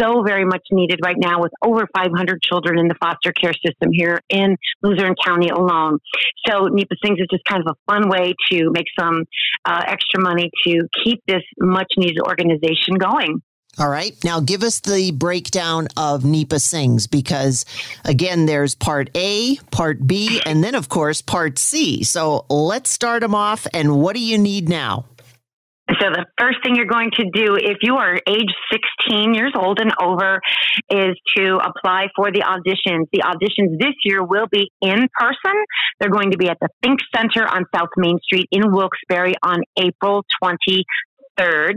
so 0.00 0.22
very 0.22 0.44
much 0.44 0.62
needed 0.70 1.00
right 1.04 1.16
now 1.18 1.40
with 1.40 1.52
over 1.62 1.86
500 1.94 2.42
children 2.42 2.78
in 2.78 2.88
the 2.88 2.94
foster 2.94 3.32
care 3.32 3.52
system 3.52 3.90
here 3.92 4.20
in 4.28 4.56
Luzerne 4.82 5.14
County 5.24 5.48
alone. 5.48 5.98
So 6.46 6.66
NEPA 6.66 6.96
Sings 7.04 7.18
is 7.18 7.26
just 7.30 7.44
kind 7.44 7.62
of 7.66 7.74
a 7.74 7.92
fun 7.92 8.08
way 8.08 8.34
to 8.50 8.70
make 8.70 8.86
some 8.98 9.24
uh, 9.64 9.82
extra 9.86 10.20
money 10.20 10.50
to 10.64 10.88
keep 11.04 11.22
this 11.26 11.42
much 11.58 11.92
needed 11.96 12.20
organization 12.20 12.94
going. 12.98 13.42
All 13.78 13.90
right. 13.90 14.16
Now 14.24 14.40
give 14.40 14.62
us 14.62 14.80
the 14.80 15.10
breakdown 15.10 15.88
of 15.98 16.24
NEPA 16.24 16.60
Sings 16.60 17.06
because, 17.06 17.66
again, 18.06 18.46
there's 18.46 18.74
part 18.74 19.10
A, 19.14 19.56
part 19.70 20.06
B, 20.06 20.40
and 20.46 20.64
then, 20.64 20.74
of 20.74 20.88
course, 20.88 21.20
part 21.20 21.58
C. 21.58 22.02
So 22.02 22.46
let's 22.48 22.88
start 22.88 23.20
them 23.20 23.34
off. 23.34 23.66
And 23.74 24.00
what 24.00 24.14
do 24.14 24.22
you 24.22 24.38
need 24.38 24.70
now? 24.70 25.04
So 25.88 26.10
the 26.10 26.26
first 26.36 26.58
thing 26.64 26.74
you're 26.74 26.86
going 26.86 27.10
to 27.16 27.24
do 27.32 27.54
if 27.54 27.78
you 27.82 27.94
are 27.96 28.18
age 28.26 28.50
16 29.06 29.34
years 29.34 29.52
old 29.56 29.78
and 29.80 29.92
over 30.02 30.40
is 30.90 31.14
to 31.36 31.58
apply 31.62 32.08
for 32.16 32.32
the 32.32 32.40
auditions. 32.40 33.06
The 33.12 33.22
auditions 33.22 33.78
this 33.78 33.94
year 34.04 34.24
will 34.24 34.46
be 34.50 34.70
in 34.82 35.06
person. 35.18 35.54
They're 36.00 36.10
going 36.10 36.32
to 36.32 36.38
be 36.38 36.48
at 36.48 36.58
the 36.60 36.68
Think 36.82 36.98
Center 37.14 37.46
on 37.46 37.64
South 37.74 37.90
Main 37.96 38.18
Street 38.22 38.48
in 38.50 38.72
Wilkes-Barre 38.72 39.34
on 39.44 39.60
April 39.78 40.24
20 40.42 40.84
3rd. 41.38 41.74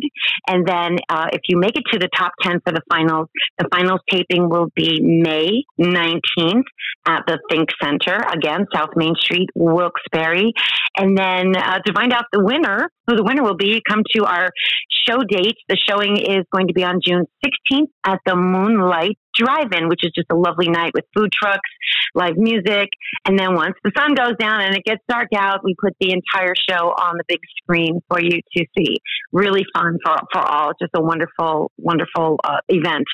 And 0.47 0.67
then 0.67 0.97
uh, 1.09 1.27
if 1.33 1.41
you 1.47 1.57
make 1.59 1.75
it 1.75 1.83
to 1.91 1.99
the 1.99 2.09
top 2.15 2.33
10 2.41 2.61
for 2.65 2.73
the 2.73 2.81
finals, 2.89 3.27
the 3.57 3.67
finals 3.71 4.01
taping 4.09 4.49
will 4.49 4.67
be 4.75 4.99
May 5.01 5.63
19th 5.79 6.63
at 7.07 7.23
the 7.27 7.39
Think 7.49 7.69
Center, 7.81 8.17
again, 8.31 8.65
South 8.73 8.89
Main 8.95 9.15
Street, 9.15 9.49
Wilkes-Barre. 9.55 10.51
And 10.97 11.17
then 11.17 11.55
uh, 11.55 11.79
to 11.85 11.93
find 11.93 12.13
out 12.13 12.25
the 12.31 12.43
winner, 12.43 12.89
who 13.07 13.15
the 13.15 13.23
winner 13.23 13.43
will 13.43 13.57
be, 13.57 13.81
come 13.87 14.03
to 14.15 14.25
our 14.25 14.49
show 15.07 15.17
date. 15.27 15.57
The 15.67 15.77
showing 15.89 16.17
is 16.17 16.45
going 16.53 16.67
to 16.67 16.73
be 16.73 16.83
on 16.83 16.99
June 17.05 17.25
16th 17.43 17.87
at 18.05 18.19
the 18.25 18.35
Moonlight 18.35 19.17
Drive-In, 19.35 19.87
which 19.87 20.03
is 20.03 20.11
just 20.13 20.27
a 20.31 20.35
lovely 20.35 20.69
night 20.69 20.91
with 20.93 21.05
food 21.15 21.31
trucks, 21.31 21.69
live 22.15 22.37
music, 22.37 22.89
and 23.25 23.37
then 23.37 23.53
once 23.55 23.75
the 23.83 23.91
sun 23.97 24.15
goes 24.15 24.35
down 24.39 24.61
and 24.61 24.75
it 24.75 24.83
gets 24.83 25.01
dark 25.07 25.29
out, 25.35 25.63
we 25.63 25.75
put 25.81 25.93
the 25.99 26.11
entire 26.11 26.53
show 26.69 26.89
on 26.89 27.17
the 27.17 27.23
big 27.27 27.39
screen 27.61 28.01
for 28.09 28.21
you 28.21 28.41
to 28.55 28.65
see. 28.77 28.97
Really 29.31 29.65
fun 29.73 29.97
for 30.03 30.15
for 30.31 30.41
all. 30.41 30.73
Just 30.81 30.91
a 30.95 31.01
wonderful, 31.01 31.71
wonderful 31.77 32.39
uh, 32.43 32.57
event. 32.67 33.05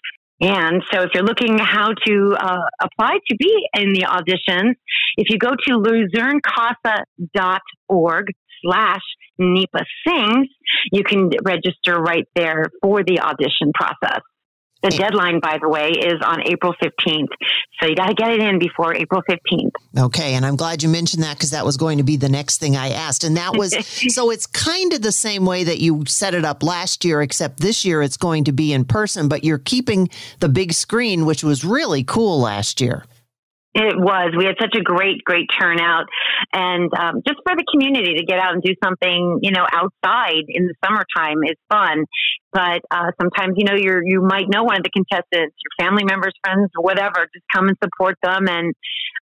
And 0.41 0.83
so, 0.91 1.01
if 1.01 1.11
you're 1.13 1.23
looking 1.23 1.57
how 1.57 1.93
to 2.07 2.35
uh, 2.37 2.57
apply 2.81 3.19
to 3.29 3.37
be 3.37 3.67
in 3.73 3.93
the 3.93 4.01
auditions, 4.01 4.73
if 5.17 5.29
you 5.29 5.37
go 5.37 5.51
to 5.51 5.79
luzernecasa.org 5.79 8.25
slash 8.63 9.01
NEPA 9.37 9.85
Sings, 10.05 10.47
you 10.91 11.03
can 11.03 11.29
register 11.43 11.97
right 11.97 12.27
there 12.35 12.65
for 12.81 13.03
the 13.03 13.21
audition 13.21 13.71
process. 13.73 14.19
The 14.83 14.89
deadline, 14.89 15.39
by 15.39 15.57
the 15.59 15.67
way, 15.67 15.89
is 15.89 16.21
on 16.23 16.43
April 16.47 16.75
15th. 16.81 17.29
So 17.79 17.87
you 17.87 17.95
got 17.95 18.07
to 18.07 18.13
get 18.13 18.29
it 18.29 18.39
in 18.39 18.59
before 18.59 18.93
April 18.93 19.23
15th. 19.27 19.71
Okay. 19.97 20.35
And 20.35 20.45
I'm 20.45 20.55
glad 20.55 20.83
you 20.83 20.89
mentioned 20.89 21.23
that 21.23 21.37
because 21.37 21.51
that 21.51 21.65
was 21.65 21.75
going 21.77 21.97
to 21.97 22.03
be 22.03 22.17
the 22.17 22.29
next 22.29 22.59
thing 22.59 22.75
I 22.75 22.91
asked. 22.91 23.23
And 23.23 23.35
that 23.37 23.55
was 23.55 23.75
so 24.13 24.29
it's 24.29 24.45
kind 24.45 24.93
of 24.93 25.01
the 25.01 25.11
same 25.11 25.45
way 25.45 25.63
that 25.63 25.79
you 25.79 26.03
set 26.05 26.35
it 26.35 26.45
up 26.45 26.61
last 26.61 27.03
year, 27.03 27.21
except 27.21 27.59
this 27.59 27.83
year 27.83 28.01
it's 28.01 28.17
going 28.17 28.43
to 28.43 28.51
be 28.51 28.73
in 28.73 28.85
person, 28.85 29.27
but 29.27 29.43
you're 29.43 29.57
keeping 29.57 30.09
the 30.39 30.49
big 30.49 30.73
screen, 30.73 31.25
which 31.25 31.43
was 31.43 31.65
really 31.65 32.03
cool 32.03 32.39
last 32.39 32.79
year. 32.79 33.05
It 33.77 33.99
was. 33.99 34.31
We 34.37 34.45
had 34.45 34.55
such 34.57 34.73
a 34.79 34.81
great, 34.81 35.21
great 35.25 35.49
turnout, 35.59 36.05
and 36.53 36.89
um, 36.97 37.21
just 37.27 37.39
for 37.43 37.57
the 37.57 37.65
community 37.69 38.15
to 38.15 38.23
get 38.23 38.39
out 38.39 38.53
and 38.53 38.63
do 38.63 38.73
something, 38.81 39.39
you 39.41 39.51
know, 39.51 39.67
outside 39.69 40.47
in 40.47 40.67
the 40.67 40.73
summertime 40.81 41.43
is 41.43 41.57
fun. 41.69 42.05
But 42.53 42.81
uh, 42.89 43.11
sometimes, 43.19 43.55
you 43.57 43.65
know, 43.65 43.75
you 43.75 43.99
you 44.05 44.21
might 44.21 44.47
know 44.47 44.63
one 44.63 44.77
of 44.77 44.83
the 44.83 44.91
contestants, 44.91 45.55
your 45.59 45.75
family 45.77 46.05
members, 46.05 46.31
friends, 46.41 46.69
whatever. 46.79 47.27
Just 47.35 47.43
come 47.53 47.67
and 47.67 47.75
support 47.83 48.15
them 48.23 48.47
and 48.47 48.73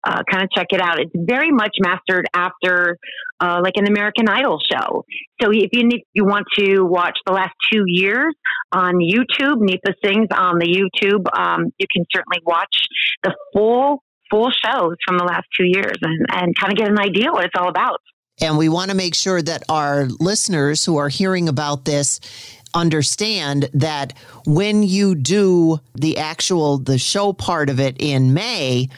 uh, 0.04 0.22
kind 0.30 0.44
of 0.44 0.52
check 0.52 0.68
it 0.70 0.82
out. 0.82 1.00
It's 1.00 1.12
very 1.16 1.50
much 1.50 1.76
mastered 1.80 2.28
after, 2.36 2.98
uh, 3.40 3.60
like 3.64 3.74
an 3.78 3.88
American 3.88 4.28
Idol 4.30 4.60
show. 4.72 5.04
So 5.42 5.50
if 5.52 5.70
you 5.72 5.88
need, 5.88 6.04
you 6.14 6.26
want 6.26 6.46
to 6.60 6.84
watch 6.84 7.18
the 7.26 7.34
last 7.34 7.54
two 7.72 7.86
years 7.88 8.36
on 8.72 8.96
YouTube, 8.96 9.62
NEPA 9.62 9.96
Sings 10.06 10.28
on 10.32 10.60
the 10.60 10.68
YouTube, 10.68 11.26
um, 11.36 11.72
you 11.80 11.88
can 11.92 12.06
certainly 12.14 12.40
watch 12.46 12.76
the 13.24 13.34
full 13.54 14.04
full 14.34 14.50
shows 14.50 14.96
from 15.06 15.20
the 15.20 15.24
last 15.24 15.46
two 15.56 15.66
years 15.66 15.98
and, 16.02 16.26
and 16.32 16.56
kind 16.58 16.74
of 16.74 16.78
get 16.78 16.90
an 16.90 17.00
idea 17.00 17.32
what 17.32 17.46
it's 17.46 17.54
all 17.56 17.70
about. 17.70 18.00
And 18.42 18.58
we 18.58 18.68
want 18.68 18.90
to 18.90 18.98
make 18.98 19.14
sure 19.14 19.42
that 19.42 19.62
our 19.70 20.06
listeners 20.20 20.84
who 20.84 20.98
are 20.98 21.10
hearing 21.10 21.48
about 21.48 21.86
this 21.86 22.20
understand 22.74 23.70
that 23.76 24.14
when 24.48 24.82
you 24.82 25.14
do 25.14 25.80
the 25.94 26.18
actual 26.18 26.80
the 26.80 26.98
show 26.98 27.32
part 27.32 27.70
of 27.70 27.80
it 27.80 27.98
in 28.00 28.34
May, 28.34 28.90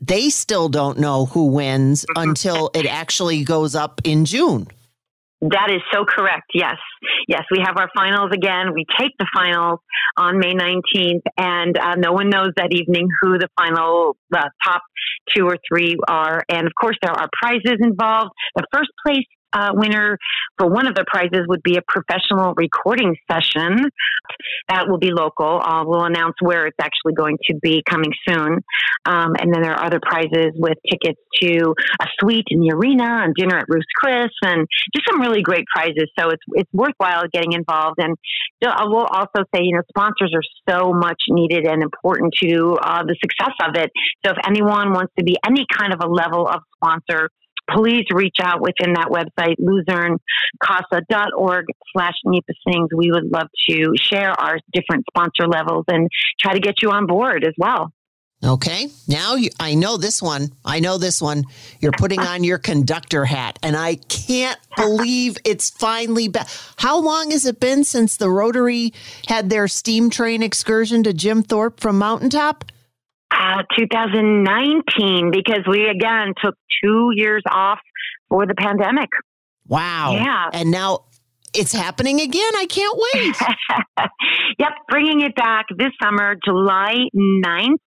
they 0.00 0.30
still 0.30 0.68
don't 0.68 0.98
know 0.98 1.26
who 1.26 1.46
wins 1.46 2.04
mm-hmm. 2.04 2.30
until 2.30 2.70
it 2.72 2.86
actually 2.86 3.42
goes 3.42 3.74
up 3.74 4.00
in 4.04 4.24
June. 4.24 4.68
That 5.42 5.68
is 5.70 5.82
so 5.92 6.04
correct. 6.04 6.46
Yes. 6.54 6.76
Yes. 7.28 7.42
We 7.50 7.60
have 7.60 7.76
our 7.76 7.90
finals 7.94 8.30
again. 8.32 8.72
We 8.74 8.86
take 8.98 9.12
the 9.18 9.26
finals 9.34 9.80
on 10.16 10.38
May 10.38 10.54
19th, 10.54 11.22
and 11.36 11.76
uh, 11.76 11.94
no 11.96 12.12
one 12.12 12.30
knows 12.30 12.50
that 12.56 12.72
evening 12.72 13.06
who 13.20 13.38
the 13.38 13.48
final, 13.58 14.16
the 14.30 14.50
top 14.64 14.82
two 15.34 15.44
or 15.44 15.58
three 15.68 15.96
are. 16.08 16.42
And 16.48 16.66
of 16.66 16.72
course, 16.80 16.96
there 17.02 17.12
are 17.12 17.28
prizes 17.42 17.78
involved. 17.80 18.30
The 18.56 18.64
first 18.72 18.90
place 19.06 19.26
uh, 19.52 19.70
winner 19.74 20.18
for 20.58 20.68
one 20.68 20.86
of 20.86 20.94
the 20.94 21.04
prizes 21.06 21.46
would 21.48 21.62
be 21.62 21.76
a 21.76 21.82
professional 21.86 22.54
recording 22.56 23.16
session. 23.30 23.90
That 24.68 24.88
will 24.88 24.98
be 24.98 25.10
local. 25.12 25.60
Uh, 25.62 25.84
we'll 25.86 26.04
announce 26.04 26.34
where 26.40 26.66
it's 26.66 26.76
actually 26.80 27.14
going 27.14 27.38
to 27.48 27.54
be 27.62 27.82
coming 27.88 28.12
soon. 28.28 28.62
Um, 29.04 29.32
and 29.38 29.54
then 29.54 29.62
there 29.62 29.72
are 29.72 29.84
other 29.84 30.00
prizes 30.00 30.52
with 30.54 30.76
tickets 30.88 31.20
to 31.42 31.74
a 32.00 32.06
suite 32.18 32.46
in 32.48 32.60
the 32.60 32.72
arena 32.74 33.22
and 33.24 33.34
dinner 33.34 33.58
at 33.58 33.66
Ruth's 33.68 33.86
Chris 33.94 34.30
and 34.42 34.66
just 34.94 35.06
some 35.08 35.20
really 35.20 35.42
great 35.42 35.64
prizes. 35.72 36.10
So 36.18 36.30
it's, 36.30 36.42
it's 36.52 36.72
worthwhile 36.72 37.24
getting 37.32 37.52
involved. 37.52 37.98
And 37.98 38.16
I 38.64 38.84
will 38.84 39.06
also 39.06 39.44
say, 39.54 39.62
you 39.62 39.76
know, 39.76 39.82
sponsors 39.88 40.32
are 40.34 40.42
so 40.68 40.92
much 40.92 41.20
needed 41.28 41.66
and 41.66 41.82
important 41.82 42.34
to 42.42 42.78
uh, 42.82 43.04
the 43.04 43.16
success 43.22 43.54
of 43.66 43.76
it. 43.76 43.90
So 44.24 44.32
if 44.32 44.38
anyone 44.46 44.92
wants 44.92 45.12
to 45.18 45.24
be 45.24 45.36
any 45.46 45.66
kind 45.72 45.92
of 45.92 46.00
a 46.02 46.08
level 46.08 46.48
of 46.48 46.60
sponsor, 46.76 47.30
please 47.70 48.04
reach 48.12 48.36
out 48.40 48.60
within 48.60 48.94
that 48.94 49.08
website, 49.08 49.56
luzernecasa.org 49.60 51.64
slash 51.92 52.14
Sings. 52.24 52.88
We 52.94 53.10
would 53.10 53.32
love 53.32 53.48
to 53.70 53.94
share 54.00 54.30
our 54.30 54.58
different 54.72 55.04
sponsor 55.10 55.48
levels 55.48 55.84
and 55.88 56.08
try 56.40 56.54
to 56.54 56.60
get 56.60 56.82
you 56.82 56.90
on 56.90 57.06
board 57.06 57.44
as 57.44 57.54
well. 57.58 57.92
Okay. 58.44 58.88
Now 59.08 59.34
you, 59.34 59.48
I 59.58 59.74
know 59.74 59.96
this 59.96 60.20
one. 60.20 60.52
I 60.64 60.80
know 60.80 60.98
this 60.98 61.22
one. 61.22 61.44
You're 61.80 61.92
putting 61.92 62.20
on 62.20 62.44
your 62.44 62.58
conductor 62.58 63.24
hat, 63.24 63.58
and 63.62 63.74
I 63.74 63.94
can't 63.94 64.60
believe 64.76 65.38
it's 65.44 65.70
finally 65.70 66.28
back. 66.28 66.46
How 66.76 67.00
long 67.00 67.30
has 67.30 67.46
it 67.46 67.60
been 67.60 67.82
since 67.82 68.18
the 68.18 68.28
Rotary 68.28 68.92
had 69.26 69.48
their 69.48 69.68
steam 69.68 70.10
train 70.10 70.42
excursion 70.42 71.02
to 71.04 71.14
Jim 71.14 71.42
Thorpe 71.42 71.80
from 71.80 71.98
Mountaintop? 71.98 72.66
Uh, 73.30 73.62
2019, 73.76 75.30
because 75.32 75.60
we 75.68 75.88
again 75.88 76.32
took 76.42 76.54
two 76.82 77.10
years 77.14 77.42
off 77.50 77.78
for 78.28 78.46
the 78.46 78.54
pandemic. 78.54 79.10
Wow. 79.66 80.12
Yeah. 80.12 80.50
And 80.52 80.70
now 80.70 81.04
it's 81.54 81.72
happening 81.72 82.20
again. 82.20 82.52
I 82.56 82.66
can't 82.66 82.98
wait. 83.14 83.36
yep. 84.58 84.72
Bringing 84.88 85.22
it 85.22 85.34
back 85.34 85.66
this 85.76 85.92
summer, 86.02 86.36
July 86.44 86.94
9th. 87.14 87.78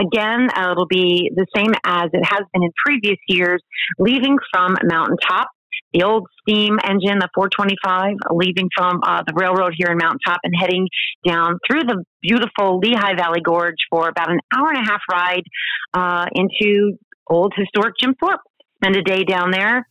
Again, 0.00 0.48
uh, 0.54 0.72
it'll 0.72 0.86
be 0.86 1.30
the 1.34 1.46
same 1.54 1.72
as 1.84 2.10
it 2.12 2.24
has 2.24 2.42
been 2.52 2.64
in 2.64 2.70
previous 2.84 3.18
years, 3.28 3.62
leaving 3.98 4.36
from 4.52 4.76
Mountaintop 4.82 5.48
the 5.96 6.04
old 6.04 6.26
steam 6.40 6.78
engine, 6.84 7.18
the 7.18 7.28
425, 7.34 8.16
leaving 8.32 8.68
from 8.76 9.00
uh, 9.02 9.22
the 9.26 9.32
railroad 9.34 9.72
here 9.76 9.88
in 9.88 9.96
Mountaintop 9.96 10.40
and 10.44 10.52
heading 10.58 10.88
down 11.26 11.58
through 11.66 11.84
the 11.84 12.04
beautiful 12.22 12.78
Lehigh 12.78 13.16
Valley 13.16 13.40
Gorge 13.40 13.80
for 13.90 14.08
about 14.08 14.30
an 14.30 14.38
hour 14.54 14.68
and 14.68 14.86
a 14.86 14.90
half 14.90 15.00
ride 15.10 15.44
uh, 15.94 16.26
into 16.34 16.98
old 17.28 17.52
historic 17.56 17.94
Jim 18.00 18.14
Thorpe. 18.20 18.40
Spend 18.86 18.96
a 18.96 19.02
day 19.02 19.24
down 19.24 19.50
there. 19.50 19.84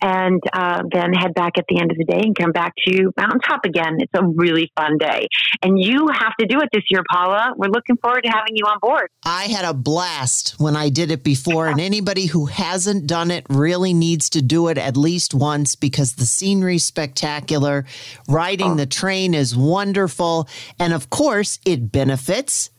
and 0.00 0.40
uh, 0.52 0.82
then 0.92 1.12
head 1.12 1.34
back 1.34 1.58
at 1.58 1.64
the 1.68 1.80
end 1.80 1.90
of 1.90 1.96
the 1.96 2.04
day 2.04 2.20
and 2.22 2.36
come 2.36 2.52
back 2.52 2.74
to 2.86 3.12
Mountaintop 3.16 3.64
again. 3.64 3.96
It's 3.98 4.12
a 4.14 4.24
really 4.24 4.70
fun 4.76 4.98
day. 4.98 5.26
And 5.62 5.80
you 5.80 6.08
have 6.08 6.36
to 6.38 6.46
do 6.46 6.60
it 6.60 6.68
this 6.72 6.84
year, 6.90 7.02
Paula. 7.10 7.54
We're 7.56 7.68
looking 7.70 7.96
forward 7.96 8.22
to 8.24 8.28
having 8.28 8.54
you 8.54 8.64
on 8.66 8.78
board. 8.80 9.08
I 9.24 9.44
had 9.44 9.64
a 9.64 9.74
blast 9.74 10.54
when 10.58 10.76
I 10.76 10.90
did 10.90 11.10
it 11.10 11.24
before, 11.24 11.66
and 11.68 11.80
anybody 11.80 12.26
who 12.26 12.46
hasn't 12.46 13.06
done 13.06 13.30
it 13.30 13.46
really 13.48 13.94
needs 13.94 14.30
to 14.30 14.42
do 14.42 14.68
it 14.68 14.78
at 14.78 14.96
least 14.96 15.34
once 15.34 15.74
because 15.74 16.14
the 16.14 16.26
scenery's 16.26 16.84
spectacular. 16.84 17.86
Riding 18.28 18.72
oh. 18.72 18.76
the 18.76 18.86
train 18.86 19.34
is 19.34 19.56
wonderful. 19.56 20.48
And 20.78 20.92
of 20.92 21.10
course, 21.10 21.58
it 21.64 21.90
benefits 21.90 22.70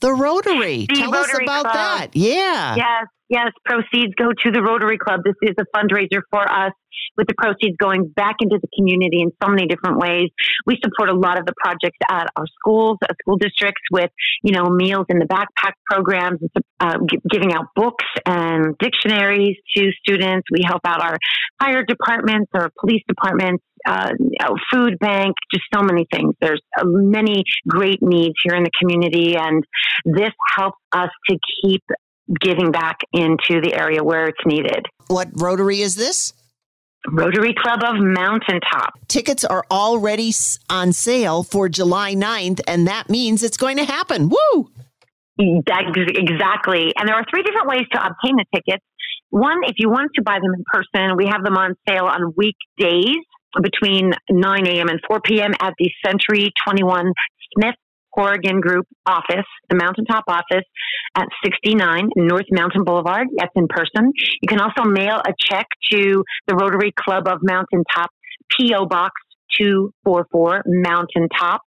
the 0.00 0.12
Rotary. 0.12 0.86
The 0.88 0.94
Tell 0.96 1.12
Rotary 1.12 1.34
us 1.34 1.40
about 1.42 1.62
Club. 1.62 1.74
that. 1.74 2.08
Yeah. 2.14 2.74
Yes, 2.74 3.06
yes. 3.32 3.50
Proceeds 3.64 4.14
go 4.16 4.28
to 4.44 4.50
the 4.52 4.62
Rotary 4.62 4.98
Club. 4.98 5.20
This 5.24 5.34
is 5.42 5.56
a 5.58 5.64
fundraiser 5.76 6.20
for 6.30 6.42
us 6.42 6.72
with 7.16 7.26
the 7.26 7.34
proceeds 7.36 7.76
going 7.78 8.08
back 8.08 8.36
into 8.40 8.58
the 8.60 8.68
community 8.76 9.22
in 9.22 9.30
so 9.42 9.48
many 9.48 9.66
different 9.66 9.98
ways. 9.98 10.28
We 10.66 10.78
support 10.82 11.08
a 11.08 11.14
lot 11.14 11.38
of 11.38 11.46
the 11.46 11.54
projects 11.62 11.98
at 12.10 12.26
our 12.36 12.44
schools, 12.58 12.98
uh, 13.02 13.12
school 13.22 13.36
districts 13.36 13.82
with, 13.90 14.10
you 14.42 14.52
know, 14.52 14.64
meals 14.70 15.06
in 15.08 15.18
the 15.18 15.26
backpack 15.26 15.72
programs, 15.90 16.40
uh, 16.80 16.98
giving 17.30 17.52
out 17.52 17.66
books 17.74 18.04
and 18.26 18.76
dictionaries 18.78 19.56
to 19.76 19.90
students. 20.04 20.46
We 20.50 20.60
help 20.66 20.82
out 20.84 21.02
our 21.02 21.16
fire 21.60 21.84
departments, 21.84 22.50
our 22.54 22.70
police 22.80 23.02
departments, 23.08 23.62
uh, 23.86 24.12
food 24.72 24.98
bank, 25.00 25.34
just 25.52 25.64
so 25.74 25.82
many 25.82 26.06
things. 26.12 26.34
There's 26.40 26.62
uh, 26.78 26.84
many 26.84 27.42
great 27.66 27.98
needs 28.00 28.34
here 28.44 28.54
in 28.54 28.62
the 28.62 28.70
community, 28.80 29.36
and 29.36 29.64
this 30.04 30.32
helps 30.56 30.78
us 30.92 31.10
to 31.28 31.38
keep 31.62 31.82
giving 32.40 32.70
back 32.70 32.98
into 33.12 33.60
the 33.60 33.74
area 33.74 34.02
where 34.02 34.26
it's 34.26 34.44
needed. 34.46 34.86
What 35.08 35.28
Rotary 35.34 35.80
is 35.80 35.96
this? 35.96 36.32
Rotary 37.08 37.54
Club 37.54 37.80
of 37.82 37.96
Mountaintop. 37.98 38.94
Tickets 39.08 39.44
are 39.44 39.64
already 39.70 40.32
on 40.70 40.92
sale 40.92 41.42
for 41.42 41.68
July 41.68 42.14
9th, 42.14 42.60
and 42.68 42.86
that 42.86 43.10
means 43.10 43.42
it's 43.42 43.56
going 43.56 43.76
to 43.76 43.84
happen. 43.84 44.28
Woo! 44.28 44.70
Exactly. 45.38 46.92
And 46.96 47.08
there 47.08 47.16
are 47.16 47.24
three 47.28 47.42
different 47.42 47.68
ways 47.68 47.82
to 47.92 47.98
obtain 47.98 48.36
the 48.36 48.44
tickets. 48.54 48.84
One, 49.30 49.62
if 49.64 49.76
you 49.78 49.90
want 49.90 50.10
to 50.14 50.22
buy 50.22 50.34
them 50.34 50.52
in 50.54 50.62
person, 50.72 51.16
we 51.16 51.26
have 51.26 51.42
them 51.42 51.56
on 51.56 51.74
sale 51.88 52.04
on 52.04 52.34
weekdays 52.36 53.16
between 53.60 54.12
9 54.30 54.66
a.m. 54.66 54.88
and 54.88 55.00
4 55.08 55.20
p.m. 55.22 55.52
at 55.60 55.74
the 55.78 55.90
Century 56.04 56.52
21 56.68 57.12
Smith 57.56 57.74
Corrigan 58.14 58.60
Group 58.60 58.86
office, 59.06 59.46
the 59.68 59.76
Mountaintop 59.76 60.24
office 60.28 60.66
at 61.16 61.28
69 61.44 62.10
North 62.16 62.46
Mountain 62.50 62.84
Boulevard. 62.84 63.28
That's 63.36 63.52
in 63.56 63.68
person. 63.68 64.12
You 64.40 64.48
can 64.48 64.60
also 64.60 64.84
mail 64.84 65.16
a 65.16 65.32
check 65.38 65.66
to 65.92 66.24
the 66.46 66.54
Rotary 66.54 66.92
Club 66.96 67.26
of 67.26 67.38
Mountaintop, 67.42 68.10
P.O. 68.56 68.86
Box 68.86 69.12
244 69.58 70.62
Mountaintop, 70.66 71.62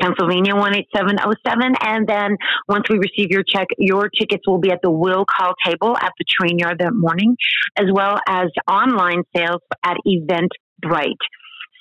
Pennsylvania 0.00 0.54
18707. 0.54 1.74
And 1.80 2.06
then 2.06 2.36
once 2.68 2.84
we 2.88 2.98
receive 2.98 3.30
your 3.30 3.42
check, 3.42 3.66
your 3.78 4.08
tickets 4.08 4.46
will 4.46 4.60
be 4.60 4.70
at 4.70 4.80
the 4.82 4.90
will 4.90 5.24
call 5.24 5.54
table 5.64 5.96
at 5.96 6.12
the 6.18 6.24
train 6.28 6.58
yard 6.58 6.78
that 6.78 6.92
morning, 6.94 7.36
as 7.76 7.86
well 7.92 8.18
as 8.28 8.48
online 8.68 9.22
sales 9.34 9.62
at 9.84 9.96
Eventbrite. 10.06 11.18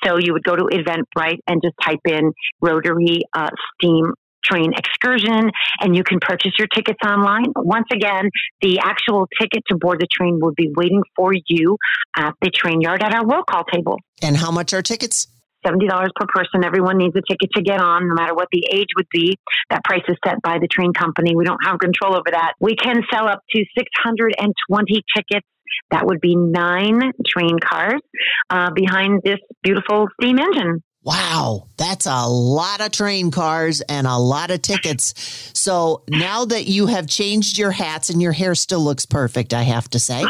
So 0.05 0.17
you 0.17 0.33
would 0.33 0.43
go 0.43 0.55
to 0.55 0.63
Eventbrite 0.63 1.39
and 1.47 1.61
just 1.63 1.75
type 1.81 1.99
in 2.05 2.31
Rotary 2.61 3.23
uh, 3.33 3.49
Steam 3.75 4.13
train 4.43 4.73
excursion 4.75 5.49
and 5.79 5.95
you 5.95 6.03
can 6.03 6.19
purchase 6.19 6.51
your 6.59 6.67
tickets 6.67 6.99
online. 7.05 7.45
Once 7.55 7.87
again, 7.93 8.29
the 8.61 8.79
actual 8.79 9.27
ticket 9.39 9.63
to 9.67 9.77
board 9.77 9.99
the 9.99 10.07
train 10.11 10.39
will 10.41 10.53
be 10.53 10.69
waiting 10.75 11.01
for 11.15 11.33
you 11.47 11.77
at 12.15 12.33
the 12.41 12.49
train 12.49 12.81
yard 12.81 13.01
at 13.01 13.13
our 13.13 13.25
roll 13.25 13.43
call 13.43 13.63
table. 13.63 13.97
And 14.21 14.37
how 14.37 14.51
much 14.51 14.73
are 14.73 14.81
tickets? 14.81 15.27
$70 15.65 15.87
per 16.15 16.25
person. 16.27 16.65
Everyone 16.65 16.97
needs 16.97 17.15
a 17.15 17.21
ticket 17.21 17.49
to 17.55 17.61
get 17.61 17.79
on, 17.79 18.09
no 18.09 18.15
matter 18.15 18.35
what 18.35 18.49
the 18.51 18.67
age 18.71 18.89
would 18.97 19.07
be. 19.11 19.37
That 19.69 19.83
price 19.85 20.03
is 20.09 20.17
set 20.25 20.41
by 20.41 20.59
the 20.59 20.67
train 20.67 20.91
company. 20.93 21.35
We 21.35 21.45
don't 21.45 21.63
have 21.63 21.79
control 21.79 22.15
over 22.15 22.29
that. 22.31 22.53
We 22.59 22.75
can 22.75 23.01
sell 23.11 23.29
up 23.29 23.39
to 23.55 23.63
620 23.77 25.03
tickets 25.15 25.47
that 25.91 26.05
would 26.05 26.21
be 26.21 26.35
nine 26.35 27.11
train 27.25 27.59
cars 27.59 28.01
uh, 28.49 28.71
behind 28.71 29.21
this 29.23 29.39
beautiful 29.61 30.07
steam 30.19 30.39
engine. 30.39 30.81
Wow, 31.05 31.67
that's 31.75 32.05
a 32.05 32.27
lot 32.27 32.79
of 32.79 32.91
train 32.91 33.29
cars 33.29 33.81
and 33.81 34.07
a 34.07 34.15
lot 34.15 34.51
of 34.51 34.61
tickets. 34.61 35.13
So 35.53 36.03
now 36.07 36.45
that 36.45 36.65
you 36.65 36.87
have 36.87 37.07
changed 37.07 37.57
your 37.57 37.71
hats 37.71 38.09
and 38.09 38.21
your 38.21 38.31
hair 38.31 38.55
still 38.55 38.79
looks 38.79 39.05
perfect, 39.05 39.53
I 39.53 39.63
have 39.63 39.89
to 39.89 39.99
say. 39.99 40.23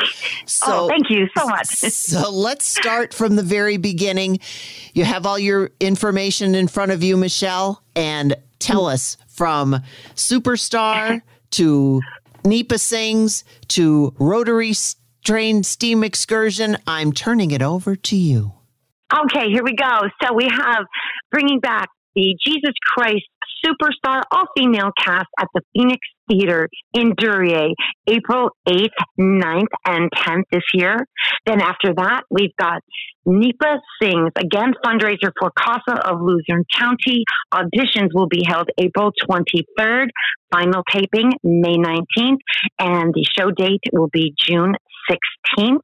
So, 0.48 0.66
oh, 0.68 0.88
thank 0.88 1.12
you 1.12 1.28
so 1.38 1.48
much. 1.48 1.68
so 1.68 2.32
let's 2.32 2.66
start 2.66 3.14
from 3.14 3.36
the 3.36 3.44
very 3.44 3.78
beginning. 3.78 4.40
You 4.96 5.06
have 5.06 5.28
all 5.28 5.38
your 5.38 5.70
information 5.80 6.56
in 6.56 6.68
front 6.68 6.92
of 6.92 7.04
you, 7.04 7.18
Michelle, 7.18 7.84
and 7.96 8.36
tell 8.58 8.88
us 8.88 9.18
from 9.28 9.80
Superstar 10.16 11.22
to 11.52 12.02
NEPA 12.46 12.80
Sings 12.80 13.44
to 13.70 14.16
Rotary 14.18 14.74
train 15.24 15.64
steam 15.64 16.04
excursion. 16.04 16.78
I'm 16.86 17.14
turning 17.14 17.52
it 17.52 17.62
over 17.62 17.96
to 17.96 18.16
you. 18.16 18.54
Okay, 19.14 19.50
here 19.52 19.64
we 19.64 19.76
go. 19.76 20.02
So 20.22 20.34
we 20.34 20.48
have 20.50 20.86
bringing 21.32 21.60
back 21.60 21.90
the 22.16 22.36
Jesus 22.46 22.74
Christ 22.96 23.26
Superstar 23.66 24.24
all 24.32 24.46
female 24.58 24.92
cast 24.98 25.28
at 25.40 25.48
the 25.54 25.62
Phoenix 25.74 26.00
Theater 26.30 26.68
in 26.94 27.14
Duryea, 27.18 27.74
April 28.08 28.50
8th, 28.68 28.90
9th, 29.20 29.68
and 29.86 30.10
10th 30.12 30.44
this 30.52 30.64
year. 30.74 30.98
Then 31.46 31.62
after 31.62 31.94
that, 31.96 32.24
we've 32.30 32.56
got 32.58 32.82
NEPA 33.26 33.80
Sings, 34.02 34.32
again, 34.36 34.74
fundraiser 34.86 35.32
for 35.40 35.52
CASA 35.52 36.08
of 36.08 36.20
Luzerne 36.22 36.66
County. 36.78 37.24
Auditions 37.54 38.10
will 38.14 38.28
be 38.28 38.44
held 38.46 38.70
April 38.78 39.12
23rd, 39.30 40.08
final 40.52 40.84
taping 40.92 41.32
May 41.42 41.78
19th, 41.78 42.40
and 42.80 43.14
the 43.14 43.26
show 43.38 43.50
date 43.52 43.82
will 43.94 44.10
be 44.12 44.34
June 44.38 44.76
16th. 45.10 45.82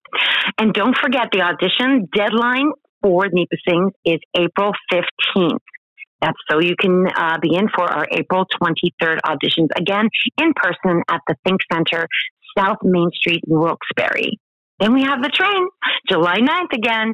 And 0.58 0.74
don't 0.74 0.98
forget 0.98 1.30
the 1.32 1.42
audition 1.42 2.08
deadline 2.16 2.72
for 3.02 3.28
NEPA 3.32 3.56
Sings 3.68 3.92
is 4.06 4.20
April 4.36 4.72
15th. 4.92 5.58
That's 6.22 6.38
so 6.50 6.60
you 6.60 6.76
can 6.80 7.06
uh, 7.16 7.38
be 7.42 7.56
in 7.56 7.70
for 7.74 7.90
our 7.90 8.06
April 8.12 8.46
23rd 8.62 9.20
auditions 9.26 9.70
again 9.78 10.10
in 10.38 10.54
person 10.54 11.02
at 11.10 11.22
the 11.28 11.36
Think 11.46 11.62
Center, 11.72 12.08
South 12.58 12.78
Main 12.84 13.10
Street, 13.14 13.42
Wilkes-Barre. 13.48 14.32
Then 14.80 14.94
we 14.94 15.04
have 15.04 15.22
the 15.22 15.30
train, 15.30 15.68
July 16.08 16.38
9th 16.38 16.74
again, 16.74 17.14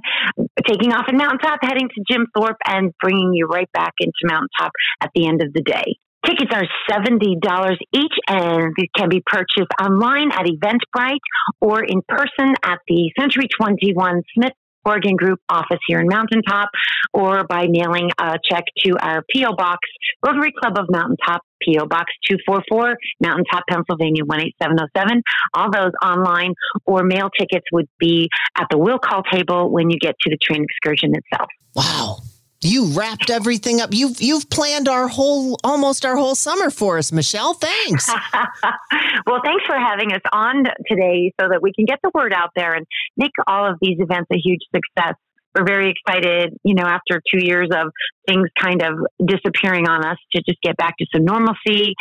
taking 0.67 0.91
off 0.93 1.05
in 1.09 1.17
Mountaintop, 1.17 1.59
heading 1.63 1.89
to 1.89 2.03
Jim 2.07 2.27
Thorpe 2.35 2.57
and 2.67 2.91
bringing 3.01 3.31
you 3.33 3.47
right 3.47 3.69
back 3.73 3.93
into 3.99 4.13
Mountaintop 4.23 4.71
at 5.01 5.09
the 5.15 5.27
end 5.27 5.41
of 5.41 5.51
the 5.53 5.61
day. 5.61 5.97
Tickets 6.25 6.51
are 6.53 6.65
$70 6.91 7.75
each 7.93 8.13
and 8.27 8.75
can 8.95 9.09
be 9.09 9.21
purchased 9.25 9.69
online 9.79 10.31
at 10.31 10.45
Eventbrite 10.45 11.19
or 11.61 11.83
in 11.83 12.01
person 12.07 12.55
at 12.63 12.79
the 12.87 13.11
Century 13.19 13.47
21 13.47 14.23
Smith 14.33 14.53
Corrigan 14.83 15.15
Group 15.15 15.39
office 15.49 15.79
here 15.87 15.99
in 15.99 16.07
Mountaintop 16.07 16.69
or 17.13 17.43
by 17.43 17.67
mailing 17.69 18.09
a 18.19 18.37
check 18.43 18.63
to 18.85 18.95
our 18.99 19.23
P.O. 19.29 19.55
Box, 19.55 19.79
Rotary 20.25 20.51
Club 20.59 20.77
of 20.77 20.85
Mountaintop, 20.89 21.41
P.O. 21.61 21.85
Box 21.87 22.11
244, 22.27 22.95
Mountaintop, 23.21 23.63
Pennsylvania 23.69 24.23
18707. 24.23 25.21
All 25.53 25.71
those 25.71 25.91
online 26.03 26.53
or 26.85 27.03
mail 27.03 27.29
tickets 27.37 27.65
would 27.71 27.87
be 27.99 28.29
at 28.57 28.65
the 28.71 28.77
will 28.77 28.99
call 28.99 29.23
table 29.23 29.71
when 29.71 29.89
you 29.89 29.97
get 29.99 30.15
to 30.21 30.29
the 30.29 30.37
train 30.37 30.63
excursion 30.63 31.13
itself. 31.15 31.49
Wow. 31.75 32.17
You 32.65 32.87
wrapped 32.87 33.29
everything 33.29 33.79
up. 33.79 33.93
You've 33.93 34.19
you've 34.19 34.49
planned 34.49 34.87
our 34.87 35.07
whole 35.07 35.57
almost 35.63 36.05
our 36.05 36.15
whole 36.15 36.33
summer 36.33 36.71
for 36.71 36.97
us, 36.97 37.11
Michelle. 37.11 37.53
Thanks. 37.53 38.09
well, 39.27 39.41
thanks 39.43 39.65
for 39.67 39.77
having 39.77 40.11
us 40.13 40.21
on 40.33 40.63
today 40.87 41.31
so 41.39 41.47
that 41.49 41.61
we 41.61 41.71
can 41.73 41.85
get 41.85 41.99
the 42.03 42.09
word 42.13 42.33
out 42.33 42.49
there 42.55 42.73
and 42.73 42.87
make 43.17 43.31
all 43.47 43.69
of 43.69 43.77
these 43.81 43.97
events 43.99 44.27
a 44.33 44.37
huge 44.37 44.61
success. 44.73 45.13
We're 45.55 45.65
very 45.65 45.91
excited, 45.91 46.57
you 46.63 46.73
know, 46.73 46.83
after 46.83 47.21
two 47.31 47.45
years 47.45 47.69
of 47.71 47.91
things 48.27 48.49
kind 48.59 48.81
of 48.81 48.95
disappearing 49.25 49.87
on 49.87 50.03
us 50.03 50.17
to 50.35 50.41
just 50.45 50.59
get 50.61 50.75
back 50.75 50.97
to 50.97 51.05
some 51.15 51.23
normalcy 51.23 51.93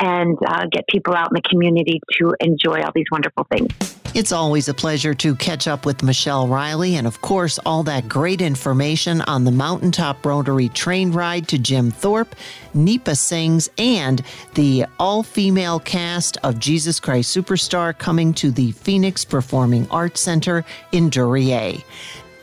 and 0.00 0.36
uh, 0.46 0.66
get 0.70 0.86
people 0.88 1.14
out 1.14 1.30
in 1.30 1.34
the 1.34 1.48
community 1.48 2.00
to 2.18 2.34
enjoy 2.40 2.82
all 2.82 2.92
these 2.94 3.06
wonderful 3.10 3.46
things. 3.50 3.99
It's 4.12 4.32
always 4.32 4.68
a 4.68 4.74
pleasure 4.74 5.14
to 5.14 5.36
catch 5.36 5.68
up 5.68 5.86
with 5.86 6.02
Michelle 6.02 6.48
Reilly 6.48 6.96
and, 6.96 7.06
of 7.06 7.20
course, 7.20 7.60
all 7.64 7.84
that 7.84 8.08
great 8.08 8.40
information 8.40 9.20
on 9.22 9.44
the 9.44 9.52
Mountaintop 9.52 10.26
Rotary 10.26 10.68
train 10.68 11.12
ride 11.12 11.46
to 11.46 11.58
Jim 11.58 11.92
Thorpe, 11.92 12.34
NEPA 12.74 13.14
Sings, 13.14 13.70
and 13.78 14.20
the 14.54 14.86
all 14.98 15.22
female 15.22 15.78
cast 15.78 16.38
of 16.38 16.58
Jesus 16.58 16.98
Christ 16.98 17.34
Superstar 17.34 17.96
coming 17.96 18.34
to 18.34 18.50
the 18.50 18.72
Phoenix 18.72 19.24
Performing 19.24 19.88
Arts 19.92 20.20
Center 20.20 20.64
in 20.90 21.08
Duryea. 21.08 21.78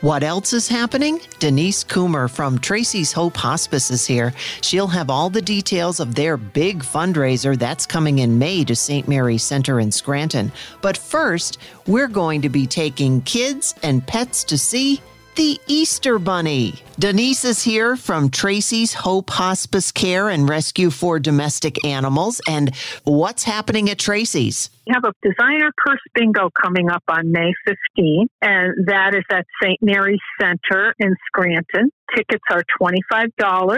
What 0.01 0.21
else 0.21 0.53
is 0.53 0.67
happening? 0.67 1.19
Denise 1.39 1.83
Kumor 1.83 2.29
from 2.29 2.59
Tracey's 2.59 3.11
Hope 3.11 3.35
Hospice 3.35 3.89
is 3.89 4.05
here. 4.05 4.31
She'll 4.61 4.85
have 4.85 5.09
all 5.09 5.31
the 5.31 5.41
details 5.41 5.99
of 5.99 6.13
their 6.13 6.37
big 6.37 6.83
fundraiser 6.83 7.57
that's 7.57 7.87
coming 7.87 8.19
in 8.19 8.37
May 8.37 8.63
to 8.65 8.75
St. 8.75 9.07
Mary's 9.07 9.41
Center 9.41 9.79
in 9.79 9.91
Scranton. 9.91 10.51
But 10.83 10.97
first, 10.97 11.57
we're 11.87 12.07
going 12.07 12.43
to 12.43 12.49
be 12.49 12.67
taking 12.67 13.21
kids 13.21 13.73
and 13.81 14.05
pets 14.05 14.43
to 14.43 14.57
see 14.59 15.01
the 15.37 15.59
Easter 15.67 16.17
Bunny. 16.17 16.81
Denise 16.97 17.45
is 17.45 17.61
here 17.61 17.95
from 17.95 18.29
Tracey's 18.29 18.95
Hope 18.95 19.29
Hospice 19.29 19.91
Care 19.91 20.29
and 20.29 20.49
Rescue 20.49 20.89
for 20.89 21.19
Domestic 21.19 21.85
Animals. 21.85 22.41
And 22.47 22.75
what's 23.03 23.43
happening 23.43 23.87
at 23.91 23.99
Tracey's? 23.99 24.71
We 24.87 24.93
have 24.95 25.03
a 25.03 25.13
designer 25.21 25.69
purse 25.77 25.99
bingo 26.15 26.49
coming 26.59 26.89
up 26.89 27.03
on 27.07 27.31
May 27.31 27.51
15th, 27.67 28.25
and 28.41 28.87
that 28.87 29.13
is 29.13 29.23
at 29.29 29.45
St. 29.61 29.77
Mary's 29.79 30.19
Center 30.41 30.95
in 30.97 31.15
Scranton. 31.27 31.91
Tickets 32.15 32.43
are 32.49 32.63
$25 32.81 33.77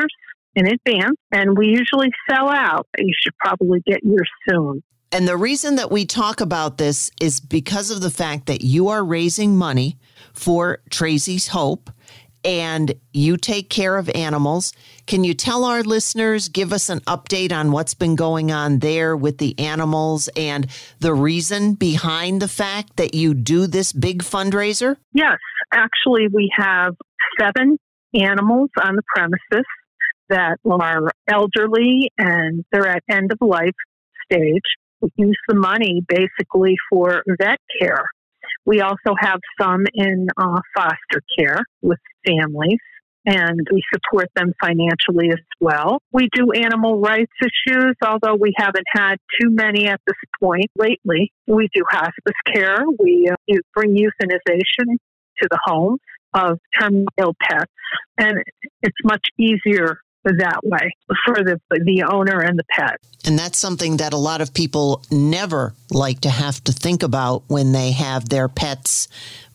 in 0.55 0.65
advance, 0.65 1.17
and 1.33 1.57
we 1.57 1.67
usually 1.67 2.11
sell 2.29 2.47
out. 2.47 2.87
You 2.97 3.13
should 3.21 3.35
probably 3.37 3.81
get 3.85 3.99
yours 4.01 4.29
soon. 4.49 4.81
And 5.11 5.27
the 5.27 5.37
reason 5.37 5.75
that 5.75 5.91
we 5.91 6.05
talk 6.05 6.39
about 6.39 6.77
this 6.77 7.09
is 7.19 7.39
because 7.39 7.89
of 7.89 7.99
the 7.99 8.11
fact 8.11 8.45
that 8.45 8.63
you 8.63 8.89
are 8.89 9.03
raising 9.03 9.57
money 9.57 9.97
for 10.33 10.79
Tracey's 10.89 11.47
Hope 11.47 11.89
and 12.43 12.93
you 13.11 13.37
take 13.37 13.69
care 13.69 13.97
of 13.97 14.09
animals. 14.09 14.73
Can 15.07 15.23
you 15.23 15.33
tell 15.33 15.65
our 15.65 15.83
listeners, 15.83 16.47
give 16.47 16.71
us 16.71 16.89
an 16.89 16.99
update 17.01 17.51
on 17.51 17.71
what's 17.71 17.93
been 17.93 18.15
going 18.15 18.51
on 18.51 18.79
there 18.79 19.15
with 19.15 19.37
the 19.39 19.57
animals 19.59 20.29
and 20.35 20.67
the 20.99 21.13
reason 21.13 21.73
behind 21.73 22.41
the 22.41 22.47
fact 22.47 22.97
that 22.97 23.13
you 23.13 23.33
do 23.33 23.67
this 23.67 23.91
big 23.91 24.23
fundraiser? 24.23 24.97
Yes, 25.13 25.37
actually, 25.73 26.27
we 26.33 26.49
have 26.55 26.95
seven 27.39 27.77
animals 28.13 28.69
on 28.81 28.95
the 28.95 29.03
premises 29.13 29.65
that 30.29 30.57
are 30.69 31.11
elderly 31.27 32.11
and 32.17 32.63
they're 32.71 32.87
at 32.87 33.03
end 33.09 33.31
of 33.31 33.39
life 33.41 33.75
stage. 34.31 34.61
We 35.01 35.09
use 35.15 35.37
the 35.47 35.55
money 35.55 36.01
basically 36.07 36.75
for 36.89 37.23
vet 37.39 37.59
care 37.81 38.05
we 38.65 38.81
also 38.81 39.15
have 39.19 39.39
some 39.59 39.85
in 39.93 40.27
uh, 40.37 40.59
foster 40.75 41.21
care 41.37 41.59
with 41.81 41.99
families 42.25 42.79
and 43.25 43.67
we 43.71 43.83
support 43.93 44.29
them 44.35 44.53
financially 44.61 45.29
as 45.29 45.43
well. 45.59 46.01
We 46.11 46.29
do 46.33 46.51
animal 46.51 46.99
rights 46.99 47.31
issues, 47.41 47.95
although 48.03 48.35
we 48.35 48.53
haven't 48.57 48.87
had 48.87 49.17
too 49.39 49.49
many 49.49 49.87
at 49.87 50.01
this 50.07 50.15
point 50.41 50.71
lately. 50.75 51.31
We 51.45 51.69
do 51.73 51.83
hospice 51.89 52.39
care. 52.53 52.77
We 52.97 53.29
uh, 53.29 53.55
bring 53.75 53.95
euthanization 53.95 54.97
to 55.41 55.47
the 55.49 55.59
homes 55.63 55.99
of 56.33 56.59
terminally 56.79 57.05
ill 57.17 57.33
pets, 57.41 57.71
and 58.17 58.43
it's 58.81 58.97
much 59.03 59.25
easier 59.37 59.99
that 60.23 60.59
way 60.63 60.91
for 61.25 61.35
the 61.43 61.59
the 61.69 62.03
owner 62.03 62.39
and 62.39 62.57
the 62.57 62.63
pet. 62.69 62.97
And 63.25 63.37
that's 63.37 63.57
something 63.57 63.97
that 63.97 64.13
a 64.13 64.17
lot 64.17 64.41
of 64.41 64.53
people 64.53 65.03
never 65.11 65.73
like 65.91 66.21
to 66.21 66.29
have 66.29 66.63
to 66.65 66.71
think 66.71 67.03
about 67.03 67.43
when 67.47 67.71
they 67.71 67.91
have 67.91 68.29
their 68.29 68.47
pets. 68.47 69.07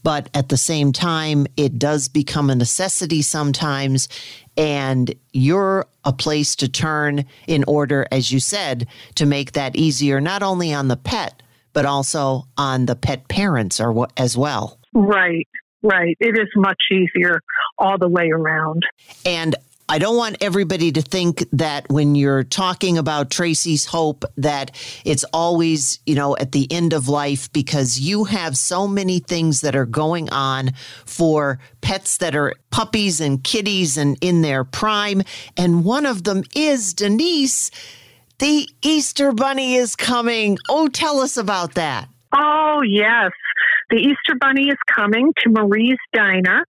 But 0.03 0.29
at 0.35 0.51
the 0.51 0.59
same 0.59 0.93
time, 0.93 1.47
it 1.57 1.79
does 1.79 2.09
become 2.09 2.51
a 2.51 2.55
necessity 2.55 3.23
sometimes. 3.23 4.09
And 4.57 5.15
you're 5.33 5.87
a 6.05 6.13
place 6.13 6.55
to 6.57 6.69
turn 6.69 7.25
in 7.47 7.65
order, 7.67 8.07
as 8.13 8.31
you 8.31 8.39
said, 8.39 8.87
to 9.15 9.25
make 9.25 9.53
that 9.53 9.77
easier, 9.77 10.21
not 10.21 10.43
only 10.43 10.75
on 10.75 10.89
the 10.89 10.97
pet, 10.97 11.43
but 11.73 11.87
also 11.87 12.47
on 12.57 12.87
the 12.87 12.95
pet 12.95 13.29
parents 13.29 13.81
or 13.81 14.07
as 14.17 14.37
well. 14.37 14.79
Right, 14.93 15.49
right. 15.83 16.17
It 16.21 16.39
is 16.39 16.49
much 16.55 16.83
easier 16.93 17.41
all 17.79 17.97
the 17.99 18.09
way 18.09 18.31
around. 18.31 18.85
And 19.25 19.57
I 19.87 19.99
don't 19.99 20.17
want 20.17 20.39
everybody 20.41 20.93
to 20.93 21.03
think 21.03 21.45
that 21.53 21.87
when 21.91 22.15
you're 22.15 22.43
talking 22.43 22.97
about 22.97 23.31
Tracey's 23.31 23.85
Hope 23.85 24.25
that 24.39 24.71
it's 25.05 25.25
always, 25.25 26.01
you 26.07 26.15
know, 26.15 26.35
at 26.39 26.53
the 26.53 26.67
end 26.73 26.95
of 26.95 27.09
life 27.09 27.53
because 27.53 28.01
you 28.01 28.25
have 28.25 28.57
so 28.57 28.89
many 28.89 29.19
things 29.19 29.61
that 29.61 29.77
are 29.77 29.85
going 29.85 30.31
on 30.31 30.73
for 31.05 31.59
pets 31.83 32.17
that 32.19 32.35
are 32.35 32.55
puppies 32.71 33.21
and 33.21 33.45
kitties 33.45 33.99
and 33.99 34.17
in 34.23 34.41
their 34.41 34.65
prime. 34.65 35.23
And 35.57 35.85
one 35.85 36.07
of 36.07 36.25
them 36.25 36.45
is 36.55 36.95
Denise. 36.95 37.71
The 38.39 38.67
Easter 38.83 39.33
Bunny 39.33 39.75
is 39.75 39.97
coming. 39.97 40.57
Oh, 40.71 40.89
tell 40.89 41.21
us 41.21 41.37
about 41.37 41.75
that. 41.75 42.09
Oh, 42.35 42.81
yes. 42.83 43.33
The 43.91 43.97
Easter 43.97 44.35
Bunny 44.41 44.71
is 44.71 44.79
coming 44.95 45.31
to 45.43 45.51
Marie's 45.51 45.99
Diner 46.15 46.65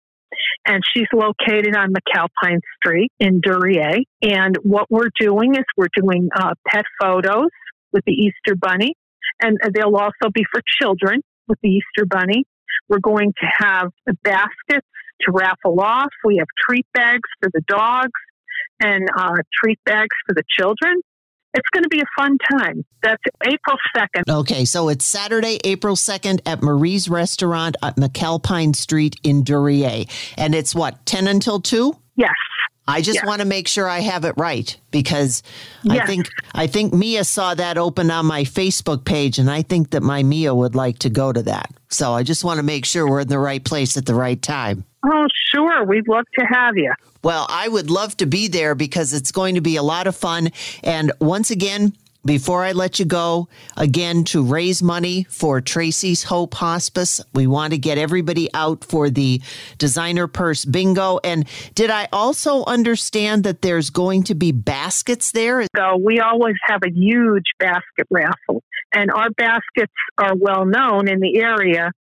and 0.66 0.82
she's 0.94 1.08
located 1.14 1.76
on 1.76 1.94
McAlpine 1.94 2.60
Street 2.78 3.12
in 3.20 3.40
Duryea. 3.42 4.06
And 4.22 4.58
what 4.64 4.90
we're 4.90 5.12
doing 5.20 5.56
is 5.56 5.64
we're 5.78 5.88
doing 5.96 6.30
uh, 6.36 6.54
pet 6.68 6.86
photos 7.00 7.50
with 7.92 8.04
the 8.06 8.14
Easter 8.14 8.56
Bunny, 8.56 8.96
and 9.42 9.58
they'll 9.74 9.96
also 9.96 10.32
be 10.34 10.44
for 10.52 10.62
children 10.82 11.22
with 11.48 11.60
the 11.62 11.70
Easter 11.70 12.06
Bunny. 12.06 12.46
We're 12.90 13.00
going 13.00 13.34
to 13.42 13.48
have 13.66 13.92
baskets 14.24 14.88
to 15.22 15.32
raffle 15.32 15.80
off. 15.80 16.10
We 16.24 16.38
have 16.38 16.48
treat 16.68 16.86
bags 16.94 17.30
for 17.42 17.50
the 17.54 17.62
dogs 17.68 18.20
and 18.82 19.08
uh, 19.18 19.36
treat 19.64 19.80
bags 19.86 20.16
for 20.28 20.34
the 20.34 20.44
children 20.50 21.02
it's 21.56 21.70
going 21.70 21.84
to 21.84 21.90
be 21.90 22.02
a 22.02 22.22
fun 22.22 22.38
time. 22.52 22.86
That's 23.02 23.24
April 23.44 23.78
2nd. 23.96 24.40
Okay, 24.40 24.66
so 24.66 24.90
it's 24.90 25.06
Saturday, 25.06 25.60
April 25.64 25.96
2nd 25.96 26.42
at 26.46 26.62
Marie's 26.62 27.10
Restaurant 27.10 27.78
at 27.82 27.96
McAlpine 27.96 28.76
Street 28.76 29.16
in 29.24 29.44
Duryea. 29.44 30.06
And 30.38 30.54
it's 30.54 30.76
what, 30.76 31.06
10 31.06 31.28
until 31.28 31.62
2? 31.62 31.98
Yes. 32.18 32.32
I 32.88 33.02
just 33.02 33.16
yes. 33.16 33.26
want 33.26 33.42
to 33.42 33.48
make 33.48 33.68
sure 33.68 33.90
I 33.90 34.00
have 34.00 34.26
it 34.26 34.36
right 34.38 34.76
because 34.92 35.42
yes. 35.84 36.02
I 36.02 36.06
think 36.06 36.30
I 36.54 36.68
think 36.68 36.94
Mia 36.94 37.24
saw 37.24 37.56
that 37.56 37.80
open 37.80 38.12
on 38.12 38.28
my 38.28 38.44
Facebook 38.44 39.06
page 39.06 39.40
and 39.40 39.50
I 39.50 39.64
think 39.64 39.90
that 39.92 40.04
my 40.04 40.22
Mia 40.22 40.54
would 40.54 40.76
like 40.76 41.00
to 41.00 41.10
go 41.10 41.34
to 41.34 41.42
that. 41.44 41.72
So 41.90 42.14
I 42.14 42.22
just 42.22 42.44
want 42.44 42.58
to 42.58 42.64
make 42.64 42.86
sure 42.86 43.10
we're 43.10 43.22
in 43.22 43.28
the 43.28 43.40
right 43.40 43.64
place 43.64 43.98
at 43.98 44.06
the 44.06 44.14
right 44.14 44.40
time. 44.40 44.86
Oh, 45.06 45.28
sure. 45.54 45.84
We'd 45.86 46.08
love 46.08 46.26
to 46.40 46.46
have 46.46 46.76
you. 46.78 46.94
Well, 47.24 47.46
I 47.50 47.68
would 47.68 47.90
love 47.90 48.18
to 48.18 48.26
be 48.26 48.48
there 48.48 48.76
because 48.76 49.14
it's 49.14 49.32
going 49.32 49.56
to 49.56 49.62
be 49.62 49.76
a 49.76 49.84
lot 49.84 50.08
of 50.08 50.16
fun. 50.16 50.52
And 50.84 51.12
once 51.20 51.52
again, 51.52 51.94
before 52.26 52.64
I 52.64 52.72
let 52.72 52.98
you 52.98 53.06
go, 53.06 53.48
again, 53.78 54.24
to 54.26 54.44
raise 54.44 54.82
money 54.82 55.26
for 55.30 55.62
Tracey's 55.62 56.24
Hope 56.24 56.56
Hospice, 56.56 57.22
we 57.34 57.46
want 57.46 57.74
to 57.74 57.78
get 57.78 58.00
everybody 58.00 58.52
out 58.54 58.84
for 58.84 59.12
the 59.12 59.42
designer 59.78 60.26
purse 60.28 60.66
bingo. 60.66 61.20
And 61.24 61.46
did 61.76 61.92
I 61.92 62.08
also 62.12 62.66
understand 62.66 63.44
that 63.44 63.62
there's 63.62 63.92
going 63.92 64.24
to 64.24 64.34
be 64.34 64.52
baskets 64.52 65.32
there? 65.32 65.68
So 65.76 65.98
we 66.04 66.20
always 66.20 66.56
have 66.66 66.82
a 66.84 66.90
huge 66.90 67.46
basket 67.60 68.08
raffle, 68.10 68.64
and 68.92 69.12
our 69.12 69.30
baskets 69.30 69.94
are 70.18 70.36
well 70.36 70.66
known 70.66 71.08
in 71.08 71.20
the 71.20 71.38
area 71.38 71.92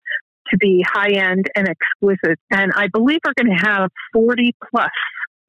to 0.56 0.60
be 0.60 0.84
high 0.88 1.12
end 1.12 1.50
and 1.56 1.68
exquisite. 1.68 2.40
And 2.52 2.72
I 2.76 2.88
believe 2.88 3.20
we're 3.26 3.34
going 3.46 3.58
to 3.58 3.66
have 3.66 3.90
40 4.14 4.56
plus 4.70 4.92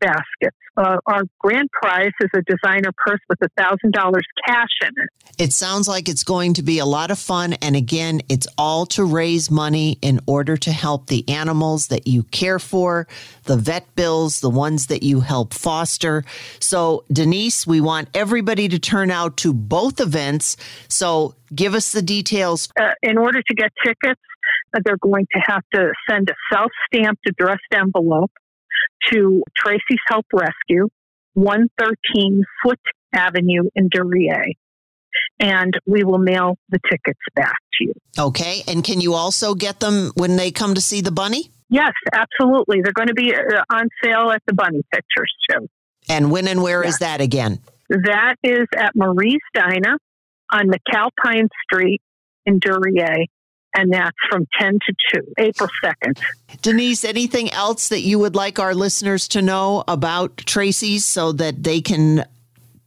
baskets. 0.00 0.56
Uh, 0.76 0.98
our 1.06 1.22
grand 1.38 1.70
prize 1.72 2.10
is 2.20 2.28
a 2.34 2.42
designer 2.42 2.90
purse 2.98 3.20
with 3.30 3.38
a 3.40 3.48
thousand 3.56 3.92
dollars 3.92 4.24
cash 4.46 4.68
in 4.82 4.88
it. 4.88 5.08
It 5.38 5.52
sounds 5.52 5.88
like 5.88 6.08
it's 6.08 6.22
going 6.22 6.54
to 6.54 6.62
be 6.62 6.78
a 6.78 6.84
lot 6.84 7.10
of 7.10 7.18
fun, 7.18 7.54
and 7.54 7.74
again, 7.74 8.20
it's 8.28 8.46
all 8.58 8.84
to 8.86 9.04
raise 9.04 9.50
money 9.50 9.98
in 10.02 10.20
order 10.26 10.56
to 10.58 10.72
help 10.72 11.06
the 11.06 11.26
animals 11.28 11.86
that 11.88 12.06
you 12.06 12.24
care 12.24 12.58
for, 12.58 13.08
the 13.44 13.56
vet 13.56 13.94
bills, 13.96 14.40
the 14.40 14.50
ones 14.50 14.88
that 14.88 15.02
you 15.02 15.20
help 15.20 15.54
foster. 15.54 16.24
So, 16.60 17.04
Denise, 17.10 17.66
we 17.66 17.80
want 17.80 18.08
everybody 18.12 18.68
to 18.68 18.78
turn 18.78 19.10
out 19.10 19.38
to 19.38 19.54
both 19.54 19.98
events. 19.98 20.58
So, 20.88 21.34
give 21.54 21.74
us 21.74 21.92
the 21.92 22.02
details. 22.02 22.68
Uh, 22.78 22.90
in 23.02 23.16
order 23.16 23.40
to 23.40 23.54
get 23.54 23.72
tickets, 23.84 24.20
they're 24.84 24.98
going 25.00 25.26
to 25.34 25.40
have 25.44 25.62
to 25.74 25.92
send 26.08 26.30
a 26.30 26.34
self 26.52 26.70
stamped 26.86 27.22
addressed 27.28 27.60
envelope 27.74 28.32
to 29.10 29.42
Tracey's 29.56 30.00
Help 30.08 30.26
Rescue, 30.32 30.88
113 31.34 32.42
Foot 32.62 32.80
Avenue 33.12 33.64
in 33.74 33.88
Duryea. 33.88 34.54
And 35.40 35.78
we 35.86 36.04
will 36.04 36.18
mail 36.18 36.58
the 36.68 36.78
tickets 36.90 37.20
back 37.34 37.56
to 37.74 37.84
you. 37.86 37.92
Okay. 38.18 38.62
And 38.68 38.84
can 38.84 39.00
you 39.00 39.14
also 39.14 39.54
get 39.54 39.80
them 39.80 40.12
when 40.14 40.36
they 40.36 40.50
come 40.50 40.74
to 40.74 40.80
see 40.80 41.00
the 41.00 41.10
bunny? 41.10 41.50
Yes, 41.68 41.92
absolutely. 42.12 42.80
They're 42.82 42.92
going 42.92 43.08
to 43.08 43.14
be 43.14 43.34
uh, 43.34 43.62
on 43.70 43.88
sale 44.02 44.30
at 44.30 44.42
the 44.46 44.52
Bunny 44.52 44.82
Pictures 44.92 45.32
too. 45.50 45.68
And 46.08 46.30
when 46.30 46.46
and 46.46 46.62
where 46.62 46.84
yes. 46.84 46.94
is 46.94 46.98
that 47.00 47.20
again? 47.20 47.60
That 47.88 48.36
is 48.44 48.66
at 48.76 48.94
Marie's 48.94 49.40
Diner 49.54 49.98
on 50.52 50.70
McAlpine 50.70 51.48
Street 51.64 52.00
in 52.44 52.60
Duryea 52.60 53.26
and 53.76 53.92
that's 53.92 54.16
from 54.30 54.46
10 54.58 54.78
to 54.86 55.20
2, 55.20 55.34
April 55.38 55.68
2nd. 55.84 56.18
Denise, 56.62 57.04
anything 57.04 57.52
else 57.52 57.88
that 57.88 58.00
you 58.00 58.18
would 58.18 58.34
like 58.34 58.58
our 58.58 58.74
listeners 58.74 59.28
to 59.28 59.42
know 59.42 59.84
about 59.86 60.38
Tracey's 60.38 61.04
so 61.04 61.32
that 61.32 61.62
they 61.62 61.80
can 61.80 62.24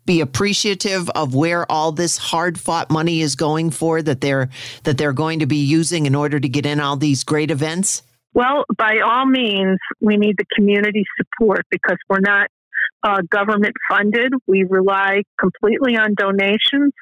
be 0.05 0.21
appreciative 0.21 1.07
of 1.11 1.35
where 1.35 1.71
all 1.71 1.91
this 1.91 2.17
hard 2.17 2.59
fought 2.59 2.89
money 2.89 3.21
is 3.21 3.35
going 3.35 3.69
for 3.69 4.01
that 4.01 4.21
they're 4.21 4.49
that 4.83 4.97
they're 4.97 5.13
going 5.13 5.37
to 5.37 5.45
be 5.45 5.57
using 5.57 6.07
in 6.07 6.15
order 6.15 6.39
to 6.39 6.49
get 6.49 6.65
in 6.65 6.79
all 6.79 6.97
these 6.97 7.23
great 7.23 7.51
events? 7.51 8.01
Well, 8.33 8.65
by 8.75 9.01
all 9.05 9.27
means, 9.27 9.77
we 10.01 10.17
need 10.17 10.37
the 10.37 10.45
community 10.55 11.03
support 11.17 11.65
because 11.69 11.97
we're 12.09 12.21
not 12.21 12.49
uh, 13.03 13.21
government 13.29 13.75
funded. 13.87 14.33
We 14.47 14.65
rely 14.67 15.21
completely 15.39 15.95
on 15.95 16.15
donations. 16.15 16.93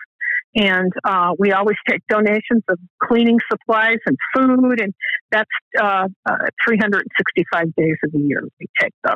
And 0.57 0.91
uh, 1.03 1.33
we 1.37 1.51
always 1.51 1.77
take 1.87 2.01
donations 2.09 2.63
of 2.67 2.79
cleaning 3.03 3.37
supplies 3.49 3.99
and 4.07 4.17
food, 4.35 4.81
and 4.81 4.93
that's 5.31 5.49
uh, 5.79 6.07
uh 6.27 6.35
365 6.67 7.75
days 7.75 7.95
of 8.03 8.11
the 8.11 8.19
year 8.19 8.41
we 8.59 8.65
take 8.81 8.93
those. 9.03 9.13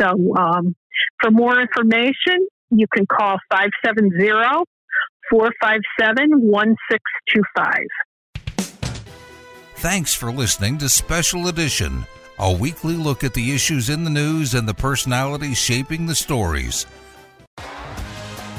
So, 0.00 0.36
um, 0.36 0.76
for 1.20 1.32
more 1.32 1.60
information, 1.60 2.46
you 2.70 2.86
can 2.94 3.04
call 3.06 3.38
570 3.50 4.64
457 5.30 6.40
1625. 6.40 7.74
Thanks 9.76 10.14
for 10.14 10.30
listening 10.32 10.78
to 10.78 10.88
Special 10.88 11.48
Edition, 11.48 12.04
a 12.38 12.52
weekly 12.52 12.94
look 12.94 13.24
at 13.24 13.34
the 13.34 13.52
issues 13.52 13.90
in 13.90 14.04
the 14.04 14.10
news 14.10 14.54
and 14.54 14.68
the 14.68 14.74
personalities 14.74 15.58
shaping 15.58 16.06
the 16.06 16.14
stories. 16.14 16.86